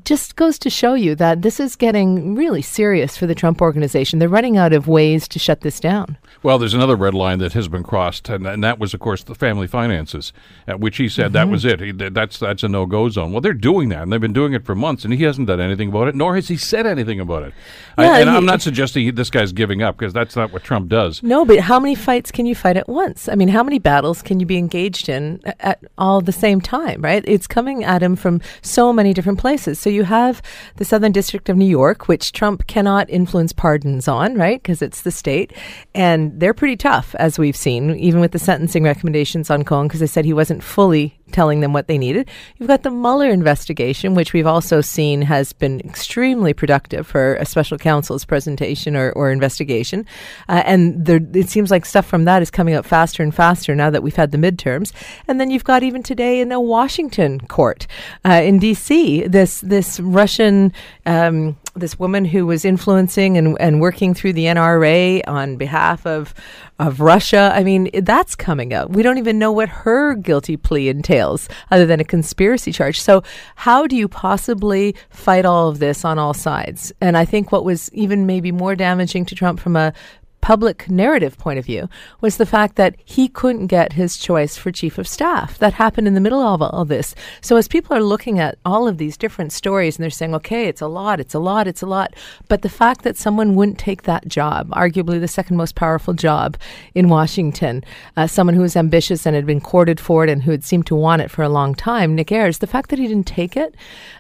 just 0.05 0.35
goes 0.35 0.59
to 0.59 0.69
show 0.71 0.95
you 0.95 1.15
that 1.15 1.43
this 1.43 1.61
is 1.61 1.77
getting 1.77 2.35
really 2.35 2.61
serious 2.61 3.17
for 3.17 3.29
the 3.29 3.35
Trump 3.35 3.63
organization. 3.63 4.19
They're 4.19 4.29
running 4.29 4.57
out 4.57 4.73
of 4.73 4.89
ways 4.89 5.29
to 5.29 5.39
shut 5.39 5.61
this 5.61 5.79
down. 5.79 6.19
Well, 6.43 6.59
there's 6.59 6.75
another 6.75 6.97
red 6.97 7.15
line 7.15 7.39
that 7.39 7.53
has 7.53 7.69
been 7.69 7.85
crossed, 7.85 8.29
and, 8.29 8.45
and 8.47 8.63
that 8.65 8.79
was, 8.81 8.93
of 8.93 9.01
course, 9.01 9.23
the 9.23 9.35
family 9.37 9.69
finances, 9.69 10.33
at 10.67 10.81
which 10.81 10.97
he 10.97 11.09
said 11.09 11.33
that 11.33 11.45
mm-hmm. 11.45 11.53
was 11.53 11.65
it. 11.65 11.81
He, 11.81 11.93
that- 11.93 12.15
that's 12.15 12.39
that's 12.39 12.63
a 12.65 12.69
no-go 12.69 13.09
zone. 13.09 13.33
Well, 13.33 13.41
they're 13.41 13.53
doing 13.53 13.89
that, 13.91 14.03
and 14.03 14.13
they've 14.13 14.21
been 14.21 14.33
doing 14.33 14.53
it 14.53 14.65
for 14.65 14.75
months, 14.75 15.05
and 15.05 15.15
he 15.15 15.23
hasn't 15.23 15.47
done 15.47 15.61
anything 15.61 15.89
about 15.91 16.09
it, 16.09 16.15
nor 16.17 16.35
has 16.35 16.49
he 16.49 16.57
said 16.57 16.87
anything 16.87 17.21
about 17.21 17.45
it. 17.45 17.55
I- 17.97 18.05
Yeah, 18.05 18.17
and 18.19 18.31
he- 18.31 18.37
I'm 18.37 18.47
not 18.49 18.63
suggesting 18.63 19.05
he, 19.05 19.11
this 19.11 19.31
guy's 19.31 19.53
giving 19.53 19.83
up 19.83 19.97
because 19.97 20.13
that's 20.13 20.35
not 20.35 20.53
what 20.53 20.65
Trump 20.65 20.89
does. 20.89 21.23
No, 21.23 21.45
but 21.45 21.61
how 21.61 21.79
many 21.79 21.95
fights 21.95 22.31
can 22.31 22.47
you 22.47 22.55
fight 22.55 22.77
at 22.77 22.89
once? 22.89 23.29
I 23.29 23.35
mean, 23.35 23.49
how 23.49 23.63
many 23.63 23.79
battles 23.79 24.23
can 24.23 24.41
you 24.41 24.47
be 24.47 24.57
engaged 24.57 25.09
in 25.09 25.41
a- 25.45 25.67
at 25.67 25.79
all 25.97 26.21
the 26.21 26.33
same 26.33 26.61
time, 26.61 27.01
right? 27.03 27.23
It's 27.27 27.47
coming 27.47 27.85
at 27.85 28.03
him 28.03 28.17
from 28.17 28.41
so 28.63 28.93
many 28.93 29.15
different 29.15 29.39
places. 29.39 29.79
So 29.79 29.91
you 29.91 30.05
have 30.05 30.43
the 30.77 30.85
Southern 30.85 31.13
District 31.13 31.49
of 31.49 31.57
New 31.57 31.67
York, 31.67 32.09
which 32.09 32.33
Trump 32.33 32.67
cannot 32.67 33.09
influence 33.11 33.53
pardons 33.53 34.09
on, 34.09 34.35
right? 34.35 34.63
Because 34.63 34.83
it's 34.83 35.03
the 35.03 35.11
state. 35.11 35.53
And 35.95 36.39
they're 36.41 36.55
pretty 36.55 36.77
tough, 36.77 37.15
as 37.17 37.39
we've 37.39 37.57
seen, 37.57 37.95
even 37.97 38.21
with 38.21 38.33
the 38.33 38.39
sentencing 38.39 38.85
recommendations 38.85 39.51
on 39.51 39.65
Cohen, 39.65 39.87
because 39.89 40.01
they 40.01 40.07
said 40.07 40.25
he 40.25 40.33
wasn't 40.33 40.63
fully 40.63 41.19
telling 41.33 41.61
them 41.61 41.73
what 41.73 41.87
they 41.87 41.99
needed. 41.99 42.29
You've 42.57 42.69
got 42.69 42.83
the 42.83 42.91
Mueller 42.91 43.29
investigation, 43.31 44.15
which 44.15 44.33
we've 44.33 44.47
also 44.47 44.81
seen 44.81 45.23
has 45.23 45.53
been 45.53 45.81
extremely 45.81 46.53
productive 46.53 47.07
for 47.07 47.37
a 47.37 47.45
special 47.45 47.79
counsel's 47.79 48.25
presentation 48.25 48.97
or, 48.97 49.13
or 49.13 49.31
investigation. 49.31 50.07
Uh, 50.49 50.63
and 50.65 51.05
there, 51.05 51.21
it 51.35 51.49
seems 51.49 51.71
like 51.71 51.85
stuff 51.85 52.07
from 52.07 52.25
that 52.25 52.43
is 52.43 52.51
coming 52.51 52.75
up 52.75 52.85
faster 52.85 53.23
and 53.23 53.35
faster 53.35 53.75
now 53.75 53.91
that 53.91 54.03
we've 54.03 54.17
had 54.17 54.31
the 54.31 54.39
midterms. 54.39 54.93
And 55.27 55.41
then 55.41 55.51
you've 55.51 55.65
got 55.65 55.83
even 55.83 56.03
today 56.03 56.41
in 56.41 56.53
a 56.53 56.61
Washington 56.61 57.41
court 57.41 57.87
uh, 58.25 58.41
in 58.45 58.59
D.C. 58.59 59.27
this 59.27 59.61
this 59.61 60.01
Russian. 60.01 60.73
Um, 61.07 61.57
this 61.79 61.99
woman 61.99 62.25
who 62.25 62.47
was 62.47 62.65
influencing 62.65 63.37
and, 63.37 63.57
and 63.61 63.81
working 63.81 64.15
through 64.15 64.35
the 64.35 64.45
NRA 64.45 65.23
on 65.27 65.57
behalf 65.57 66.07
of 66.07 66.35
of 66.79 67.01
Russia. 67.01 67.51
I 67.55 67.65
mean, 67.65 67.91
that's 67.93 68.37
coming 68.37 68.73
up. 68.73 68.91
We 68.91 69.03
don't 69.03 69.19
even 69.19 69.39
know 69.39 69.51
what 69.51 69.69
her 69.69 70.15
guilty 70.15 70.57
plea 70.57 70.89
entails, 70.89 71.49
other 71.71 71.87
than 71.87 72.01
a 72.01 72.05
conspiracy 72.05 72.73
charge. 72.73 73.01
So, 73.01 73.23
how 73.57 73.87
do 73.87 73.97
you 73.97 74.09
possibly 74.09 74.95
fight 75.11 75.45
all 75.45 75.69
of 75.69 75.81
this 75.81 76.05
on 76.05 76.19
all 76.19 76.35
sides? 76.35 76.93
And 77.01 77.17
I 77.17 77.25
think 77.25 77.51
what 77.51 77.65
was 77.65 77.93
even 77.93 78.27
maybe 78.27 78.53
more 78.53 78.77
damaging 78.77 79.25
to 79.27 79.35
Trump 79.35 79.61
from 79.61 79.77
a 79.77 79.93
public 80.41 80.89
narrative 80.89 81.37
point 81.37 81.59
of 81.59 81.65
view 81.65 81.89
was 82.21 82.37
the 82.37 82.47
fact 82.47 82.77
that 82.77 82.97
he 83.05 83.29
couldn't 83.29 83.67
get 83.67 83.93
his 83.93 84.17
choice 84.17 84.57
for 84.57 84.71
chief 84.71 84.99
of 84.99 85.09
staff. 85.09 85.59
That 85.59 85.75
happened 85.75 86.07
in 86.07 86.15
the 86.15 86.21
middle 86.21 86.41
of 86.41 86.63
all 86.63 86.85
this. 86.85 87.15
So 87.41 87.57
as 87.57 87.69
people 87.69 87.97
are 87.97 88.03
looking 88.03 88.39
at 88.39 88.59
all 88.65 88.89
of 88.89 88.99
these 88.99 89.17
different 89.17 89.53
stories 89.53 89.97
and 89.97 90.03
they're 90.03 90.11
saying, 90.11 90.35
okay, 90.35 90.67
it's 90.67 90.81
a 90.81 90.87
lot, 90.87 91.21
it's 91.21 91.35
a 91.35 91.39
lot, 91.39 91.67
it's 91.67 91.83
a 91.83 91.87
lot, 91.87 92.15
but 92.49 92.63
the 92.63 92.69
fact 92.69 93.03
that 93.03 93.17
someone 93.17 93.57
wouldn't 93.57 93.79
take 93.79 94.03
that 94.03 94.27
job, 94.29 94.71
arguably 94.71 95.21
the 95.21 95.29
second 95.29 95.57
most 95.57 95.75
powerful 95.75 96.15
job 96.15 96.57
in 96.95 97.09
Washington, 97.09 97.85
uh, 98.17 98.27
someone 98.27 98.55
who 98.55 98.63
was 98.63 98.77
ambitious 98.77 99.27
and 99.27 99.35
had 99.35 99.47
been 99.47 99.61
courted 99.61 100.01
for 100.01 100.25
it 100.25 100.31
and 100.31 100.43
who 100.43 100.51
had 100.51 100.65
seemed 100.65 100.87
to 100.87 100.95
want 100.95 101.23
it 101.23 101.31
for 101.31 101.43
a 101.43 101.49
long 101.49 101.75
time, 101.75 102.15
Nick 102.15 102.33
Ayers, 102.33 102.59
the 102.59 102.67
fact 102.67 102.91
that 102.91 102.99
he 102.99 103.07
didn't 103.07 103.27
take 103.27 103.57
it, 103.57 103.75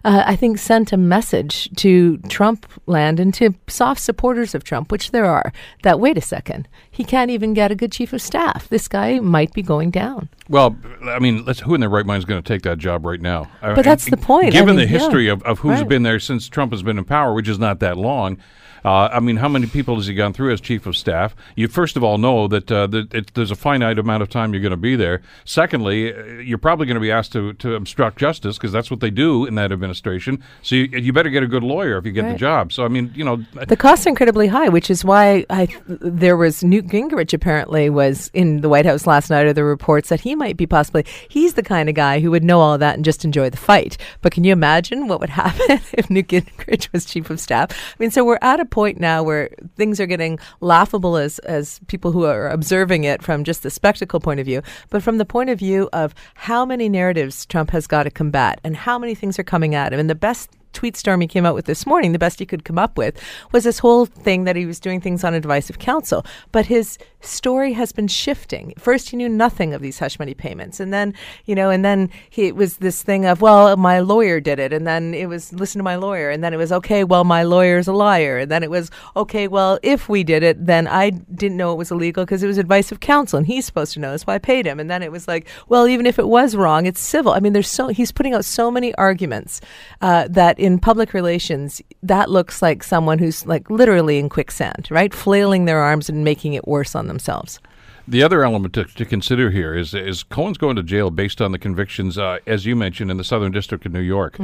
uh, 0.04 0.24
I 0.26 0.36
think 0.36 0.58
sent 0.58 0.92
a 0.92 0.96
message 0.96 1.70
to 1.76 2.18
Trump 2.28 2.66
land 2.86 3.20
and 3.20 3.32
to 3.34 3.54
soft 3.66 4.00
supporters 4.00 4.54
of 4.54 4.64
Trump, 4.64 4.92
which 4.92 5.10
there 5.10 5.24
are, 5.24 5.52
that 5.82 6.00
wait 6.08 6.16
a 6.16 6.22
second, 6.22 6.66
he 6.90 7.04
can't 7.04 7.30
even 7.30 7.52
get 7.52 7.70
a 7.70 7.74
good 7.74 7.92
chief 7.92 8.14
of 8.14 8.22
staff. 8.22 8.66
This 8.70 8.88
guy 8.88 9.20
might 9.20 9.52
be 9.52 9.60
going 9.60 9.90
down. 9.90 10.30
Well, 10.48 10.76
I 11.04 11.18
mean, 11.18 11.44
who 11.64 11.74
in 11.74 11.80
their 11.80 11.90
right 11.90 12.06
mind 12.06 12.20
is 12.20 12.24
going 12.24 12.42
to 12.42 12.46
take 12.48 12.62
that 12.62 12.78
job 12.78 13.04
right 13.04 13.20
now? 13.20 13.50
But 13.60 13.84
that's 13.84 14.08
the 14.08 14.16
point. 14.16 14.52
Given 14.52 14.70
I 14.70 14.72
mean, 14.72 14.76
the 14.76 14.86
history 14.86 15.26
yeah. 15.26 15.32
of, 15.32 15.42
of 15.42 15.58
who's 15.58 15.80
Right. 15.80 15.88
been 15.88 16.02
there 16.02 16.18
since 16.18 16.48
Trump 16.48 16.72
has 16.72 16.82
been 16.82 16.98
in 16.98 17.04
power, 17.04 17.34
which 17.34 17.48
is 17.48 17.58
not 17.58 17.80
that 17.80 17.96
long. 17.96 18.38
Uh, 18.84 19.08
I 19.12 19.18
mean, 19.18 19.38
how 19.38 19.48
many 19.48 19.66
people 19.66 19.96
has 19.96 20.06
he 20.06 20.14
gone 20.14 20.32
through 20.32 20.52
as 20.52 20.60
chief 20.60 20.86
of 20.86 20.96
staff? 20.96 21.34
You 21.56 21.66
first 21.66 21.96
of 21.96 22.04
all 22.04 22.16
know 22.16 22.46
that, 22.46 22.70
uh, 22.70 22.86
that 22.86 23.12
it, 23.12 23.34
there's 23.34 23.50
a 23.50 23.56
finite 23.56 23.98
amount 23.98 24.22
of 24.22 24.28
time 24.30 24.52
you're 24.52 24.62
going 24.62 24.70
to 24.70 24.76
be 24.76 24.94
there. 24.94 25.20
Secondly, 25.44 26.14
uh, 26.14 26.24
you're 26.40 26.58
probably 26.58 26.86
going 26.86 26.94
to 26.94 27.00
be 27.00 27.10
asked 27.10 27.32
to, 27.32 27.54
to 27.54 27.74
obstruct 27.74 28.18
justice 28.18 28.56
because 28.56 28.70
that's 28.70 28.88
what 28.88 29.00
they 29.00 29.10
do 29.10 29.46
in 29.46 29.56
that 29.56 29.72
administration. 29.72 30.42
So 30.62 30.76
you, 30.76 30.84
you 30.96 31.12
better 31.12 31.28
get 31.28 31.42
a 31.42 31.48
good 31.48 31.64
lawyer 31.64 31.98
if 31.98 32.06
you 32.06 32.12
get 32.12 32.30
the 32.30 32.38
job. 32.38 32.72
So 32.72 32.84
I 32.84 32.88
mean, 32.88 33.12
you 33.16 33.24
know, 33.24 33.44
The 33.66 33.76
costs 33.76 34.06
are 34.06 34.10
incredibly 34.10 34.46
high, 34.46 34.68
which 34.68 34.90
is 34.90 35.04
why 35.04 35.44
I 35.50 35.66
there 35.88 36.36
was 36.36 36.62
Newt 36.62 36.86
Gingrich 36.86 37.32
apparently 37.32 37.90
was 37.90 38.30
in 38.32 38.60
the 38.60 38.68
White 38.68 38.86
House 38.86 39.06
last 39.08 39.28
night. 39.28 39.46
Or 39.46 39.52
the 39.52 39.64
reports 39.64 40.08
that 40.08 40.20
he 40.20 40.36
might 40.38 40.56
be 40.56 40.66
possibly 40.66 41.04
he's 41.28 41.54
the 41.54 41.62
kind 41.62 41.88
of 41.88 41.94
guy 41.94 42.20
who 42.20 42.30
would 42.30 42.44
know 42.44 42.60
all 42.60 42.78
that 42.78 42.94
and 42.94 43.04
just 43.04 43.24
enjoy 43.24 43.50
the 43.50 43.56
fight. 43.56 43.98
But 44.22 44.32
can 44.32 44.44
you 44.44 44.52
imagine 44.52 45.08
what 45.08 45.20
would 45.20 45.30
happen 45.44 45.80
if 45.92 46.08
Newt 46.08 46.28
Gingrich 46.28 46.90
was 46.92 47.04
chief 47.04 47.28
of 47.30 47.40
staff? 47.40 47.70
I 47.70 47.96
mean, 47.98 48.10
so 48.10 48.24
we're 48.24 48.38
at 48.40 48.60
a 48.60 48.64
point 48.64 48.98
now 48.98 49.22
where 49.22 49.50
things 49.76 50.00
are 50.00 50.06
getting 50.06 50.38
laughable 50.60 51.16
as 51.16 51.38
as 51.40 51.80
people 51.88 52.12
who 52.12 52.24
are 52.24 52.48
observing 52.48 53.04
it 53.04 53.22
from 53.22 53.44
just 53.44 53.62
the 53.62 53.70
spectacle 53.70 54.20
point 54.20 54.40
of 54.40 54.46
view, 54.46 54.62
but 54.90 55.02
from 55.02 55.18
the 55.18 55.24
point 55.24 55.50
of 55.50 55.58
view 55.58 55.88
of 55.92 56.14
how 56.34 56.64
many 56.64 56.88
narratives 56.88 57.44
Trump 57.46 57.70
has 57.70 57.86
got 57.86 58.04
to 58.04 58.10
combat 58.10 58.60
and 58.64 58.76
how 58.76 58.98
many 58.98 59.14
things 59.14 59.38
are 59.38 59.44
coming 59.44 59.74
at 59.74 59.92
him. 59.92 60.00
And 60.00 60.08
the 60.08 60.14
best 60.14 60.50
tweet 60.78 60.96
storm 60.96 61.20
he 61.20 61.26
came 61.26 61.44
out 61.44 61.56
with 61.56 61.66
this 61.66 61.86
morning, 61.86 62.12
the 62.12 62.20
best 62.20 62.38
he 62.38 62.46
could 62.46 62.64
come 62.64 62.78
up 62.78 62.96
with, 62.96 63.20
was 63.50 63.64
this 63.64 63.80
whole 63.80 64.06
thing 64.06 64.44
that 64.44 64.54
he 64.54 64.64
was 64.64 64.78
doing 64.78 65.00
things 65.00 65.24
on 65.24 65.34
advice 65.34 65.68
of 65.68 65.80
counsel. 65.80 66.24
But 66.52 66.66
his 66.66 66.98
story 67.20 67.72
has 67.72 67.90
been 67.90 68.06
shifting. 68.06 68.72
First, 68.78 69.10
he 69.10 69.16
knew 69.16 69.28
nothing 69.28 69.74
of 69.74 69.82
these 69.82 69.98
hush 69.98 70.20
money 70.20 70.34
payments, 70.34 70.78
and 70.78 70.92
then 70.92 71.14
you 71.46 71.56
know, 71.56 71.68
and 71.68 71.84
then 71.84 72.10
he, 72.30 72.46
it 72.46 72.54
was 72.54 72.76
this 72.76 73.02
thing 73.02 73.26
of, 73.26 73.40
well, 73.40 73.76
my 73.76 73.98
lawyer 73.98 74.38
did 74.38 74.60
it, 74.60 74.72
and 74.72 74.86
then 74.86 75.14
it 75.14 75.28
was 75.28 75.52
listen 75.52 75.80
to 75.80 75.82
my 75.82 75.96
lawyer, 75.96 76.30
and 76.30 76.44
then 76.44 76.54
it 76.54 76.58
was 76.58 76.70
okay, 76.70 77.02
well, 77.02 77.24
my 77.24 77.42
lawyer's 77.42 77.88
a 77.88 77.92
liar, 77.92 78.38
and 78.38 78.50
then 78.50 78.62
it 78.62 78.70
was 78.70 78.88
okay, 79.16 79.48
well, 79.48 79.80
if 79.82 80.08
we 80.08 80.22
did 80.22 80.44
it, 80.44 80.64
then 80.64 80.86
I 80.86 81.10
didn't 81.10 81.56
know 81.56 81.72
it 81.72 81.78
was 81.78 81.90
illegal 81.90 82.24
because 82.24 82.44
it 82.44 82.46
was 82.46 82.58
advice 82.58 82.92
of 82.92 83.00
counsel, 83.00 83.38
and 83.38 83.46
he's 83.48 83.66
supposed 83.66 83.94
to 83.94 84.00
know, 84.00 84.12
that's 84.12 84.26
why 84.28 84.36
I 84.36 84.38
paid 84.38 84.64
him, 84.64 84.78
and 84.78 84.88
then 84.88 85.02
it 85.02 85.10
was 85.10 85.26
like, 85.26 85.48
well, 85.68 85.88
even 85.88 86.06
if 86.06 86.20
it 86.20 86.28
was 86.28 86.54
wrong, 86.54 86.86
it's 86.86 87.00
civil. 87.00 87.32
I 87.32 87.40
mean, 87.40 87.52
there's 87.52 87.68
so 87.68 87.88
he's 87.88 88.12
putting 88.12 88.34
out 88.34 88.44
so 88.44 88.70
many 88.70 88.94
arguments 88.94 89.60
uh, 90.00 90.28
that 90.30 90.58
in 90.68 90.78
public 90.78 91.14
relations, 91.14 91.80
that 92.02 92.28
looks 92.28 92.60
like 92.60 92.82
someone 92.82 93.18
who's 93.18 93.46
like 93.46 93.70
literally 93.70 94.18
in 94.18 94.28
quicksand, 94.28 94.86
right, 94.90 95.14
flailing 95.14 95.64
their 95.64 95.80
arms 95.80 96.10
and 96.10 96.22
making 96.22 96.52
it 96.52 96.68
worse 96.68 96.94
on 96.94 97.06
themselves. 97.06 97.58
The 98.06 98.22
other 98.22 98.44
element 98.44 98.74
to, 98.74 98.84
to 98.84 99.04
consider 99.06 99.50
here 99.50 99.74
is 99.74 99.94
is 99.94 100.22
Cohen's 100.22 100.58
going 100.58 100.76
to 100.76 100.82
jail 100.82 101.10
based 101.10 101.40
on 101.40 101.52
the 101.52 101.58
convictions, 101.58 102.18
uh, 102.18 102.38
as 102.46 102.66
you 102.66 102.76
mentioned, 102.76 103.10
in 103.10 103.16
the 103.16 103.24
Southern 103.24 103.50
District 103.50 103.86
of 103.86 103.92
New 103.92 104.00
York. 104.00 104.38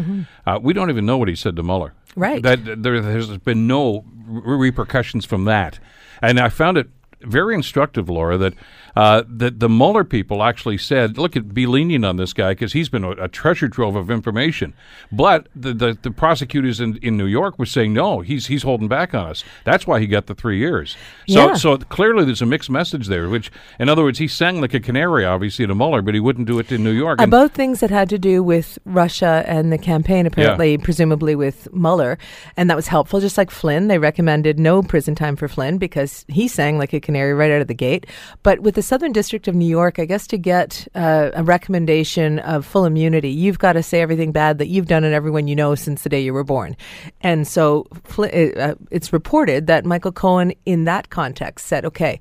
Uh, 0.46 0.58
we 0.62 0.72
don't 0.72 0.88
even 0.88 1.04
know 1.04 1.18
what 1.18 1.28
he 1.28 1.36
said 1.36 1.56
to 1.56 1.62
Mueller. 1.62 1.92
Right. 2.16 2.42
That 2.42 2.82
there 2.82 3.02
has 3.02 3.36
been 3.38 3.66
no 3.66 4.04
re- 4.26 4.56
repercussions 4.56 5.26
from 5.26 5.44
that, 5.44 5.78
and 6.22 6.40
I 6.40 6.48
found 6.48 6.78
it 6.78 6.88
very 7.20 7.54
instructive, 7.54 8.08
Laura, 8.08 8.38
that 8.38 8.54
uh, 8.96 9.22
that 9.28 9.58
the 9.60 9.68
Mueller 9.68 10.04
people 10.04 10.42
actually 10.42 10.78
said, 10.78 11.18
"Look, 11.18 11.36
at 11.36 11.52
be 11.54 11.66
lenient 11.66 12.04
on 12.04 12.16
this 12.16 12.32
guy 12.32 12.52
because 12.52 12.72
he's 12.72 12.88
been 12.88 13.04
a, 13.04 13.10
a 13.12 13.28
treasure 13.28 13.68
trove 13.68 13.96
of 13.96 14.10
information." 14.10 14.72
But 15.10 15.48
the 15.54 15.72
the, 15.74 15.98
the 16.00 16.10
prosecutors 16.10 16.80
in, 16.80 16.96
in 17.02 17.16
New 17.16 17.26
York 17.26 17.58
were 17.58 17.66
saying, 17.66 17.92
"No, 17.92 18.20
he's 18.20 18.46
he's 18.46 18.62
holding 18.62 18.88
back 18.88 19.14
on 19.14 19.26
us." 19.26 19.42
That's 19.64 19.86
why 19.86 20.00
he 20.00 20.06
got 20.06 20.26
the 20.26 20.34
three 20.34 20.58
years. 20.58 20.96
So 21.28 21.48
Yeah. 21.48 21.54
so 21.54 21.76
clearly 21.78 22.24
there's 22.24 22.42
a 22.42 22.46
mixed 22.46 22.70
message 22.70 23.08
there. 23.08 23.28
Which, 23.28 23.50
in 23.78 23.88
other 23.88 24.02
words, 24.04 24.18
he 24.18 24.28
sang 24.28 24.60
like 24.60 24.74
a 24.74 24.80
canary, 24.80 25.24
obviously, 25.24 25.66
to 25.66 25.74
Mueller, 25.74 26.02
but 26.02 26.14
he 26.14 26.20
wouldn't 26.20 26.46
do 26.46 26.58
it 26.58 26.70
in 26.70 26.84
New 26.84 26.92
York. 26.92 27.20
And- 27.20 27.28
About 27.32 27.52
things 27.52 27.80
that 27.80 27.90
had 27.90 28.08
to 28.10 28.18
do 28.18 28.42
with 28.42 28.78
Russia 28.84 29.42
and 29.46 29.72
the 29.72 29.78
campaign, 29.78 30.26
apparently, 30.26 30.78
presumably 30.78 31.34
with 31.34 31.66
Mueller, 31.72 32.16
and 32.56 32.70
that 32.70 32.76
was 32.76 32.86
helpful. 32.88 33.18
Just 33.20 33.36
like 33.38 33.50
Flynn, 33.50 33.88
they 33.88 33.98
recommended 33.98 34.58
no 34.58 34.82
prison 34.82 35.14
time 35.14 35.34
for 35.36 35.48
Flynn 35.48 35.78
because 35.78 36.24
he 36.28 36.46
sang 36.46 36.78
like 36.78 36.92
a 36.92 37.00
canary 37.00 37.34
right 37.34 37.50
out 37.50 37.60
of 37.60 37.66
the 37.66 37.74
gate. 37.74 38.06
But 38.42 38.60
with 38.60 38.76
the 38.76 38.83
Southern 38.84 39.12
District 39.12 39.48
of 39.48 39.54
New 39.54 39.66
York, 39.66 39.98
I 39.98 40.04
guess 40.04 40.26
to 40.28 40.38
get 40.38 40.86
uh, 40.94 41.30
a 41.34 41.42
recommendation 41.42 42.38
of 42.40 42.64
full 42.64 42.84
immunity, 42.84 43.30
you've 43.30 43.58
got 43.58 43.72
to 43.72 43.82
say 43.82 44.00
everything 44.00 44.30
bad 44.30 44.58
that 44.58 44.68
you've 44.68 44.86
done 44.86 45.02
and 45.02 45.14
everyone 45.14 45.48
you 45.48 45.56
know 45.56 45.74
since 45.74 46.02
the 46.02 46.08
day 46.08 46.20
you 46.20 46.32
were 46.32 46.44
born. 46.44 46.76
And 47.20 47.48
so 47.48 47.86
uh, 48.18 48.74
it's 48.90 49.12
reported 49.12 49.66
that 49.66 49.84
Michael 49.84 50.12
Cohen, 50.12 50.52
in 50.64 50.84
that 50.84 51.10
context, 51.10 51.66
said, 51.66 51.84
okay. 51.84 52.20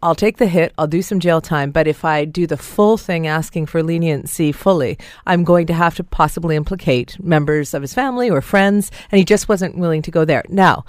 I'll 0.00 0.14
take 0.14 0.36
the 0.36 0.46
hit, 0.46 0.72
I'll 0.78 0.86
do 0.86 1.02
some 1.02 1.18
jail 1.18 1.40
time, 1.40 1.72
but 1.72 1.88
if 1.88 2.04
I 2.04 2.24
do 2.24 2.46
the 2.46 2.56
full 2.56 2.96
thing 2.96 3.26
asking 3.26 3.66
for 3.66 3.82
leniency 3.82 4.52
fully, 4.52 4.96
I'm 5.26 5.42
going 5.42 5.66
to 5.66 5.74
have 5.74 5.96
to 5.96 6.04
possibly 6.04 6.54
implicate 6.54 7.18
members 7.20 7.74
of 7.74 7.82
his 7.82 7.94
family 7.94 8.30
or 8.30 8.40
friends, 8.40 8.92
and 9.10 9.18
he 9.18 9.24
just 9.24 9.48
wasn't 9.48 9.76
willing 9.76 10.02
to 10.02 10.12
go 10.12 10.24
there. 10.24 10.44
Now, 10.48 10.84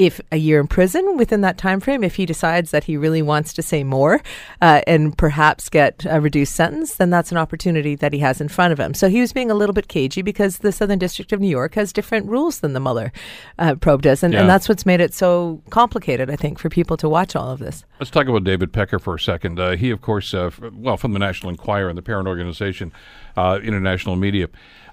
if 0.00 0.18
a 0.32 0.36
year 0.38 0.58
in 0.60 0.66
prison 0.66 1.18
within 1.18 1.42
that 1.42 1.58
time 1.58 1.78
frame, 1.78 2.02
if 2.02 2.14
he 2.14 2.24
decides 2.24 2.70
that 2.70 2.84
he 2.84 2.96
really 2.96 3.20
wants 3.20 3.52
to 3.52 3.60
say 3.62 3.84
more 3.84 4.22
uh, 4.62 4.80
and 4.86 5.16
perhaps 5.18 5.68
get 5.68 6.06
a 6.08 6.22
reduced 6.22 6.54
sentence, 6.54 6.94
then 6.94 7.10
that's 7.10 7.30
an 7.30 7.36
opportunity 7.36 7.94
that 7.96 8.14
he 8.14 8.18
has 8.20 8.40
in 8.40 8.48
front 8.48 8.72
of 8.72 8.80
him. 8.80 8.94
So 8.94 9.10
he 9.10 9.20
was 9.20 9.34
being 9.34 9.50
a 9.50 9.54
little 9.54 9.74
bit 9.74 9.88
cagey 9.88 10.22
because 10.22 10.58
the 10.60 10.72
Southern 10.72 10.98
District 10.98 11.32
of 11.32 11.40
New 11.40 11.48
York 11.50 11.74
has 11.74 11.92
different 11.92 12.26
rules 12.26 12.60
than 12.60 12.72
the 12.72 12.80
Mueller 12.80 13.12
uh, 13.58 13.74
probe 13.74 14.00
does, 14.00 14.22
and, 14.22 14.32
Yeah. 14.32 14.40
and 14.40 14.48
that's 14.48 14.70
what's 14.70 14.86
made 14.86 15.02
it 15.02 15.12
so 15.12 15.60
complicated, 15.68 16.30
I 16.30 16.36
think, 16.36 16.58
for 16.58 16.70
people 16.70 16.96
to 16.96 17.08
watch 17.08 17.36
all 17.36 17.50
of 17.50 17.58
this. 17.58 17.84
Let's 17.98 18.10
talk 18.10 18.26
about 18.26 18.44
David 18.44 18.72
Pecker 18.72 18.98
for 18.98 19.14
a 19.16 19.20
second. 19.20 19.60
Uh, 19.60 19.76
he, 19.76 19.90
of 19.90 20.00
course, 20.00 20.32
uh, 20.32 20.46
f- 20.46 20.60
well, 20.72 20.96
from 20.96 21.12
the 21.12 21.18
National 21.18 21.50
Enquirer 21.50 21.90
and 21.90 21.98
the 21.98 22.02
parent 22.02 22.26
organization, 22.26 22.90
uh, 23.36 23.60
International 23.62 24.16
Media. 24.16 24.48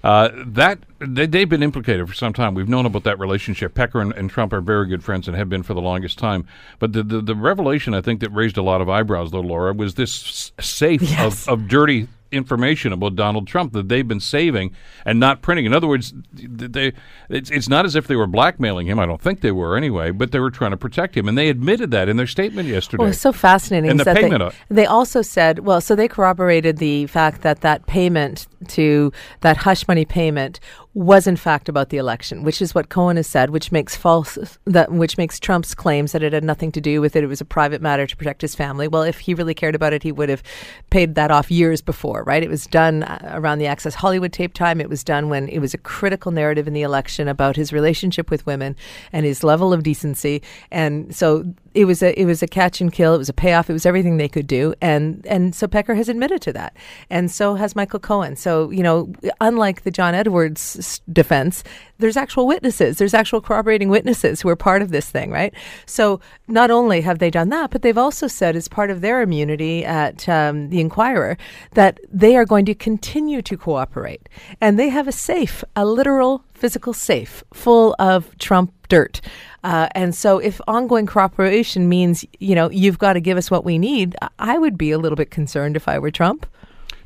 Uh, 0.08 0.30
that 0.46 0.80
they, 1.00 1.26
they've 1.26 1.50
been 1.50 1.62
implicated 1.62 2.08
for 2.08 2.14
some 2.14 2.32
time. 2.32 2.54
We've 2.54 2.70
known 2.70 2.86
about 2.86 3.04
that 3.04 3.20
relationship. 3.20 3.74
Pecker 3.74 4.00
and, 4.00 4.14
and 4.14 4.30
Trump 4.30 4.54
are 4.54 4.62
very 4.62 4.88
good 4.88 5.04
friends 5.04 5.28
and 5.28 5.36
have 5.36 5.50
been 5.50 5.64
for 5.64 5.74
the 5.74 5.82
longest 5.82 6.18
time. 6.18 6.48
But 6.80 6.94
the, 6.94 7.04
the, 7.04 7.20
the 7.22 7.36
revelation, 7.36 7.94
I 7.94 8.00
think, 8.00 8.22
that 8.22 8.30
raised 8.30 8.56
a 8.56 8.62
lot 8.62 8.80
of 8.80 8.88
eyebrows, 8.88 9.32
though, 9.32 9.42
Laura, 9.42 9.74
was 9.74 9.96
this 9.96 10.54
safe 10.62 11.02
Yes. 11.02 11.46
of, 11.50 11.62
of 11.62 11.68
dirty 11.68 12.08
information 12.32 12.94
about 12.94 13.16
Donald 13.16 13.48
Trump 13.48 13.74
that 13.74 13.90
they've 13.90 14.08
been 14.08 14.20
saving 14.20 14.76
and 15.06 15.20
not 15.20 15.42
printing. 15.42 15.66
In 15.66 15.74
other 15.74 15.88
words, 15.88 16.14
they 16.34 16.94
it's, 17.30 17.50
it's 17.50 17.70
not 17.70 17.86
as 17.86 17.96
if 17.96 18.08
they 18.08 18.16
were 18.16 18.28
blackmailing 18.28 18.88
him. 18.88 19.00
I 19.00 19.06
don't 19.06 19.22
think 19.22 19.42
they 19.42 19.52
were 19.52 19.78
anyway, 19.78 20.12
but 20.12 20.32
they 20.32 20.40
were 20.40 20.52
trying 20.52 20.72
to 20.72 20.78
protect 20.78 21.16
him, 21.16 21.28
and 21.28 21.38
they 21.38 21.50
admitted 21.50 21.92
that 21.92 22.10
in 22.10 22.18
their 22.18 22.28
statement 22.28 22.68
yesterday. 22.70 23.02
Well, 23.02 23.10
it's 23.12 23.20
so 23.20 23.32
fascinating. 23.32 23.90
And 23.90 24.00
the 24.00 24.06
payment 24.06 24.54
they, 24.70 24.76
they 24.76 24.86
also 24.86 25.22
said, 25.22 25.60
well, 25.60 25.82
so 25.82 25.96
they 25.96 26.08
corroborated 26.08 26.78
the 26.78 27.08
fact 27.08 27.42
that 27.42 27.62
that 27.62 27.86
payment 27.88 28.48
to 28.70 29.12
that 29.42 29.58
hush 29.58 29.88
money 29.88 30.06
payment 30.06 30.60
was 30.98 31.28
in 31.28 31.36
fact 31.36 31.70
about 31.70 31.90
the 31.90 31.98
election, 31.98 32.42
which 32.42 32.60
is 32.60 32.74
what 32.74 32.90
Cohen 32.90 33.18
has 33.18 33.28
said, 33.28 33.52
which 33.52 33.72
makes 33.72 33.96
false 33.96 34.58
that 34.66 34.92
which 34.92 35.16
makes 35.16 35.40
Trump's 35.40 35.76
claims 35.76 36.12
that 36.12 36.24
it 36.24 36.34
had 36.34 36.44
nothing 36.44 36.72
to 36.72 36.82
do 36.82 37.02
with 37.02 37.16
it. 37.16 37.24
It 37.24 37.28
was 37.28 37.40
a 37.40 37.46
private 37.46 37.84
matter 37.84 38.08
to 38.08 38.18
protect 38.18 38.42
his 38.42 38.56
family. 38.56 38.88
Well, 38.88 39.04
if 39.04 39.20
he 39.20 39.36
really 39.36 39.54
cared 39.54 39.76
about 39.76 39.94
it, 39.94 40.02
he 40.02 40.12
would 40.12 40.30
have 40.30 40.42
paid 40.90 41.14
that 41.14 41.30
off 41.30 41.52
years 41.52 41.84
before, 41.84 42.24
right? 42.24 42.42
It 42.42 42.50
was 42.50 42.66
done 42.66 43.04
uh, 43.04 43.30
around 43.36 43.60
the 43.60 43.68
Access 43.68 43.94
Hollywood 43.94 44.34
tape 44.34 44.56
time. 44.56 44.82
It 44.82 44.90
was 44.90 45.04
done 45.04 45.30
when 45.30 45.48
it 45.50 45.60
was 45.60 45.76
a 45.76 45.78
critical 45.78 46.32
narrative 46.32 46.68
in 46.68 46.74
the 46.74 46.82
election 46.82 47.28
about 47.28 47.56
his 47.56 47.72
relationship 47.72 48.32
with 48.32 48.48
women 48.48 48.76
and 49.14 49.24
his 49.24 49.44
level 49.44 49.74
of 49.74 49.84
decency, 49.84 50.42
and 50.72 51.16
so 51.16 51.46
it 51.78 51.86
was 51.86 52.02
a 52.02 52.20
it 52.20 52.26
was 52.26 52.42
a 52.42 52.48
catch 52.48 52.82
and 52.82 52.92
kill. 52.92 53.14
It 53.14 53.20
was 53.20 53.30
a 53.30 53.34
payoff. 53.34 53.70
It 53.70 53.74
was 53.74 53.86
everything 53.86 54.18
they 54.18 54.28
could 54.28 54.48
do, 54.48 54.74
and 54.82 55.24
and 55.28 55.54
so 55.54 55.68
Pecker 55.68 55.94
has 55.94 56.10
admitted 56.10 56.42
to 56.42 56.54
that, 56.54 56.76
and 57.12 57.30
so 57.30 57.54
has 57.54 57.76
Michael 57.76 58.00
Cohen. 58.00 58.36
So 58.36 58.72
you 58.72 58.82
know, 58.82 59.14
unlike 59.40 59.84
the 59.84 59.92
John 59.92 60.16
Edwards 60.16 61.00
defense, 61.14 61.64
there's 62.00 62.18
actual 62.18 62.48
witnesses. 62.48 62.98
There's 62.98 63.14
actual 63.14 63.42
corroborating 63.42 63.90
witnesses 63.90 64.42
who 64.42 64.50
are 64.50 64.56
part 64.56 64.82
of 64.82 64.90
this 64.90 65.10
thing, 65.10 65.32
right? 65.32 65.54
So 65.86 66.20
not 66.48 66.72
only 66.72 67.02
have 67.02 67.20
they 67.20 67.30
done 67.30 67.50
that, 67.50 67.70
but 67.70 67.84
they've 67.84 67.98
also 67.98 68.28
said, 68.28 68.56
as 68.56 68.68
part 68.68 68.90
of 68.90 69.02
their 69.02 69.22
immunity 69.22 69.86
at 69.86 70.28
um, 70.28 70.70
the 70.70 70.80
Enquirer, 70.80 71.38
that 71.74 72.00
they 72.12 72.36
are 72.36 72.46
going 72.46 72.66
to 72.66 72.74
continue 72.74 73.42
to 73.44 73.58
cooperate. 73.58 74.30
And 74.62 74.80
they 74.80 74.90
have 74.90 75.08
a 75.08 75.12
safe, 75.12 75.64
a 75.76 75.86
literal 75.86 76.44
physical 76.58 76.94
safe 76.94 77.44
full 77.54 77.96
of 78.00 78.38
Trump 78.40 78.74
dirt. 78.90 79.22
Uh, 79.64 79.88
and 79.92 80.16
so, 80.16 80.40
if 80.40 80.62
ongoing 80.68 81.06
cooperation 81.06 81.90
means, 81.90 82.26
you 82.40 82.56
know, 82.56 82.70
you've 82.70 83.00
got 83.00 83.14
to 83.14 83.20
give 83.20 83.38
us 83.38 83.52
what 83.52 83.66
we 83.66 83.78
need, 83.78 84.16
I 84.40 84.58
would 84.58 84.78
be 84.78 84.92
a 84.92 84.98
little 84.98 85.16
bit 85.16 85.32
concerned 85.32 85.76
if 85.76 85.88
I 85.88 86.00
were 86.00 86.12
Trump. 86.12 86.46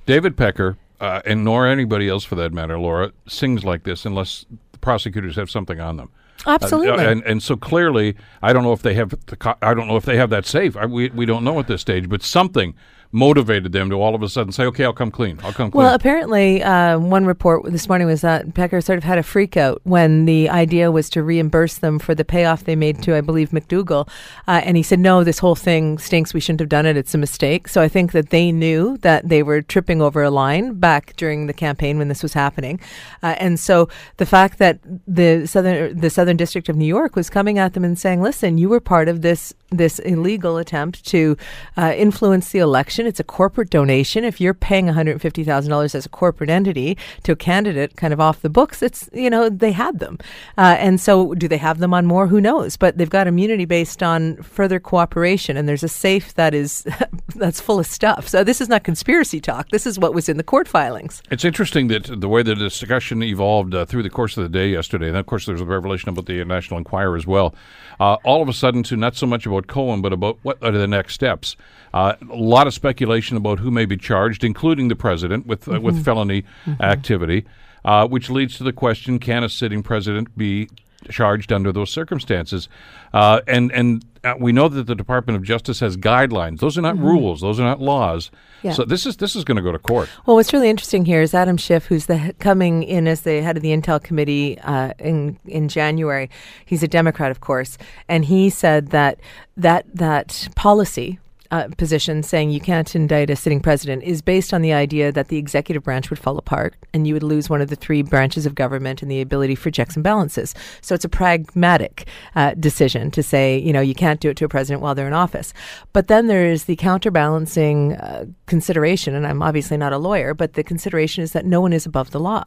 David 0.05 0.37
Pecker, 0.37 0.77
uh, 0.99 1.21
and 1.25 1.43
nor 1.43 1.67
anybody 1.67 2.07
else 2.07 2.23
for 2.23 2.35
that 2.35 2.53
matter, 2.53 2.79
Laura, 2.79 3.11
sings 3.27 3.63
like 3.63 3.83
this 3.83 4.05
unless 4.05 4.45
the 4.71 4.77
prosecutors 4.79 5.35
have 5.35 5.49
something 5.49 5.79
on 5.79 5.97
them. 5.97 6.09
Absolutely. 6.45 7.05
Uh, 7.05 7.09
and 7.09 7.23
and 7.23 7.43
so 7.43 7.55
clearly, 7.55 8.15
I 8.41 8.53
don't 8.53 8.63
know 8.63 8.73
if 8.73 8.81
they 8.81 8.93
have 8.95 9.13
the 9.27 9.35
co- 9.35 9.57
I 9.61 9.73
don't 9.73 9.87
know 9.87 9.97
if 9.97 10.05
they 10.05 10.17
have 10.17 10.29
that 10.31 10.45
safe. 10.45 10.75
I, 10.75 10.85
we 10.85 11.09
we 11.09 11.25
don't 11.25 11.43
know 11.43 11.59
at 11.59 11.67
this 11.67 11.81
stage, 11.81 12.09
but 12.09 12.23
something 12.23 12.73
motivated 13.11 13.71
them 13.71 13.89
to 13.89 13.95
all 13.95 14.15
of 14.15 14.23
a 14.23 14.29
sudden 14.29 14.51
say, 14.51 14.63
"Okay, 14.65 14.85
I'll 14.85 14.93
come 14.93 15.11
clean. 15.11 15.37
I'll 15.43 15.51
come 15.51 15.71
clean." 15.71 15.83
Well, 15.83 15.93
apparently, 15.93 16.63
uh, 16.63 16.97
one 16.97 17.25
report 17.25 17.63
this 17.65 17.89
morning 17.89 18.07
was 18.07 18.21
that 18.21 18.53
Pecker 18.53 18.79
sort 18.81 18.97
of 18.97 19.03
had 19.03 19.17
a 19.17 19.23
freak 19.23 19.57
out 19.57 19.81
when 19.83 20.25
the 20.25 20.49
idea 20.49 20.91
was 20.91 21.09
to 21.11 21.23
reimburse 21.23 21.77
them 21.77 21.99
for 21.99 22.15
the 22.15 22.23
payoff 22.23 22.63
they 22.63 22.75
made 22.75 23.01
to, 23.03 23.15
I 23.15 23.21
believe, 23.21 23.49
McDougal, 23.49 24.07
uh, 24.47 24.61
and 24.63 24.77
he 24.77 24.83
said, 24.83 24.99
"No, 24.99 25.23
this 25.23 25.39
whole 25.39 25.55
thing 25.55 25.97
stinks. 25.97 26.33
We 26.33 26.39
shouldn't 26.39 26.61
have 26.61 26.69
done 26.69 26.85
it. 26.85 26.95
It's 26.95 27.13
a 27.13 27.17
mistake." 27.17 27.67
So 27.67 27.81
I 27.81 27.87
think 27.87 28.13
that 28.13 28.29
they 28.29 28.51
knew 28.51 28.97
that 29.01 29.27
they 29.27 29.43
were 29.43 29.61
tripping 29.61 30.01
over 30.01 30.23
a 30.23 30.29
line 30.29 30.75
back 30.75 31.13
during 31.17 31.47
the 31.47 31.53
campaign 31.53 31.97
when 31.97 32.07
this 32.07 32.23
was 32.23 32.33
happening, 32.33 32.79
uh, 33.23 33.35
and 33.39 33.59
so 33.59 33.89
the 34.17 34.25
fact 34.25 34.57
that 34.59 34.79
the 35.07 35.45
southern 35.47 35.99
the 35.99 36.09
Southern 36.09 36.37
District 36.37 36.69
of 36.69 36.75
New 36.75 36.85
York 36.85 37.15
was 37.15 37.29
coming 37.29 37.57
at 37.57 37.73
them 37.73 37.83
and 37.83 37.99
saying, 37.99 38.21
"Listen, 38.21 38.57
you 38.57 38.69
were 38.69 38.79
part 38.79 39.09
of 39.09 39.21
this 39.21 39.53
this 39.69 39.99
illegal 39.99 40.57
attempt 40.57 41.05
to 41.07 41.37
uh, 41.77 41.93
influence 41.95 42.51
the 42.51 42.59
election." 42.59 43.00
It's 43.05 43.19
a 43.19 43.23
corporate 43.23 43.69
donation. 43.69 44.23
If 44.23 44.41
you're 44.41 44.53
paying 44.53 44.87
$150,000 44.87 45.95
as 45.95 46.05
a 46.05 46.09
corporate 46.09 46.49
entity 46.49 46.97
to 47.23 47.33
a 47.33 47.35
candidate 47.35 47.95
kind 47.97 48.13
of 48.13 48.19
off 48.19 48.41
the 48.41 48.49
books, 48.49 48.81
it's, 48.81 49.09
you 49.13 49.29
know, 49.29 49.49
they 49.49 49.71
had 49.71 49.99
them. 49.99 50.17
Uh, 50.57 50.75
and 50.79 50.99
so 50.99 51.33
do 51.33 51.47
they 51.47 51.57
have 51.57 51.79
them 51.79 51.93
on 51.93 52.05
more? 52.05 52.27
Who 52.27 52.41
knows? 52.41 52.77
But 52.77 52.97
they've 52.97 53.09
got 53.09 53.27
immunity 53.27 53.65
based 53.65 54.01
on 54.03 54.37
further 54.37 54.79
cooperation. 54.79 55.57
And 55.57 55.67
there's 55.67 55.83
a 55.83 55.89
safe 55.89 56.33
that 56.35 56.53
is, 56.53 56.87
that's 57.35 57.61
full 57.61 57.79
of 57.79 57.85
stuff. 57.85 58.27
So 58.27 58.43
this 58.43 58.61
is 58.61 58.69
not 58.69 58.83
conspiracy 58.83 59.39
talk. 59.41 59.69
This 59.69 59.85
is 59.85 59.99
what 59.99 60.13
was 60.13 60.29
in 60.29 60.37
the 60.37 60.43
court 60.43 60.67
filings. 60.67 61.21
It's 61.31 61.45
interesting 61.45 61.87
that 61.87 62.19
the 62.19 62.27
way 62.27 62.43
the 62.43 62.55
discussion 62.55 63.23
evolved 63.23 63.73
uh, 63.73 63.85
through 63.85 64.03
the 64.03 64.09
course 64.09 64.37
of 64.37 64.43
the 64.43 64.49
day 64.49 64.69
yesterday, 64.69 65.07
and 65.07 65.17
of 65.17 65.25
course 65.25 65.45
there's 65.45 65.61
a 65.61 65.65
revelation 65.65 66.09
about 66.09 66.25
the 66.25 66.43
National 66.45 66.77
Enquirer 66.77 67.15
as 67.15 67.27
well, 67.27 67.55
uh, 67.99 68.17
all 68.23 68.41
of 68.41 68.49
a 68.49 68.53
sudden 68.53 68.83
to 68.83 68.95
not 68.95 69.15
so 69.15 69.25
much 69.25 69.45
about 69.45 69.67
Cohen, 69.67 70.01
but 70.01 70.13
about 70.13 70.37
what 70.41 70.61
are 70.63 70.71
the 70.71 70.87
next 70.87 71.13
steps. 71.13 71.55
Uh, 71.93 72.15
a 72.21 72.35
lot 72.35 72.67
of 72.67 72.73
about 72.99 73.59
who 73.59 73.71
may 73.71 73.85
be 73.85 73.97
charged, 73.97 74.43
including 74.43 74.87
the 74.87 74.95
president, 74.95 75.45
with 75.45 75.67
uh, 75.67 75.73
mm-hmm. 75.73 75.83
with 75.83 76.03
felony 76.03 76.43
mm-hmm. 76.65 76.81
activity, 76.81 77.45
uh, 77.85 78.07
which 78.07 78.29
leads 78.29 78.57
to 78.57 78.63
the 78.63 78.73
question: 78.73 79.19
Can 79.19 79.43
a 79.43 79.49
sitting 79.49 79.83
president 79.83 80.37
be 80.37 80.69
charged 81.09 81.51
under 81.51 81.71
those 81.71 81.89
circumstances? 81.89 82.67
Uh, 83.13 83.41
and 83.47 83.71
and 83.71 84.05
uh, 84.23 84.35
we 84.39 84.51
know 84.51 84.67
that 84.67 84.85
the 84.85 84.95
Department 84.95 85.35
of 85.35 85.43
Justice 85.43 85.79
has 85.79 85.97
guidelines. 85.97 86.59
Those 86.59 86.77
are 86.77 86.81
not 86.81 86.95
mm-hmm. 86.95 87.05
rules. 87.05 87.41
Those 87.41 87.59
are 87.59 87.63
not 87.63 87.79
laws. 87.79 88.29
Yeah. 88.61 88.73
So 88.73 88.85
this 88.85 89.05
is 89.05 89.17
this 89.17 89.35
is 89.35 89.43
going 89.43 89.57
to 89.57 89.63
go 89.63 89.71
to 89.71 89.79
court. 89.79 90.09
Well, 90.25 90.35
what's 90.35 90.53
really 90.53 90.69
interesting 90.69 91.05
here 91.05 91.21
is 91.21 91.33
Adam 91.33 91.57
Schiff, 91.57 91.85
who's 91.85 92.05
the 92.05 92.35
coming 92.39 92.83
in 92.83 93.07
as 93.07 93.21
the 93.21 93.41
head 93.41 93.57
of 93.57 93.63
the 93.63 93.75
Intel 93.75 94.01
Committee 94.01 94.59
uh, 94.59 94.93
in 94.99 95.39
in 95.45 95.67
January. 95.67 96.29
He's 96.65 96.83
a 96.83 96.87
Democrat, 96.87 97.31
of 97.31 97.39
course, 97.41 97.77
and 98.07 98.25
he 98.25 98.49
said 98.49 98.87
that 98.87 99.19
that 99.57 99.85
that 99.95 100.47
policy 100.55 101.19
uh, 101.51 101.67
position 101.77 102.23
saying 102.23 102.49
you 102.49 102.61
can't 102.61 102.95
indict 102.95 103.29
a 103.29 103.35
sitting 103.35 103.59
president 103.59 104.03
is 104.03 104.21
based 104.21 104.53
on 104.53 104.61
the 104.61 104.73
idea 104.73 105.11
that 105.11 105.27
the 105.27 105.37
executive 105.37 105.83
branch 105.83 106.09
would 106.09 106.19
fall 106.19 106.37
apart 106.37 106.75
and 106.93 107.05
you 107.05 107.13
would 107.13 107.23
lose 107.23 107.49
one 107.49 107.61
of 107.61 107.69
the 107.69 107.75
three 107.75 108.01
branches 108.01 108.45
of 108.45 108.55
government 108.55 109.01
and 109.01 109.11
the 109.11 109.21
ability 109.21 109.55
for 109.55 109.69
checks 109.69 109.95
and 109.95 110.03
balances. 110.03 110.55
So 110.81 110.95
it's 110.95 111.05
a 111.05 111.09
pragmatic 111.09 112.07
uh, 112.35 112.53
decision 112.55 113.11
to 113.11 113.21
say, 113.21 113.57
you 113.57 113.73
know, 113.73 113.81
you 113.81 113.93
can't 113.93 114.19
do 114.19 114.29
it 114.29 114.37
to 114.37 114.45
a 114.45 114.49
president 114.49 114.81
while 114.81 114.95
they're 114.95 115.07
in 115.07 115.13
office. 115.13 115.53
But 115.93 116.07
then 116.07 116.27
there 116.27 116.45
is 116.45 116.65
the 116.65 116.77
counterbalancing 116.77 117.95
uh, 117.95 118.25
consideration, 118.45 119.13
and 119.13 119.27
I'm 119.27 119.41
obviously 119.41 119.77
not 119.77 119.93
a 119.93 119.97
lawyer, 119.97 120.33
but 120.33 120.53
the 120.53 120.63
consideration 120.63 121.23
is 121.23 121.33
that 121.33 121.45
no 121.45 121.59
one 121.59 121.73
is 121.73 121.85
above 121.85 122.11
the 122.11 122.19
law. 122.19 122.43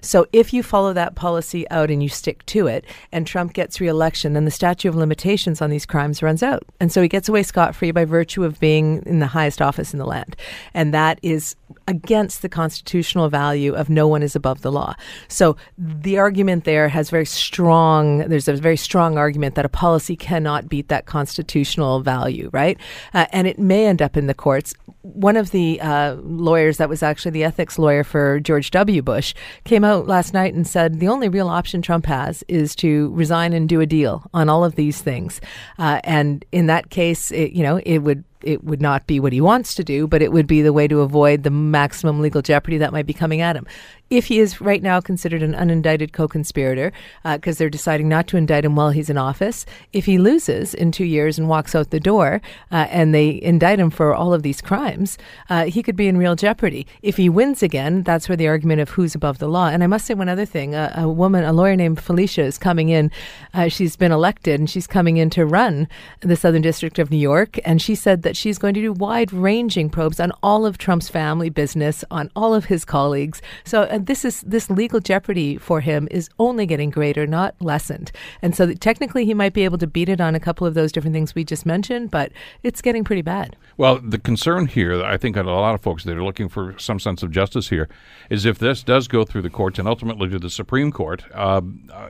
So 0.00 0.26
if 0.32 0.52
you 0.52 0.62
follow 0.62 0.92
that 0.94 1.14
policy 1.14 1.68
out 1.70 1.90
and 1.90 2.02
you 2.02 2.08
stick 2.08 2.44
to 2.46 2.66
it, 2.66 2.84
and 3.12 3.26
Trump 3.26 3.52
gets 3.52 3.80
reelection, 3.80 4.32
then 4.32 4.46
the 4.46 4.50
statute 4.50 4.88
of 4.88 4.96
limitations 4.96 5.60
on 5.60 5.70
these 5.70 5.86
crimes 5.86 6.22
runs 6.22 6.42
out. 6.42 6.64
And 6.80 6.90
so 6.90 7.02
he 7.02 7.08
gets 7.08 7.28
away 7.28 7.42
scot 7.42 7.74
free 7.74 7.90
by 7.90 8.04
virtue 8.04 8.44
of 8.46 8.58
being 8.58 9.02
in 9.04 9.18
the 9.18 9.26
highest 9.26 9.60
office 9.60 9.92
in 9.92 9.98
the 9.98 10.06
land. 10.06 10.36
And 10.72 10.94
that 10.94 11.18
is 11.22 11.54
against 11.88 12.42
the 12.42 12.48
constitutional 12.48 13.28
value 13.28 13.74
of 13.74 13.88
no 13.88 14.08
one 14.08 14.22
is 14.22 14.34
above 14.34 14.62
the 14.62 14.72
law. 14.72 14.94
So 15.28 15.56
the 15.76 16.18
argument 16.18 16.64
there 16.64 16.88
has 16.88 17.10
very 17.10 17.26
strong, 17.26 18.18
there's 18.28 18.48
a 18.48 18.54
very 18.54 18.76
strong 18.76 19.18
argument 19.18 19.54
that 19.56 19.64
a 19.64 19.68
policy 19.68 20.16
cannot 20.16 20.68
beat 20.68 20.88
that 20.88 21.06
constitutional 21.06 22.00
value, 22.00 22.50
right? 22.52 22.78
Uh, 23.14 23.26
and 23.32 23.46
it 23.46 23.58
may 23.58 23.86
end 23.86 24.00
up 24.00 24.16
in 24.16 24.26
the 24.26 24.34
courts. 24.34 24.74
One 25.02 25.36
of 25.36 25.50
the 25.50 25.80
uh, 25.80 26.16
lawyers 26.22 26.78
that 26.78 26.88
was 26.88 27.02
actually 27.02 27.32
the 27.32 27.44
ethics 27.44 27.78
lawyer 27.78 28.02
for 28.02 28.40
George 28.40 28.70
W. 28.72 29.02
Bush 29.02 29.34
came 29.64 29.84
out 29.84 30.06
last 30.06 30.34
night 30.34 30.54
and 30.54 30.66
said 30.66 30.98
the 30.98 31.08
only 31.08 31.28
real 31.28 31.48
option 31.48 31.82
Trump 31.82 32.06
has 32.06 32.42
is 32.48 32.74
to 32.76 33.10
resign 33.12 33.52
and 33.52 33.68
do 33.68 33.80
a 33.80 33.86
deal 33.86 34.28
on 34.34 34.48
all 34.48 34.64
of 34.64 34.74
these 34.74 35.00
things. 35.02 35.40
Uh, 35.78 36.00
and 36.02 36.44
in 36.50 36.66
that 36.66 36.90
case, 36.90 37.30
it, 37.30 37.52
you 37.52 37.62
know, 37.62 37.78
it 37.78 37.98
would 37.98 38.24
it 38.42 38.64
would 38.64 38.80
not 38.80 39.06
be 39.06 39.20
what 39.20 39.32
he 39.32 39.40
wants 39.40 39.74
to 39.74 39.84
do, 39.84 40.06
but 40.06 40.22
it 40.22 40.32
would 40.32 40.46
be 40.46 40.62
the 40.62 40.72
way 40.72 40.88
to 40.88 41.00
avoid 41.00 41.42
the 41.42 41.50
maximum 41.50 42.20
legal 42.20 42.42
jeopardy 42.42 42.78
that 42.78 42.92
might 42.92 43.06
be 43.06 43.12
coming 43.12 43.40
at 43.40 43.56
him 43.56 43.66
if 44.10 44.26
he 44.26 44.38
is 44.38 44.60
right 44.60 44.82
now 44.82 45.00
considered 45.00 45.42
an 45.42 45.52
unindicted 45.52 46.12
co 46.12 46.28
conspirator, 46.28 46.92
because 47.24 47.56
uh, 47.56 47.58
they're 47.58 47.70
deciding 47.70 48.08
not 48.08 48.28
to 48.28 48.36
indict 48.36 48.64
him 48.64 48.76
while 48.76 48.90
he's 48.90 49.10
in 49.10 49.18
office, 49.18 49.66
if 49.92 50.06
he 50.06 50.18
loses 50.18 50.74
in 50.74 50.92
two 50.92 51.04
years 51.04 51.38
and 51.38 51.48
walks 51.48 51.74
out 51.74 51.90
the 51.90 51.98
door 51.98 52.40
uh, 52.70 52.86
and 52.90 53.14
they 53.14 53.40
indict 53.42 53.80
him 53.80 53.90
for 53.90 54.14
all 54.14 54.32
of 54.32 54.42
these 54.42 54.60
crimes, 54.60 55.18
uh, 55.50 55.64
he 55.64 55.82
could 55.82 55.96
be 55.96 56.06
in 56.06 56.16
real 56.16 56.36
jeopardy. 56.36 56.86
If 57.02 57.16
he 57.16 57.28
wins 57.28 57.62
again, 57.62 58.02
that's 58.02 58.28
where 58.28 58.36
the 58.36 58.48
argument 58.48 58.80
of 58.80 58.90
who's 58.90 59.14
above 59.14 59.38
the 59.38 59.48
law. 59.48 59.68
And 59.68 59.82
I 59.82 59.86
must 59.88 60.06
say 60.06 60.14
one 60.14 60.28
other 60.28 60.44
thing 60.44 60.74
a 60.74 61.08
woman, 61.08 61.44
a 61.44 61.52
lawyer 61.52 61.76
named 61.76 62.00
Felicia, 62.00 62.42
is 62.42 62.58
coming 62.58 62.90
in. 62.90 63.10
Uh, 63.54 63.68
she's 63.68 63.96
been 63.96 64.12
elected 64.12 64.60
and 64.60 64.70
she's 64.70 64.86
coming 64.86 65.16
in 65.16 65.30
to 65.30 65.44
run 65.44 65.88
the 66.20 66.36
Southern 66.36 66.62
District 66.62 66.98
of 66.98 67.10
New 67.10 67.16
York. 67.16 67.58
And 67.64 67.82
she 67.82 67.94
said 67.94 68.22
that 68.26 68.36
she's 68.36 68.58
going 68.58 68.74
to 68.74 68.80
do 68.80 68.92
wide 68.92 69.32
ranging 69.32 69.88
probes 69.88 70.18
on 70.18 70.32
all 70.42 70.66
of 70.66 70.78
Trump's 70.78 71.08
family 71.08 71.48
business, 71.48 72.04
on 72.10 72.28
all 72.34 72.54
of 72.54 72.64
his 72.64 72.84
colleagues. 72.84 73.40
So 73.64 73.84
and 73.84 74.06
this 74.06 74.24
is 74.24 74.40
this 74.40 74.68
legal 74.68 74.98
jeopardy 74.98 75.58
for 75.58 75.80
him 75.80 76.08
is 76.10 76.28
only 76.40 76.66
getting 76.66 76.90
greater, 76.90 77.24
not 77.24 77.54
lessened. 77.60 78.10
And 78.42 78.56
so 78.56 78.74
technically, 78.74 79.24
he 79.24 79.32
might 79.32 79.52
be 79.52 79.62
able 79.62 79.78
to 79.78 79.86
beat 79.86 80.08
it 80.08 80.20
on 80.20 80.34
a 80.34 80.40
couple 80.40 80.66
of 80.66 80.74
those 80.74 80.90
different 80.90 81.14
things 81.14 81.36
we 81.36 81.44
just 81.44 81.64
mentioned, 81.64 82.10
but 82.10 82.32
it's 82.64 82.82
getting 82.82 83.04
pretty 83.04 83.22
bad. 83.22 83.54
Well, 83.76 84.00
the 84.00 84.18
concern 84.18 84.66
here, 84.66 85.04
I 85.04 85.16
think, 85.16 85.36
on 85.36 85.46
a 85.46 85.54
lot 85.54 85.74
of 85.76 85.80
folks 85.80 86.02
that 86.04 86.16
are 86.16 86.24
looking 86.24 86.48
for 86.48 86.74
some 86.78 86.98
sense 86.98 87.22
of 87.22 87.30
justice 87.30 87.68
here, 87.68 87.88
is 88.28 88.44
if 88.44 88.58
this 88.58 88.82
does 88.82 89.06
go 89.06 89.24
through 89.24 89.42
the 89.42 89.50
courts 89.50 89.78
and 89.78 89.86
ultimately 89.86 90.28
to 90.30 90.40
the 90.40 90.50
Supreme 90.50 90.90
Court, 90.90 91.22
uh, 91.32 91.60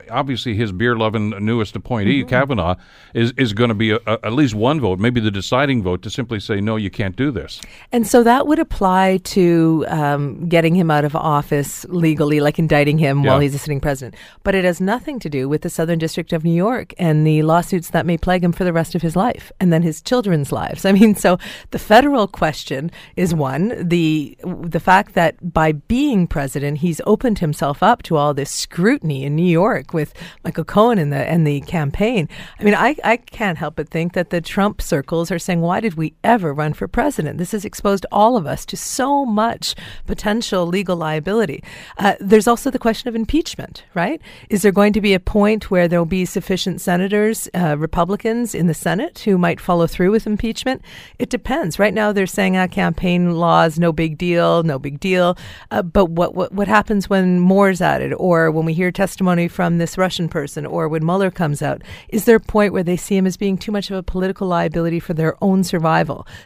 obviously 0.09 0.55
his 0.55 0.71
beer-loving 0.71 1.29
newest 1.45 1.75
appointee, 1.75 2.21
mm-hmm. 2.21 2.29
Kavanaugh, 2.29 2.75
is 3.13 3.33
is 3.37 3.53
going 3.53 3.69
to 3.69 3.75
be 3.75 3.91
a, 3.91 3.99
a, 4.07 4.17
at 4.23 4.33
least 4.33 4.55
one 4.55 4.81
vote, 4.81 4.97
maybe 4.97 5.19
the 5.19 5.29
deciding 5.29 5.83
vote, 5.83 6.01
to 6.07 6.13
simply 6.13 6.39
say 6.39 6.61
no, 6.61 6.75
you 6.75 6.89
can't 6.89 7.15
do 7.15 7.31
this. 7.31 7.61
And 7.91 8.07
so 8.07 8.23
that 8.23 8.47
would 8.47 8.59
apply 8.59 9.17
to 9.17 9.85
um, 9.87 10.47
getting 10.47 10.75
him 10.75 10.89
out 10.89 11.05
of 11.05 11.15
office 11.15 11.85
legally, 11.89 12.39
like 12.39 12.59
indicting 12.59 12.97
him 12.97 13.23
yeah. 13.23 13.31
while 13.31 13.39
he's 13.39 13.55
a 13.55 13.57
sitting 13.57 13.79
president. 13.79 14.15
But 14.43 14.55
it 14.55 14.65
has 14.65 14.79
nothing 14.79 15.19
to 15.19 15.29
do 15.29 15.49
with 15.49 15.61
the 15.61 15.69
Southern 15.69 15.99
District 15.99 16.33
of 16.33 16.43
New 16.43 16.53
York 16.53 16.93
and 16.97 17.25
the 17.25 17.43
lawsuits 17.43 17.89
that 17.91 18.05
may 18.05 18.17
plague 18.17 18.43
him 18.43 18.51
for 18.51 18.63
the 18.63 18.73
rest 18.73 18.95
of 18.95 19.01
his 19.01 19.15
life 19.15 19.51
and 19.59 19.71
then 19.71 19.83
his 19.83 20.01
children's 20.01 20.51
lives. 20.51 20.85
I 20.85 20.91
mean, 20.91 21.15
so 21.15 21.37
the 21.71 21.79
federal 21.79 22.27
question 22.27 22.91
is 23.15 23.33
one 23.33 23.87
the 23.87 24.37
the 24.43 24.79
fact 24.79 25.13
that 25.13 25.53
by 25.53 25.71
being 25.71 26.27
president, 26.27 26.79
he's 26.79 27.01
opened 27.05 27.39
himself 27.39 27.83
up 27.83 28.03
to 28.03 28.15
all 28.15 28.33
this 28.33 28.51
scrutiny 28.51 29.23
in 29.23 29.35
New 29.35 29.45
York 29.45 29.93
with 29.93 30.13
Michael 30.43 30.63
Cohen 30.63 30.97
and 30.97 31.11
the 31.11 31.17
and 31.29 31.45
the 31.45 31.61
campaign. 31.61 32.29
I 32.59 32.63
mean, 32.63 32.75
I, 32.75 32.95
I 33.03 33.17
can't 33.17 33.57
help 33.57 33.75
but 33.75 33.89
think 33.89 34.13
that 34.13 34.29
the 34.29 34.41
Trump 34.41 34.81
circles 34.81 35.31
are 35.31 35.39
saying, 35.39 35.61
why 35.61 35.79
did 35.79 35.95
we 35.97 36.13
ever 36.23 36.53
run 36.53 36.73
for 36.73 36.87
president? 36.87 37.37
This 37.37 37.51
has 37.51 37.65
exposed 37.65 38.05
all 38.11 38.37
of 38.37 38.45
us 38.45 38.65
to 38.67 38.77
so 38.77 39.25
much 39.25 39.75
potential 40.05 40.65
legal 40.65 40.95
liability. 40.95 41.63
Uh, 41.97 42.13
there's 42.19 42.47
also 42.47 42.69
the 42.69 42.79
question 42.79 43.07
of 43.07 43.15
impeachment, 43.15 43.83
right? 43.93 44.21
Is 44.49 44.61
there 44.61 44.71
going 44.71 44.93
to 44.93 45.01
be 45.01 45.13
a 45.13 45.19
point 45.19 45.71
where 45.71 45.87
there 45.87 45.99
will 45.99 46.05
be 46.05 46.25
sufficient 46.25 46.79
senators, 46.79 47.49
uh, 47.53 47.75
Republicans 47.77 48.53
in 48.53 48.67
the 48.67 48.73
Senate, 48.73 49.19
who 49.19 49.37
might 49.37 49.59
follow 49.59 49.87
through 49.87 50.11
with 50.11 50.27
impeachment? 50.27 50.81
It 51.17 51.29
depends. 51.29 51.79
Right 51.79 51.93
now, 51.93 52.11
they're 52.11 52.27
saying 52.27 52.55
uh, 52.55 52.67
campaign 52.67 53.35
laws, 53.35 53.79
no 53.79 53.91
big 53.91 54.17
deal, 54.17 54.63
no 54.63 54.77
big 54.77 54.99
deal. 54.99 55.37
Uh, 55.71 55.81
but 55.81 56.05
what, 56.11 56.35
what 56.35 56.53
what 56.53 56.67
happens 56.67 57.09
when 57.09 57.39
more's 57.39 57.81
added, 57.81 58.13
or 58.13 58.51
when 58.51 58.65
we 58.65 58.73
hear 58.73 58.91
testimony 58.91 59.47
from 59.47 59.77
this 59.77 59.97
Russian 59.97 60.29
person, 60.29 60.65
or 60.65 60.87
when 60.87 61.05
Mueller 61.05 61.31
comes 61.31 61.61
out? 61.61 61.81
Is 62.09 62.25
there 62.25 62.37
a 62.37 62.39
point 62.39 62.73
where 62.73 62.83
they 62.83 62.97
see 62.97 63.17
him 63.17 63.25
as 63.25 63.37
being 63.37 63.57
too 63.57 63.71
much 63.71 63.89
of 63.89 63.97
a 63.97 64.03
political 64.03 64.47
liability 64.47 64.99
for 64.99 65.13
their 65.13 65.35
own 65.41 65.63
survival 65.63 65.86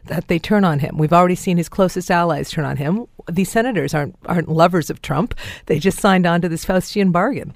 that 0.05 0.27
they 0.27 0.39
turn 0.39 0.63
on 0.63 0.79
him? 0.79 0.97
We've 0.97 1.13
already 1.13 1.35
seen 1.35 1.57
his 1.57 1.69
closest 1.69 2.09
allies 2.11 2.49
turn 2.49 2.65
on 2.65 2.77
him. 2.77 3.07
These 3.29 3.49
senators 3.49 3.93
aren't 3.93 4.15
aren't 4.25 4.49
lovers 4.49 4.89
of 4.89 5.01
Trump. 5.01 5.35
They 5.65 5.79
just 5.79 5.99
signed 5.99 6.25
on 6.25 6.41
to 6.41 6.49
this 6.49 6.65
Faustian 6.65 7.11
bargain 7.11 7.53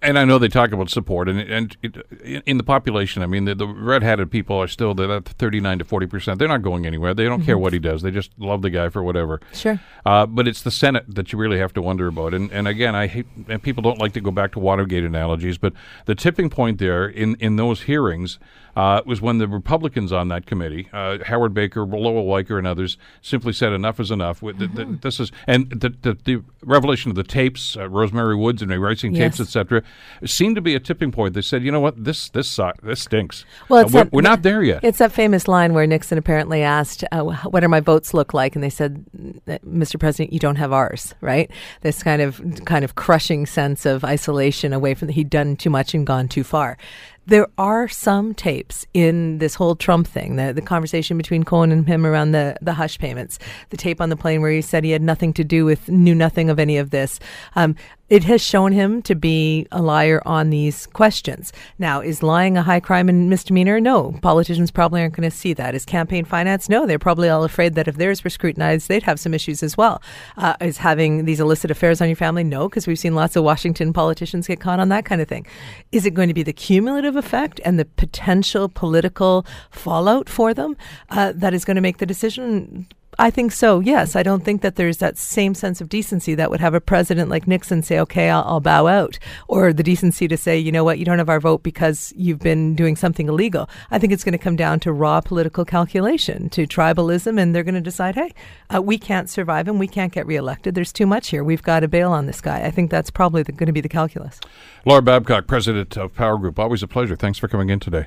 and 0.00 0.18
I 0.18 0.24
know 0.24 0.38
they 0.38 0.48
talk 0.48 0.72
about 0.72 0.90
support, 0.90 1.28
and 1.28 1.40
and 1.40 1.76
it, 1.82 2.42
in 2.46 2.56
the 2.56 2.62
population, 2.62 3.22
I 3.22 3.26
mean, 3.26 3.46
the, 3.46 3.54
the 3.54 3.66
red-hatted 3.66 4.30
people 4.30 4.56
are 4.56 4.68
still 4.68 4.94
that 4.94 5.24
thirty-nine 5.38 5.80
to 5.80 5.84
forty 5.84 6.06
percent. 6.06 6.38
They're 6.38 6.48
not 6.48 6.62
going 6.62 6.86
anywhere. 6.86 7.14
They 7.14 7.24
don't 7.24 7.40
mm-hmm. 7.40 7.46
care 7.46 7.58
what 7.58 7.72
he 7.72 7.78
does. 7.78 8.02
They 8.02 8.12
just 8.12 8.30
love 8.38 8.62
the 8.62 8.70
guy 8.70 8.90
for 8.90 9.02
whatever. 9.02 9.40
Sure. 9.52 9.80
Uh, 10.06 10.26
but 10.26 10.46
it's 10.46 10.62
the 10.62 10.70
Senate 10.70 11.04
that 11.08 11.32
you 11.32 11.38
really 11.38 11.58
have 11.58 11.72
to 11.74 11.82
wonder 11.82 12.06
about. 12.06 12.32
And 12.32 12.50
and 12.52 12.68
again, 12.68 12.94
I 12.94 13.08
hate 13.08 13.26
and 13.48 13.62
people 13.62 13.82
don't 13.82 13.98
like 13.98 14.12
to 14.12 14.20
go 14.20 14.30
back 14.30 14.52
to 14.52 14.60
Watergate 14.60 15.04
analogies, 15.04 15.58
but 15.58 15.72
the 16.06 16.14
tipping 16.14 16.48
point 16.48 16.78
there 16.78 17.06
in 17.08 17.34
in 17.40 17.56
those 17.56 17.82
hearings 17.82 18.38
uh, 18.76 19.02
was 19.04 19.20
when 19.20 19.38
the 19.38 19.48
Republicans 19.48 20.12
on 20.12 20.28
that 20.28 20.46
committee, 20.46 20.88
uh, 20.92 21.18
Howard 21.26 21.52
Baker, 21.52 21.84
Lowell 21.84 22.24
Weicker, 22.24 22.58
and 22.58 22.66
others, 22.66 22.96
simply 23.20 23.52
said 23.52 23.72
enough 23.72 24.00
is 24.00 24.10
enough. 24.10 24.40
Mm-hmm. 24.40 24.96
this 25.02 25.20
is 25.20 25.30
and 25.46 25.68
the, 25.70 25.90
the, 25.90 26.18
the, 26.24 26.42
revelation 26.64 27.10
of 27.10 27.16
the 27.16 27.24
tapes, 27.24 27.76
uh, 27.76 27.88
Rosemary 27.88 28.36
Woods 28.36 28.62
and 28.62 28.70
erasing 28.70 29.14
yes. 29.14 29.36
tapes, 29.36 29.40
etc., 29.40 29.82
seemed 30.24 30.54
to 30.54 30.62
be 30.62 30.74
a 30.74 30.80
tipping 30.80 31.10
point. 31.10 31.34
They 31.34 31.42
said, 31.42 31.62
you 31.64 31.72
know 31.72 31.80
what, 31.80 32.04
this 32.04 32.28
this 32.30 32.58
this 32.82 33.02
stinks. 33.02 33.44
Well, 33.68 33.84
we're, 33.84 33.90
that, 33.90 34.12
we're, 34.12 34.22
not 34.22 34.42
there 34.42 34.62
yet. 34.62 34.84
It's 34.84 34.98
that 34.98 35.12
famous 35.12 35.48
line 35.48 35.74
where 35.74 35.86
Nixon 35.86 36.18
apparently 36.18 36.62
asked, 36.62 37.04
uh, 37.12 37.22
"What 37.22 37.64
are 37.64 37.68
my 37.68 37.80
votes 37.80 38.14
look 38.14 38.32
like?" 38.32 38.54
And 38.54 38.62
they 38.62 38.70
said, 38.70 39.04
"Mr. 39.46 39.98
President, 39.98 40.32
you 40.32 40.38
don't 40.38 40.56
have 40.56 40.72
ours." 40.72 41.14
Right? 41.20 41.50
This 41.82 42.02
kind 42.02 42.22
of 42.22 42.40
kind 42.64 42.84
of 42.84 42.94
crushing 42.94 43.44
sense 43.44 43.84
of 43.84 44.04
isolation 44.04 44.72
away 44.72 44.94
from 44.94 45.08
the, 45.08 45.14
he'd 45.14 45.30
done 45.30 45.56
too 45.56 45.70
much 45.70 45.94
and 45.94 46.06
gone 46.06 46.28
too 46.28 46.44
far 46.44 46.78
there 47.26 47.46
are 47.56 47.88
some 47.88 48.34
tapes 48.34 48.86
in 48.94 49.38
this 49.38 49.54
whole 49.54 49.76
Trump 49.76 50.06
thing, 50.06 50.36
the, 50.36 50.52
the 50.52 50.62
conversation 50.62 51.16
between 51.16 51.44
Cohen 51.44 51.70
and 51.70 51.86
him 51.86 52.04
around 52.04 52.32
the, 52.32 52.56
the 52.60 52.74
hush 52.74 52.98
payments, 52.98 53.38
the 53.70 53.76
tape 53.76 54.00
on 54.00 54.08
the 54.08 54.16
plane 54.16 54.40
where 54.40 54.50
he 54.50 54.60
said 54.60 54.84
he 54.84 54.90
had 54.90 55.02
nothing 55.02 55.32
to 55.34 55.44
do 55.44 55.64
with, 55.64 55.88
knew 55.88 56.14
nothing 56.14 56.50
of 56.50 56.58
any 56.58 56.78
of 56.78 56.90
this. 56.90 57.20
Um, 57.54 57.76
it 58.12 58.24
has 58.24 58.42
shown 58.42 58.72
him 58.72 59.00
to 59.00 59.14
be 59.14 59.66
a 59.72 59.80
liar 59.80 60.20
on 60.26 60.50
these 60.50 60.86
questions. 60.88 61.50
Now, 61.78 62.02
is 62.02 62.22
lying 62.22 62.58
a 62.58 62.62
high 62.62 62.78
crime 62.78 63.08
and 63.08 63.30
misdemeanor? 63.30 63.80
No. 63.80 64.12
Politicians 64.20 64.70
probably 64.70 65.00
aren't 65.00 65.14
going 65.16 65.30
to 65.30 65.34
see 65.34 65.54
that. 65.54 65.74
Is 65.74 65.86
campaign 65.86 66.26
finance? 66.26 66.68
No. 66.68 66.84
They're 66.86 66.98
probably 66.98 67.30
all 67.30 67.42
afraid 67.42 67.74
that 67.74 67.88
if 67.88 67.96
theirs 67.96 68.22
were 68.22 68.28
scrutinized, 68.28 68.88
they'd 68.88 69.02
have 69.04 69.18
some 69.18 69.32
issues 69.32 69.62
as 69.62 69.78
well. 69.78 70.02
Uh, 70.36 70.54
is 70.60 70.76
having 70.76 71.24
these 71.24 71.40
illicit 71.40 71.70
affairs 71.70 72.02
on 72.02 72.08
your 72.08 72.16
family? 72.16 72.44
No, 72.44 72.68
because 72.68 72.86
we've 72.86 72.98
seen 72.98 73.14
lots 73.14 73.34
of 73.34 73.44
Washington 73.44 73.94
politicians 73.94 74.46
get 74.46 74.60
caught 74.60 74.78
on 74.78 74.90
that 74.90 75.06
kind 75.06 75.22
of 75.22 75.28
thing. 75.28 75.46
Is 75.90 76.04
it 76.04 76.12
going 76.12 76.28
to 76.28 76.34
be 76.34 76.42
the 76.42 76.52
cumulative 76.52 77.16
effect 77.16 77.62
and 77.64 77.78
the 77.78 77.86
potential 77.86 78.68
political 78.68 79.46
fallout 79.70 80.28
for 80.28 80.52
them 80.52 80.76
uh, 81.08 81.32
that 81.34 81.54
is 81.54 81.64
going 81.64 81.76
to 81.76 81.80
make 81.80 81.96
the 81.96 82.04
decision? 82.04 82.88
I 83.18 83.30
think 83.30 83.52
so. 83.52 83.80
Yes, 83.80 84.16
I 84.16 84.22
don't 84.22 84.42
think 84.42 84.62
that 84.62 84.76
there's 84.76 84.98
that 84.98 85.18
same 85.18 85.54
sense 85.54 85.80
of 85.80 85.88
decency 85.90 86.34
that 86.34 86.50
would 86.50 86.60
have 86.60 86.72
a 86.72 86.80
president 86.80 87.28
like 87.28 87.46
Nixon 87.46 87.82
say, 87.82 87.98
"Okay, 88.00 88.30
I'll, 88.30 88.42
I'll, 88.46 88.60
bow 88.60 88.86
out," 88.86 89.18
or 89.48 89.72
the 89.72 89.82
decency 89.82 90.26
to 90.28 90.36
say, 90.36 90.58
"You 90.58 90.72
know 90.72 90.82
what? 90.82 90.98
You 90.98 91.04
don't 91.04 91.18
have 91.18 91.28
our 91.28 91.40
vote 91.40 91.62
because 91.62 92.12
you've 92.16 92.38
been 92.38 92.74
doing 92.74 92.96
something 92.96 93.28
illegal." 93.28 93.68
I 93.90 93.98
think 93.98 94.12
it's 94.12 94.24
going 94.24 94.32
to 94.32 94.38
come 94.38 94.56
down 94.56 94.80
to 94.80 94.92
raw 94.92 95.20
political 95.20 95.64
calculation, 95.64 96.48
to 96.50 96.66
tribalism, 96.66 97.38
and 97.38 97.54
they're 97.54 97.62
going 97.62 97.74
to 97.74 97.82
decide, 97.82 98.14
"Hey, 98.14 98.32
uh, 98.74 98.80
we 98.80 98.96
can't 98.96 99.28
survive 99.28 99.68
him. 99.68 99.78
We 99.78 99.88
can't 99.88 100.12
get 100.12 100.26
reelected. 100.26 100.74
There's 100.74 100.92
too 100.92 101.06
much 101.06 101.28
here. 101.28 101.44
We've 101.44 101.62
got 101.62 101.80
to 101.80 101.88
bail 101.88 102.12
on 102.12 102.26
this 102.26 102.40
guy." 102.40 102.64
I 102.64 102.70
think 102.70 102.90
that's 102.90 103.10
probably 103.10 103.44
going 103.44 103.66
to 103.66 103.72
be 103.72 103.82
the 103.82 103.88
calculus. 103.90 104.40
Laura 104.86 105.02
Babcock, 105.02 105.46
president 105.46 105.98
of 105.98 106.14
Power 106.14 106.38
Group. 106.38 106.58
Always 106.58 106.82
a 106.82 106.88
pleasure. 106.88 107.16
Thanks 107.16 107.38
for 107.38 107.48
coming 107.48 107.68
in 107.68 107.78
today. 107.78 108.06